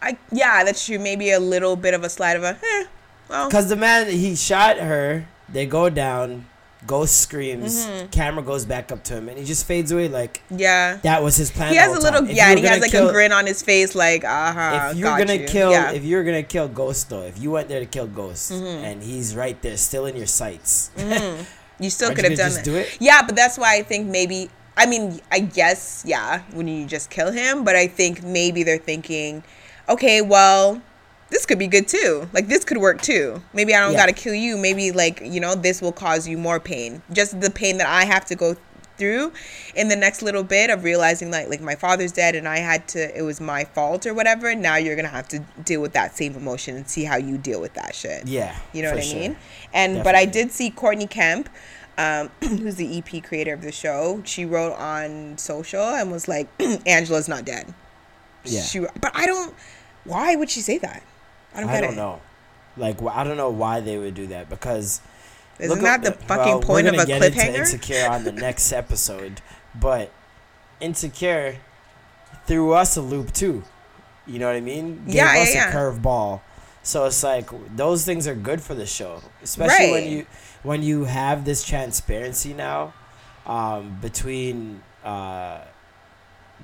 I 0.00 0.16
yeah, 0.30 0.62
that's 0.64 0.86
true. 0.86 0.98
Maybe 1.00 1.32
a 1.32 1.40
little 1.40 1.74
bit 1.74 1.92
of 1.94 2.04
a 2.04 2.08
slide 2.08 2.36
of 2.36 2.44
a, 2.44 2.56
eh, 2.62 2.84
well, 3.28 3.50
Cause 3.50 3.68
the 3.68 3.76
man 3.76 4.08
he 4.10 4.36
shot 4.36 4.76
her, 4.78 5.26
they 5.52 5.66
go 5.66 5.88
down, 5.90 6.46
Ghost 6.84 7.20
screams, 7.20 7.86
Mm-hmm. 7.86 8.06
camera 8.08 8.42
goes 8.42 8.64
back 8.64 8.90
up 8.90 9.04
to 9.04 9.14
him, 9.14 9.28
and 9.28 9.38
he 9.38 9.44
just 9.44 9.66
fades 9.66 9.92
away. 9.92 10.08
Like 10.08 10.42
yeah. 10.50 10.98
that 11.04 11.22
was 11.22 11.36
his 11.36 11.50
plan. 11.50 11.70
He 11.70 11.76
has 11.76 11.96
a 11.96 12.00
little. 12.00 12.26
Yeah, 12.26 12.50
and 12.50 12.58
he 12.58 12.66
has 12.66 12.80
like 12.80 12.90
kill- 12.90 13.08
a 13.08 13.12
grin 13.12 13.30
on 13.30 13.46
his 13.46 13.62
face, 13.62 13.94
like, 13.94 14.24
uh 14.24 14.52
huh. 14.52 14.88
If 14.90 14.96
you're 14.98 15.16
gonna 15.16 15.46
kill, 15.46 15.70
yeah. 15.70 15.86
Mm-hmm. 15.86 15.96
if 15.96 16.04
you're 16.04 16.24
gonna 16.24 16.42
kill 16.42 16.66
Ghost 16.66 17.08
though, 17.10 17.22
if 17.22 17.38
you 17.38 17.52
went 17.52 17.68
there 17.68 17.78
to 17.78 17.86
kill 17.86 18.08
Ghost, 18.08 18.50
and 18.50 19.00
he's 19.02 19.36
right 19.36 19.60
there, 19.62 19.76
still 19.76 20.06
in 20.06 20.16
your 20.16 20.26
sights, 20.26 20.90
you 21.78 21.88
still 21.90 22.12
could 22.14 22.24
have 22.24 22.36
done 22.36 22.52
do 22.64 22.74
it? 22.74 22.96
Yeah, 23.00 23.22
but 23.22 23.36
that's 23.36 23.56
why 23.58 23.76
I 23.78 23.82
think 23.82 24.08
maybe. 24.08 24.50
I 24.76 24.86
mean, 24.86 25.20
I 25.30 25.38
guess 25.40 26.02
yeah, 26.04 26.42
when 26.52 26.66
you 26.66 26.86
just 26.86 27.10
kill 27.10 27.30
him, 27.30 27.62
but 27.62 27.76
I 27.76 27.86
think 27.86 28.24
maybe 28.24 28.62
they're 28.64 28.78
thinking, 28.78 29.44
okay, 29.88 30.20
well, 30.22 30.80
this 31.32 31.44
could 31.46 31.58
be 31.58 31.66
good 31.66 31.88
too. 31.88 32.28
Like 32.32 32.46
this 32.46 32.62
could 32.64 32.78
work 32.78 33.02
too. 33.02 33.42
Maybe 33.52 33.74
I 33.74 33.80
don't 33.80 33.92
Yeah. 33.92 33.98
got 33.98 34.06
to 34.06 34.12
kill 34.12 34.34
you. 34.34 34.56
Maybe 34.56 34.92
like 34.92 35.20
you 35.22 35.40
know 35.40 35.54
this 35.56 35.82
will 35.82 35.90
cause 35.92 36.28
you 36.28 36.38
more 36.38 36.60
pain. 36.60 37.02
Just 37.12 37.40
the 37.40 37.50
pain 37.50 37.78
that 37.78 37.88
I 37.88 38.04
have 38.04 38.24
to 38.26 38.36
go 38.36 38.54
through 38.98 39.32
in 39.74 39.88
the 39.88 39.96
next 39.96 40.20
little 40.20 40.44
bit 40.44 40.68
of 40.70 40.84
realizing 40.84 41.30
like 41.30 41.48
like 41.48 41.60
my 41.62 41.74
father's 41.74 42.12
dead 42.12 42.34
and 42.36 42.46
I 42.46 42.58
had 42.58 42.86
to 42.88 43.18
it 43.18 43.22
was 43.22 43.40
my 43.40 43.64
fault 43.64 44.06
or 44.06 44.12
whatever. 44.14 44.54
Now 44.54 44.76
you're 44.76 44.94
gonna 44.94 45.08
have 45.08 45.26
to 45.28 45.38
deal 45.64 45.80
with 45.80 45.94
that 45.94 46.16
same 46.16 46.34
emotion 46.36 46.76
and 46.76 46.86
see 46.88 47.04
how 47.04 47.16
you 47.16 47.38
deal 47.38 47.60
with 47.60 47.72
that 47.74 47.94
shit. 47.94 48.28
yeah, 48.28 48.54
You 48.74 48.82
know 48.82 48.90
what 48.90 48.98
I 49.00 49.02
sure. 49.02 49.18
mean? 49.18 49.36
And 49.72 50.04
but 50.04 50.14
I 50.14 50.26
did 50.26 50.52
see 50.52 50.68
Courtney 50.70 51.06
Kemp, 51.06 51.48
um, 51.96 52.30
who's 52.42 52.76
the 52.76 52.98
EP 52.98 53.22
creator 53.24 53.54
of 53.54 53.62
the 53.62 53.72
show. 53.72 54.20
She 54.26 54.44
wrote 54.44 54.74
on 54.74 55.38
social 55.38 55.82
and 55.82 56.12
was 56.12 56.28
like, 56.28 56.46
"Angela's 56.86 57.28
not 57.28 57.46
dead." 57.46 57.72
Yeah. 58.44 58.60
She, 58.62 58.80
but 58.80 59.10
I 59.14 59.24
don't. 59.24 59.54
Why 60.04 60.36
would 60.36 60.50
she 60.50 60.60
say 60.60 60.78
that? 60.78 61.02
I 61.54 61.60
don't 61.60 61.70
I 61.70 61.80
don't 61.80 61.96
know. 61.96 62.20
Like 62.76 63.02
I 63.02 63.24
don't 63.24 63.36
know 63.36 63.50
why 63.50 63.80
they 63.80 63.98
would 63.98 64.14
do 64.14 64.26
that 64.28 64.48
because 64.48 65.00
Isn't 65.58 65.82
that 65.82 66.04
at- 66.06 66.18
the 66.20 66.26
fucking 66.26 66.52
well, 66.52 66.60
point 66.62 66.86
of 66.88 66.94
a 66.94 67.04
get 67.06 67.22
into? 67.22 67.58
Insecure 67.58 68.08
on 68.08 68.24
the 68.24 68.32
next 68.32 68.72
episode, 68.82 69.40
but 69.74 70.10
Insecure 70.80 71.56
threw 72.46 72.72
us 72.72 72.96
a 72.96 73.02
loop 73.02 73.32
too. 73.32 73.62
You 74.26 74.38
know 74.38 74.46
what 74.46 74.56
I 74.56 74.60
mean? 74.60 75.04
Gave 75.06 75.14
Yeah, 75.16 75.34
yeah, 75.36 75.42
us 75.42 75.54
yeah. 75.54 75.70
a 75.70 75.72
curveball. 75.74 76.40
So 76.84 77.04
it's 77.04 77.22
like 77.22 77.48
those 77.76 78.04
things 78.04 78.26
are 78.26 78.34
good 78.34 78.60
for 78.60 78.74
the 78.74 78.86
show, 78.86 79.20
especially 79.42 79.90
when 79.92 80.10
you 80.10 80.26
when 80.62 80.82
you 80.82 81.04
have 81.04 81.44
this 81.44 81.62
transparency 81.64 82.54
now 82.54 82.94
um, 83.46 83.98
between 84.00 84.82
uh, 85.04 85.60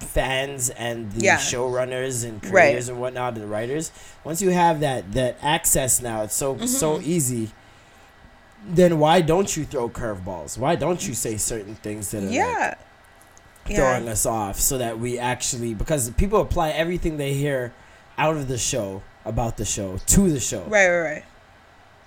fans 0.02 0.70
and 0.70 1.12
the 1.12 1.24
Yeah. 1.24 1.36
showrunners 1.38 2.24
and 2.24 2.42
Right. 2.44 2.50
creators 2.52 2.88
and 2.88 3.00
whatnot 3.00 3.34
and 3.34 3.42
the 3.42 3.46
writers. 3.46 3.90
Once 4.24 4.40
you 4.42 4.50
have 4.50 4.80
that 4.80 5.12
that 5.12 5.36
access 5.42 6.00
now, 6.02 6.22
it's 6.22 6.34
so 6.34 6.54
Mm-hmm. 6.54 6.66
so 6.66 7.00
easy. 7.00 7.50
Then 8.66 8.98
why 8.98 9.20
don't 9.20 9.56
you 9.56 9.64
throw 9.64 9.88
curveballs? 9.88 10.58
Why 10.58 10.74
don't 10.76 11.06
you 11.06 11.14
say 11.14 11.36
certain 11.36 11.76
things 11.76 12.10
that 12.10 12.22
are 12.24 12.26
like, 12.26 12.78
throwing 13.76 14.04
Yeah. 14.06 14.12
us 14.12 14.26
off 14.26 14.58
so 14.60 14.78
that 14.78 14.98
we 14.98 15.18
actually 15.18 15.74
because 15.74 16.10
people 16.10 16.40
apply 16.40 16.70
everything 16.70 17.16
they 17.18 17.34
hear 17.34 17.72
out 18.16 18.36
of 18.36 18.48
the 18.48 18.58
show 18.58 19.02
about 19.24 19.56
the 19.58 19.64
show 19.64 19.98
to 20.06 20.30
the 20.30 20.40
show. 20.40 20.62
Right, 20.62 20.88
right, 20.88 21.00
right. 21.00 21.24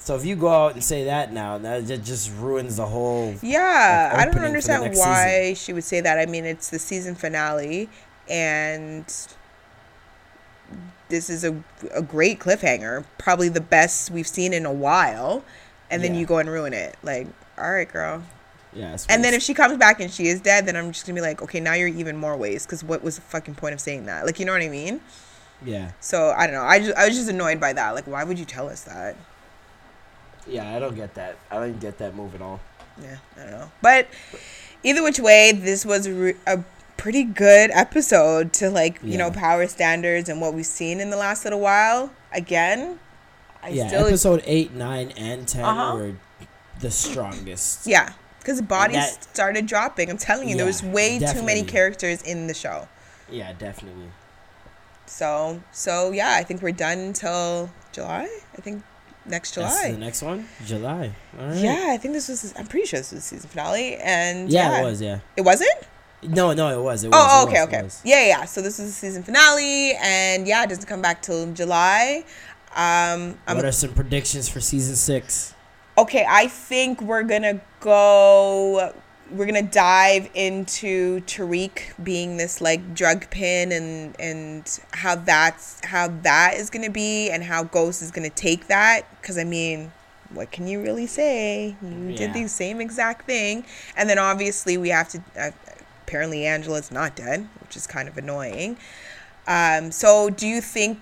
So 0.03 0.15
if 0.15 0.25
you 0.25 0.35
go 0.35 0.49
out 0.49 0.73
and 0.73 0.83
say 0.83 1.03
that 1.05 1.31
now, 1.31 1.59
that 1.59 1.85
just 1.85 2.31
ruins 2.37 2.77
the 2.77 2.87
whole. 2.87 3.35
Yeah, 3.43 4.09
like, 4.11 4.19
I 4.21 4.25
don't 4.25 4.35
opening 4.35 4.59
for 4.61 4.67
the 4.67 4.73
understand 4.73 4.95
why 4.95 5.53
she 5.53 5.73
would 5.73 5.83
say 5.83 6.01
that. 6.01 6.17
I 6.17 6.25
mean, 6.25 6.43
it's 6.43 6.71
the 6.71 6.79
season 6.79 7.13
finale, 7.13 7.87
and 8.27 9.05
this 11.09 11.29
is 11.29 11.43
a 11.43 11.63
a 11.93 12.01
great 12.01 12.39
cliffhanger, 12.39 13.05
probably 13.19 13.47
the 13.49 13.61
best 13.61 14.09
we've 14.09 14.27
seen 14.27 14.53
in 14.53 14.65
a 14.65 14.73
while. 14.73 15.43
And 15.91 16.01
then 16.03 16.13
Yeah. 16.13 16.21
you 16.21 16.25
go 16.25 16.37
and 16.37 16.49
ruin 16.49 16.73
it. 16.73 16.95
Like, 17.03 17.27
all 17.57 17.69
right, 17.71 17.91
girl. 17.91 18.23
Yeah. 18.73 18.95
And 19.09 19.23
then 19.25 19.33
if 19.33 19.43
she 19.43 19.53
comes 19.53 19.77
back 19.77 19.99
and 19.99 20.09
she 20.09 20.27
is 20.27 20.39
dead, 20.39 20.65
then 20.65 20.77
I'm 20.77 20.93
just 20.93 21.05
gonna 21.05 21.15
be 21.15 21.21
like, 21.21 21.41
okay, 21.41 21.59
now 21.59 21.73
you're 21.73 21.89
even 21.89 22.15
more 22.15 22.37
waste. 22.37 22.65
Because 22.67 22.81
what 22.83 23.03
was 23.03 23.17
the 23.17 23.21
fucking 23.21 23.55
point 23.55 23.73
of 23.73 23.81
saying 23.81 24.05
that? 24.05 24.25
Like, 24.25 24.39
you 24.39 24.45
know 24.45 24.53
what 24.53 24.61
I 24.61 24.69
mean? 24.69 25.01
yeah, 25.63 25.91
So 25.99 26.33
I 26.35 26.47
don't 26.47 26.55
know. 26.55 26.63
I 26.63 26.79
just 26.79 26.97
I 26.97 27.05
was 27.07 27.15
just 27.17 27.29
annoyed 27.29 27.59
by 27.59 27.73
that. 27.73 27.93
Like, 27.93 28.07
why 28.07 28.23
would 28.23 28.39
you 28.39 28.45
tell 28.45 28.67
us 28.69 28.81
that? 28.85 29.15
Yeah, 30.47 30.75
I 30.75 30.79
don't 30.79 30.95
get 30.95 31.13
that. 31.15 31.37
I 31.49 31.55
don't 31.55 31.79
get 31.79 31.97
that 31.99 32.15
move 32.15 32.35
at 32.35 32.41
all. 32.41 32.59
Yeah, 33.01 33.17
I 33.37 33.41
don't 33.43 33.51
know. 33.51 33.71
But 33.81 34.07
either 34.83 35.01
which 35.03 35.19
way, 35.19 35.51
this 35.51 35.85
was 35.85 36.05
a, 36.07 36.13
re- 36.13 36.35
a 36.47 36.63
pretty 36.97 37.23
good 37.23 37.71
episode 37.73 38.53
to 38.53 38.69
like 38.69 38.99
you 39.03 39.17
know 39.17 39.31
power 39.31 39.67
standards 39.67 40.29
and 40.29 40.39
what 40.41 40.53
we've 40.53 40.65
seen 40.65 40.99
in 40.99 41.09
the 41.09 41.17
last 41.17 41.43
little 41.45 41.59
while. 41.59 42.11
Again, 42.33 42.99
I 43.63 43.69
yeah, 43.69 43.87
still 43.87 44.07
episode 44.07 44.43
eight, 44.45 44.73
nine, 44.73 45.11
and 45.17 45.47
10 45.47 45.63
Uh-huh. 45.65 45.95
were 45.95 46.13
the 46.79 46.91
strongest. 46.91 47.85
yeah 47.85 48.13
because 48.39 48.59
bodies 48.61 48.95
that- 48.95 49.23
started 49.23 49.67
dropping. 49.67 50.09
I'm 50.09 50.17
telling 50.17 50.49
you, 50.49 50.55
there 50.57 50.65
was 50.65 50.81
Yeah, 50.81 50.91
way 50.91 51.19
too 51.19 51.43
many 51.43 51.63
characters 51.63 52.21
in 52.23 52.47
the 52.47 52.53
show. 52.55 52.87
Yeah, 53.29 53.53
definitely. 53.53 54.07
So 55.05 55.61
so 55.71 56.11
yeah, 56.11 56.35
I 56.37 56.43
think 56.43 56.61
we're 56.61 56.71
done 56.71 56.97
until 56.99 57.69
July. 57.91 58.27
I 58.57 58.61
think 58.61 58.83
next 59.25 59.55
That's 59.55 59.75
July. 59.79 59.91
the 59.91 59.97
next 59.97 60.21
one, 60.21 60.47
July. 60.65 61.15
All 61.39 61.47
right. 61.47 61.57
Yeah, 61.57 61.87
I 61.89 61.97
think 61.97 62.13
this 62.13 62.27
was. 62.27 62.53
I'm 62.57 62.67
pretty 62.67 62.85
sure 62.85 62.99
this 62.99 63.11
was 63.11 63.21
the 63.21 63.35
season 63.35 63.49
finale, 63.49 63.95
and 63.97 64.49
Yeah, 64.51 64.81
it 64.81 64.83
was. 64.83 65.01
Yeah. 65.01 65.19
It 65.37 65.41
wasn't. 65.41 65.71
No, 66.23 66.53
no, 66.53 66.79
it 66.79 66.83
was. 66.83 67.03
It 67.03 67.07
was. 67.09 67.15
Oh, 67.17 67.43
it 67.43 67.49
okay, 67.49 67.59
was, 67.61 67.67
okay. 67.67 67.83
was. 67.83 68.01
Yeah, 68.03 68.25
yeah. 68.25 68.45
So 68.45 68.61
this 68.61 68.79
is 68.79 68.87
the 68.87 68.93
season 68.93 69.23
finale, 69.23 69.93
and 69.95 70.47
yeah, 70.47 70.63
it 70.63 70.69
doesn't 70.69 70.85
come 70.85 71.01
back 71.01 71.21
till 71.21 71.51
July. 71.53 72.23
Um, 72.75 73.37
I'm, 73.47 73.57
what 73.57 73.65
are 73.65 73.71
some 73.71 73.93
predictions 73.93 74.47
for 74.47 74.59
season 74.61 74.95
six? 74.95 75.53
okay, 75.97 76.25
I 76.27 76.47
think 76.47 77.01
we're 77.01 77.23
gonna 77.23 77.61
go. 77.79 78.93
We're 79.31 79.45
gonna 79.45 79.61
dive 79.61 80.29
into 80.33 81.21
Tariq 81.21 82.03
being 82.03 82.37
this 82.37 82.61
like 82.61 82.93
drug 82.93 83.29
pin, 83.29 83.71
and 83.71 84.15
and 84.19 84.79
how 84.91 85.15
that's 85.15 85.83
how 85.85 86.09
that 86.23 86.55
is 86.55 86.69
gonna 86.69 86.89
be, 86.89 87.29
and 87.29 87.43
how 87.43 87.63
Ghost 87.63 88.01
is 88.01 88.11
gonna 88.11 88.29
take 88.29 88.67
that. 88.67 89.03
Because 89.21 89.37
I 89.37 89.43
mean, 89.43 89.91
what 90.33 90.51
can 90.51 90.67
you 90.67 90.81
really 90.81 91.07
say? 91.07 91.75
You 91.81 92.09
Yeah. 92.09 92.17
did 92.17 92.33
the 92.33 92.47
same 92.47 92.81
exact 92.81 93.25
thing, 93.25 93.65
and 93.95 94.09
then 94.09 94.19
obviously 94.19 94.77
we 94.77 94.89
have 94.89 95.09
to. 95.09 95.23
Uh, 95.39 95.51
apparently, 96.05 96.45
Angela's 96.45 96.91
not 96.91 97.15
dead, 97.15 97.47
which 97.61 97.75
is 97.77 97.87
kind 97.87 98.07
of 98.09 98.17
annoying. 98.17 98.77
Um, 99.47 99.91
so 99.91 100.29
do 100.29 100.47
you 100.47 100.61
think? 100.61 100.99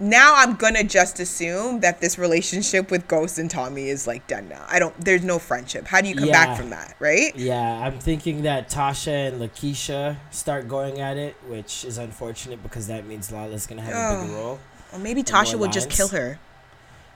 Now 0.00 0.34
I'm 0.36 0.54
gonna 0.56 0.82
just 0.84 1.20
assume 1.20 1.80
that 1.80 2.00
this 2.00 2.18
relationship 2.18 2.90
with 2.90 3.06
Ghost 3.06 3.38
and 3.38 3.48
Tommy 3.50 3.88
is 3.88 4.06
like 4.06 4.26
done 4.26 4.48
now. 4.48 4.64
I 4.68 4.78
don't. 4.80 4.98
There's 5.04 5.22
no 5.22 5.38
friendship. 5.38 5.86
How 5.86 6.00
do 6.00 6.08
you 6.08 6.16
come 6.16 6.28
Yeah. 6.28 6.46
back 6.46 6.56
from 6.58 6.70
that, 6.70 6.96
right? 6.98 7.34
Yeah, 7.36 7.60
I'm 7.62 8.00
thinking 8.00 8.42
that 8.42 8.68
Tasha 8.68 9.28
and 9.28 9.40
Lakeisha 9.40 10.16
start 10.32 10.66
going 10.68 11.00
at 11.00 11.16
it, 11.16 11.36
which 11.46 11.84
is 11.84 11.96
unfortunate 11.98 12.62
because 12.62 12.88
that 12.88 13.06
means 13.06 13.30
Lala's 13.30 13.66
gonna 13.68 13.82
have 13.82 13.94
a 13.94 14.22
bigger 14.24 14.34
role. 14.34 14.58
Or 14.92 14.98
maybe 14.98 15.22
Tasha 15.22 15.54
will 15.56 15.68
just 15.70 15.90
kill 15.90 16.08
her. 16.08 16.38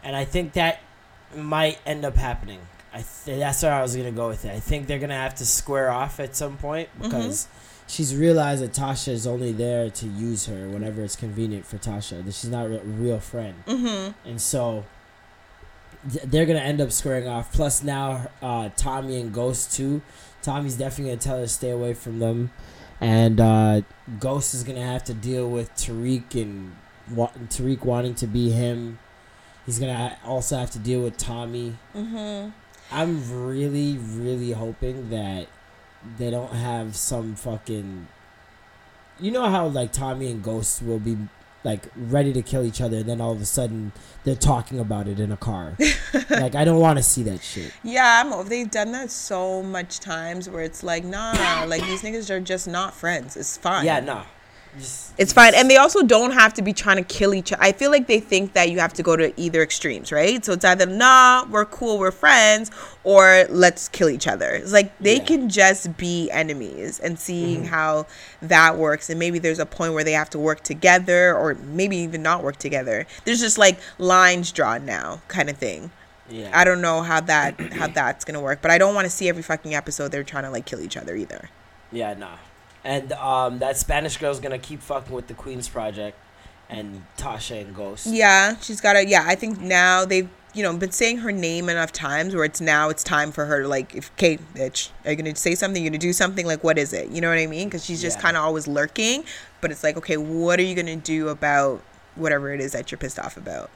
and 0.05 0.15
I 0.15 0.25
think 0.25 0.53
that 0.53 0.79
might 1.37 1.79
end 1.85 2.05
up 2.05 2.17
happening. 2.17 2.61
I 2.95 3.05
th- 3.25 3.39
that's 3.41 3.63
where 3.65 3.73
I 3.75 3.83
was 3.83 3.95
gonna 3.97 4.13
go 4.13 4.29
with 4.29 4.45
it. 4.45 4.53
I 4.53 4.61
think 4.61 4.87
they're 4.87 5.01
gonna 5.01 5.15
have 5.15 5.35
to 5.37 5.45
square 5.47 5.91
off 5.91 6.21
at 6.21 6.37
some 6.37 6.57
point 6.57 6.89
Mm-hmm. 7.01 7.11
She's 7.89 8.15
realized 8.15 8.63
that 8.63 8.73
Tasha 8.73 9.09
is 9.09 9.27
only 9.27 9.51
there 9.53 9.91
to 9.91 10.07
use 10.07 10.47
her 10.47 10.69
whenever 10.69 11.03
it's 11.03 11.17
convenient 11.17 11.67
for 11.67 11.79
Tasha. 11.79 12.25
That 12.25 12.35
she's 12.35 12.51
not 12.51 12.67
a 12.67 12.79
real 12.81 13.19
friend, 13.19 13.55
Mm-hmm. 13.67 14.29
and 14.29 14.41
so 14.41 14.85
th- 16.13 16.25
they're 16.25 16.47
gonna 16.47 16.59
end 16.61 16.81
up 16.81 16.93
squaring 16.93 17.27
off. 17.29 17.53
Plus 17.53 17.83
now, 17.83 18.29
uh, 18.43 18.69
Tommy 18.77 19.21
and 19.21 19.33
Ghost 19.33 19.73
too. 19.73 20.03
Tommy's 20.43 20.77
definitely 20.77 21.13
gonna 21.13 21.21
tell 21.23 21.37
her 21.39 21.43
to 21.45 21.49
stay 21.49 21.71
away 21.71 21.95
from 21.95 22.19
them, 22.21 22.51
and 23.01 23.41
uh, 23.41 23.81
Ghost 24.21 24.55
is 24.55 24.63
gonna 24.65 24.85
have 24.87 25.05
to 25.05 25.15
deal 25.15 25.49
with 25.51 25.75
Tariq 25.75 26.41
and 26.41 26.77
wa- 27.11 27.33
Tariq 27.49 27.85
wanting 27.85 28.15
to 28.17 28.27
be 28.27 28.51
him. 28.51 28.99
He's 29.67 29.79
gonna 29.79 29.97
ha- 29.97 30.17
also 30.25 30.57
have 30.59 30.71
to 30.73 30.79
deal 30.79 31.03
with 31.03 31.17
Tommy. 31.19 31.77
Mm-hmm. 31.95 32.51
I'm 32.91 33.45
really, 33.47 33.99
really 33.99 34.53
hoping 34.53 35.11
that 35.11 35.47
they 36.19 36.31
don't 36.31 36.53
have 36.53 36.97
some 36.97 37.35
fucking. 37.35 38.09
You 39.21 39.31
know 39.31 39.49
how 39.49 39.67
like 39.67 39.93
Tommy 39.93 40.31
and 40.31 40.43
Ghost 40.43 40.83
will 40.83 41.01
be 41.01 41.17
like 41.65 41.89
ready 41.97 42.33
to 42.33 42.43
kill 42.43 42.65
each 42.65 42.81
other, 42.81 42.99
and 42.99 43.09
then 43.09 43.21
all 43.21 43.33
of 43.33 43.41
a 43.41 43.47
sudden 43.47 43.93
they're 44.25 44.37
talking 44.37 44.79
about 44.79 45.09
it 45.09 45.19
in 45.19 45.33
a 45.33 45.37
car. 45.37 45.77
like 46.31 46.55
I 46.55 46.65
don't 46.65 46.81
want 46.81 46.99
to 46.99 47.03
see 47.03 47.23
that 47.25 47.43
shit. 47.43 47.73
Yeah, 47.83 48.23
I'm, 48.25 48.49
they've 48.49 48.71
done 48.71 48.93
that 48.93 49.11
so 49.11 49.63
much 49.63 50.01
times 50.01 50.49
where 50.49 50.63
it's 50.63 50.83
like, 50.83 51.05
nah, 51.05 51.65
like 51.69 51.83
these 51.83 52.03
niggas 52.03 52.31
are 52.31 52.41
just 52.41 52.69
not 52.69 52.95
friends. 52.95 53.37
It's 53.37 53.57
fine. 53.57 53.85
Yeah, 53.85 54.01
no. 54.01 54.23
It's 55.19 55.33
fine. 55.33 55.53
And 55.55 55.69
they 55.69 55.77
also 55.77 56.03
don't 56.03 56.31
have 56.31 56.55
to 56.55 56.63
be 56.63 56.73
trying 56.73 56.97
to 56.99 57.03
kill 57.03 57.35
each 57.35 57.53
other. 57.53 57.63
I 57.63 57.73
feel 57.73 57.91
like 57.91 58.07
they 58.07 58.21
think 58.21 58.53
that 58.53 58.71
you 58.71 58.79
have 58.79 58.93
to 58.95 59.03
go 59.03 59.17
to 59.17 59.33
either 59.41 59.63
extremes, 59.63 60.13
right? 60.13 60.45
So 60.45 60.53
it's 60.53 60.65
either, 60.65 60.87
nah, 60.87 61.45
we're 61.51 61.65
cool, 61.65 61.99
we're 61.99 62.13
friends, 62.13 62.71
or 63.03 63.45
let's 63.51 63.89
kill 63.89 64.09
each 64.11 64.29
other. 64.29 64.51
It's 64.51 64.73
like 64.73 64.97
they 65.01 65.17
Yeah. 65.17 65.25
can 65.25 65.49
just 65.49 65.97
be 65.97 66.31
enemies 66.31 67.01
and 67.01 67.19
seeing 67.19 67.63
mm-hmm. 67.63 67.75
how 67.75 68.07
that 68.43 68.77
works. 68.77 69.11
And 69.11 69.19
maybe 69.19 69.41
there's 69.41 69.59
a 69.59 69.67
point 69.67 69.95
where 69.95 70.05
they 70.05 70.13
have 70.13 70.31
to 70.31 70.39
work 70.39 70.63
together 70.63 71.35
or 71.37 71.55
maybe 71.55 71.97
even 71.97 72.23
not 72.23 72.45
work 72.45 72.57
together. 72.59 73.07
There's 73.25 73.41
just 73.41 73.59
like 73.59 73.79
lines 73.99 74.53
drawn 74.53 74.87
now, 74.87 75.23
kind 75.29 75.51
of 75.51 75.57
thing. 75.57 75.91
yeah. 76.31 76.51
I 76.55 76.63
don't 76.65 76.81
know 76.81 77.03
how 77.03 77.21
that 77.23 77.59
how 77.73 77.87
that's 78.01 78.25
gonna 78.25 78.41
work, 78.41 78.61
but 78.63 78.71
I 78.71 78.79
don't 78.79 78.95
want 78.95 79.07
to 79.07 79.11
see 79.11 79.29
every 79.29 79.43
fucking 79.43 79.75
episode 79.75 80.13
they're 80.13 80.23
trying 80.23 80.45
to 80.45 80.51
like 80.51 80.65
kill 80.67 80.81
each 80.81 80.97
other 80.97 81.17
either. 81.17 81.49
Yeah, 81.91 82.15
nah. 82.15 82.37
And 82.85 83.13
um, 83.13 83.59
that 83.59 83.77
Spanish 83.77 84.17
girl's 84.17 84.41
gonna 84.41 84.59
keep 84.59 84.81
fucking 84.81 85.15
with 85.15 85.27
the 85.27 85.35
Queen's 85.35 85.69
Project, 85.69 86.17
and 86.71 87.05
Tasha 87.17 87.61
and 87.61 87.75
Ghost. 87.75 88.07
Yeah, 88.07 88.57
she's 88.61 88.81
got 88.81 88.95
to. 88.95 89.07
Yeah, 89.07 89.25
I 89.27 89.35
think 89.35 89.61
now 89.61 90.05
they've 90.05 90.29
you 90.55 90.63
know 90.63 90.75
been 90.77 90.93
saying 90.93 91.19
her 91.19 91.33
name 91.33 91.69
enough 91.69 91.93
times 91.93 92.35
where 92.35 92.45
it's 92.45 92.61
now 92.61 92.89
it's 92.89 93.03
time 93.05 93.33
for 93.33 93.45
her 93.47 93.63
to 93.63 93.69
like, 93.69 93.95
if 93.95 94.15
Kate, 94.17 94.41
bitch, 94.55 94.91
are 95.05 95.11
you 95.11 95.17
gonna 95.17 95.35
say 95.37 95.55
something? 95.55 95.83
you're 95.83 95.91
gonna 95.91 95.99
do 95.99 96.13
something? 96.13 96.47
Like, 96.47 96.63
what 96.65 96.79
is 96.79 96.93
it? 96.93 97.11
You 97.11 97.21
know 97.21 97.29
what 97.29 97.39
I 97.39 97.47
mean? 97.47 97.69
Because 97.69 97.85
she's 97.85 98.01
just 98.01 98.19
Yeah. 98.19 98.23
kind 98.23 98.37
of 98.37 98.45
always 98.45 98.67
lurking, 98.69 99.25
but 99.61 99.71
it's 99.71 99.83
like, 99.85 99.97
okay, 99.97 100.17
what 100.17 100.59
are 100.59 100.63
you 100.65 100.75
gonna 100.75 100.97
do 100.97 101.29
about 101.29 101.83
whatever 102.15 102.53
it 102.55 102.61
is 102.61 102.73
that 102.73 102.91
you're 102.91 102.99
pissed 102.99 103.19
off 103.19 103.37
about? 103.37 103.71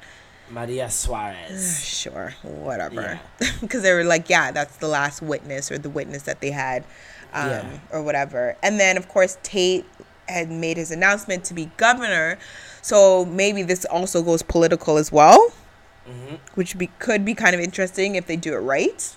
Maria 0.51 0.91
Suarez. 0.91 1.81
Sure, 2.03 2.35
whatever. 2.43 3.21
Because 3.61 3.83
they 3.85 3.93
were 3.93 4.05
like, 4.05 4.29
yeah, 4.29 4.51
that's 4.53 4.77
the 4.77 4.89
last 4.89 5.23
witness 5.23 5.71
or 5.71 5.79
the 5.79 5.89
witness 5.91 6.23
that 6.25 6.41
they 6.41 6.51
had, 6.51 6.85
um, 7.33 7.51
Yeah. 7.51 7.79
or 7.91 8.03
whatever. 8.03 8.57
And 8.63 8.79
then, 8.81 8.97
of 8.97 9.09
course, 9.09 9.39
Tate 9.43 9.85
had 10.29 10.51
made 10.51 10.77
his 10.77 10.91
announcement 10.91 11.45
to 11.45 11.55
be 11.55 11.71
governor. 11.77 12.39
So 12.81 13.25
maybe 13.25 13.63
this 13.63 13.85
also 13.85 14.23
goes 14.23 14.43
political 14.43 14.97
as 14.97 15.11
well, 15.13 15.53
Mm-hmm. 16.09 16.37
which 16.55 16.77
be, 16.79 16.89
could 16.99 17.25
be 17.25 17.35
kind 17.35 17.55
of 17.55 17.61
interesting 17.61 18.17
if 18.17 18.27
they 18.27 18.37
do 18.37 18.53
it 18.55 18.59
right. 18.59 19.17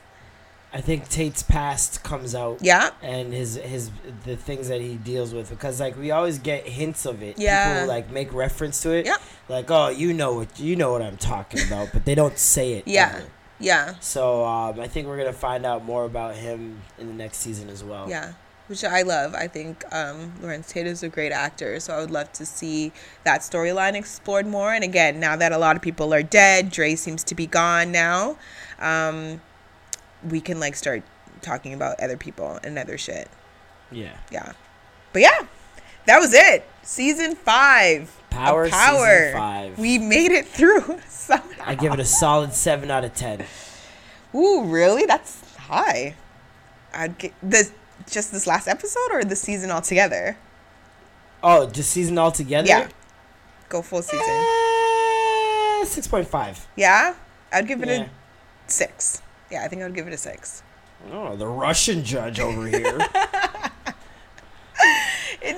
I 0.72 0.82
think 0.82 1.08
Tate's 1.08 1.42
past 1.42 2.04
comes 2.04 2.36
out. 2.36 2.58
Yeah. 2.62 2.90
And 3.02 3.32
his 3.34 3.56
his 3.56 3.92
the 4.26 4.36
things 4.36 4.68
that 4.68 4.82
he 4.82 4.96
deals 4.98 5.34
with 5.34 5.50
because 5.50 5.80
like 5.80 5.98
we 5.98 6.12
always 6.12 6.38
get 6.38 6.68
hints 6.68 7.06
of 7.06 7.24
it. 7.24 7.40
Yeah. 7.40 7.76
People 7.76 7.88
like 7.88 8.12
make 8.12 8.34
reference 8.34 8.82
to 8.82 8.92
it. 8.92 9.06
Yeah. 9.06 9.16
Like 9.48 9.72
oh 9.72 9.88
you 9.88 10.12
know 10.12 10.34
what 10.34 10.60
you 10.60 10.76
know 10.76 10.92
what 10.92 11.02
I'm 11.02 11.16
talking 11.16 11.66
about, 11.66 11.90
but 11.94 12.04
they 12.04 12.14
don't 12.14 12.38
say 12.38 12.74
it. 12.74 12.88
Yeah. 12.90 13.14
ever. 13.16 13.28
Yeah. 13.60 13.96
So 14.00 14.46
um, 14.46 14.80
I 14.80 14.88
think 14.88 15.08
we're 15.08 15.18
gonna 15.18 15.34
find 15.34 15.66
out 15.66 15.86
more 15.86 16.06
about 16.06 16.36
him 16.36 16.82
in 16.98 17.08
the 17.08 17.14
next 17.14 17.38
season 17.38 17.70
as 17.70 17.84
well. 17.84 18.10
Yeah. 18.10 18.34
Which 18.68 18.84
I 18.84 19.04
love. 19.04 19.36
I 19.36 19.48
think 19.48 19.84
um, 19.92 20.34
Larenz 20.42 20.70
Tate 20.70 20.88
is 20.88 21.04
a 21.04 21.10
great 21.10 21.32
actor, 21.32 21.80
so 21.80 21.94
I 21.94 22.00
would 22.00 22.10
love 22.10 22.32
to 22.34 22.48
see 22.48 22.92
that 23.24 23.42
storyline 23.42 23.94
explored 23.94 24.48
more. 24.48 24.74
And 24.74 24.84
again, 24.84 25.20
now 25.20 25.36
that 25.36 25.52
a 25.52 25.58
lot 25.60 25.76
of 25.76 25.84
people 25.84 26.12
are 26.16 26.24
dead, 26.24 26.72
Dre 26.72 26.96
seems 26.96 27.24
to 27.26 27.36
be 27.36 27.46
gone 27.46 27.92
now. 27.92 28.38
Um, 28.80 29.42
we 30.28 30.42
can 30.42 30.60
like 30.60 30.76
start 30.76 31.04
talking 31.42 31.76
about 31.76 32.00
other 32.00 32.18
people 32.18 32.60
and 32.64 32.80
other 32.80 32.98
shit. 32.98 33.30
Yeah. 33.92 34.18
Yeah. 34.32 34.54
But 35.14 35.22
yeah, 35.22 35.46
that 36.08 36.20
was 36.20 36.34
it. 36.34 36.66
Season 36.84 37.36
five. 37.36 38.12
Power, 38.30 38.70
Power. 38.70 39.08
season 39.28 39.34
five. 39.34 39.80
We 39.80 39.98
made 39.98 40.32
it 40.32 40.46
through 40.48 41.00
somehow. 41.10 41.64
I 41.66 41.76
give 41.76 41.94
it 41.94 42.00
a 42.00 42.06
solid 42.06 42.54
seven 42.54 42.92
out 42.92 43.04
of 43.06 43.14
ten. 43.14 43.46
Ooh, 44.34 44.64
really? 44.66 45.06
That's 45.06 45.56
high. 45.56 46.16
I'd 46.94 47.18
get 47.18 47.34
this 47.42 47.72
just 48.10 48.32
this 48.32 48.46
last 48.46 48.68
episode 48.68 49.10
or 49.14 49.24
the 49.24 49.36
season 49.36 49.72
altogether. 49.72 50.38
Oh, 51.42 51.68
just 51.70 51.92
season 51.92 52.18
altogether? 52.18 52.68
Yeah. 52.68 52.88
Go 53.70 53.82
full 53.82 54.02
season. 54.02 54.20
Eh, 54.28 55.86
six 55.86 56.08
point 56.08 56.28
five. 56.28 56.68
Yeah? 56.76 57.16
I'd 57.54 57.68
give 57.68 57.82
it 57.82 57.88
Yeah. 57.88 58.04
a 58.04 58.10
six. 58.68 59.22
Yeah, 59.50 59.64
I 59.64 59.68
think 59.68 59.82
I 59.82 59.86
would 59.86 59.96
give 59.96 60.08
it 60.08 60.14
a 60.14 60.18
six. 60.18 60.62
Oh, 61.12 61.36
the 61.36 61.48
Russian 61.48 62.04
judge 62.04 62.40
over 62.40 62.68
here. 62.68 62.98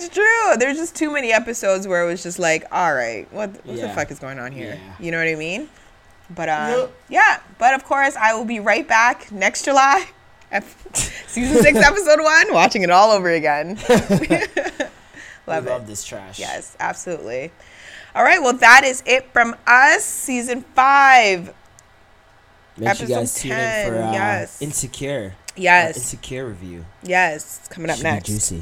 It's 0.08 0.16
true. 0.16 0.58
There's 0.58 0.78
just 0.78 0.96
too 0.96 1.12
many 1.12 1.32
episodes 1.32 1.88
where 1.88 2.04
it 2.04 2.08
was 2.08 2.24
just 2.24 2.40
like, 2.40 2.66
all 2.72 2.94
right, 2.94 3.28
what, 3.32 3.50
what 3.66 3.76
the 3.78 3.90
fuck 3.90 4.10
is 4.12 4.20
going 4.20 4.40
on 4.40 4.52
here? 4.52 4.80
Yeah. 4.82 4.94
You 5.00 5.12
know 5.12 5.18
what 5.20 5.28
I 5.28 5.36
mean? 5.36 5.70
But 6.30 6.50
um, 6.50 6.90
yeah. 7.10 7.40
But 7.58 7.74
of 7.74 7.84
course, 7.84 8.16
I 8.16 8.34
will 8.34 8.46
be 8.46 8.60
right 8.60 8.88
back 8.88 9.32
next 9.32 9.64
July, 9.66 10.06
season 11.28 11.62
six, 11.62 11.78
episode 11.80 12.22
one, 12.22 12.54
watching 12.54 12.82
it 12.84 12.90
all 12.90 13.12
over 13.12 13.30
again. 13.30 13.78
Love 15.48 15.64
we 15.64 15.70
it. 15.70 15.74
love 15.74 15.88
this 15.88 16.04
trash. 16.04 16.40
Yes, 16.40 16.76
absolutely. 16.80 17.52
All 18.14 18.24
right, 18.24 18.42
well, 18.42 18.54
that 18.58 18.82
is 18.84 19.02
it 19.06 19.32
from 19.32 19.56
us, 19.66 20.04
season 20.04 20.62
five. 20.76 21.54
Make 22.78 22.96
sure 22.98 23.08
you 23.08 23.16
guys 23.16 23.32
Episode 23.36 23.42
tune 23.42 23.52
in 23.52 23.58
10, 23.58 23.88
for 23.92 23.98
uh, 24.02 24.12
yes. 24.12 24.62
Insecure. 24.62 25.36
Yes, 25.56 25.96
Uh, 25.96 26.00
Insecure 26.02 26.46
review. 26.48 26.86
yes, 27.04 27.60
it's 27.62 27.68
coming 27.70 27.90
up 27.90 27.96
Should 27.98 28.04
be 28.04 28.10
next. 28.10 28.28
juicy. 28.28 28.62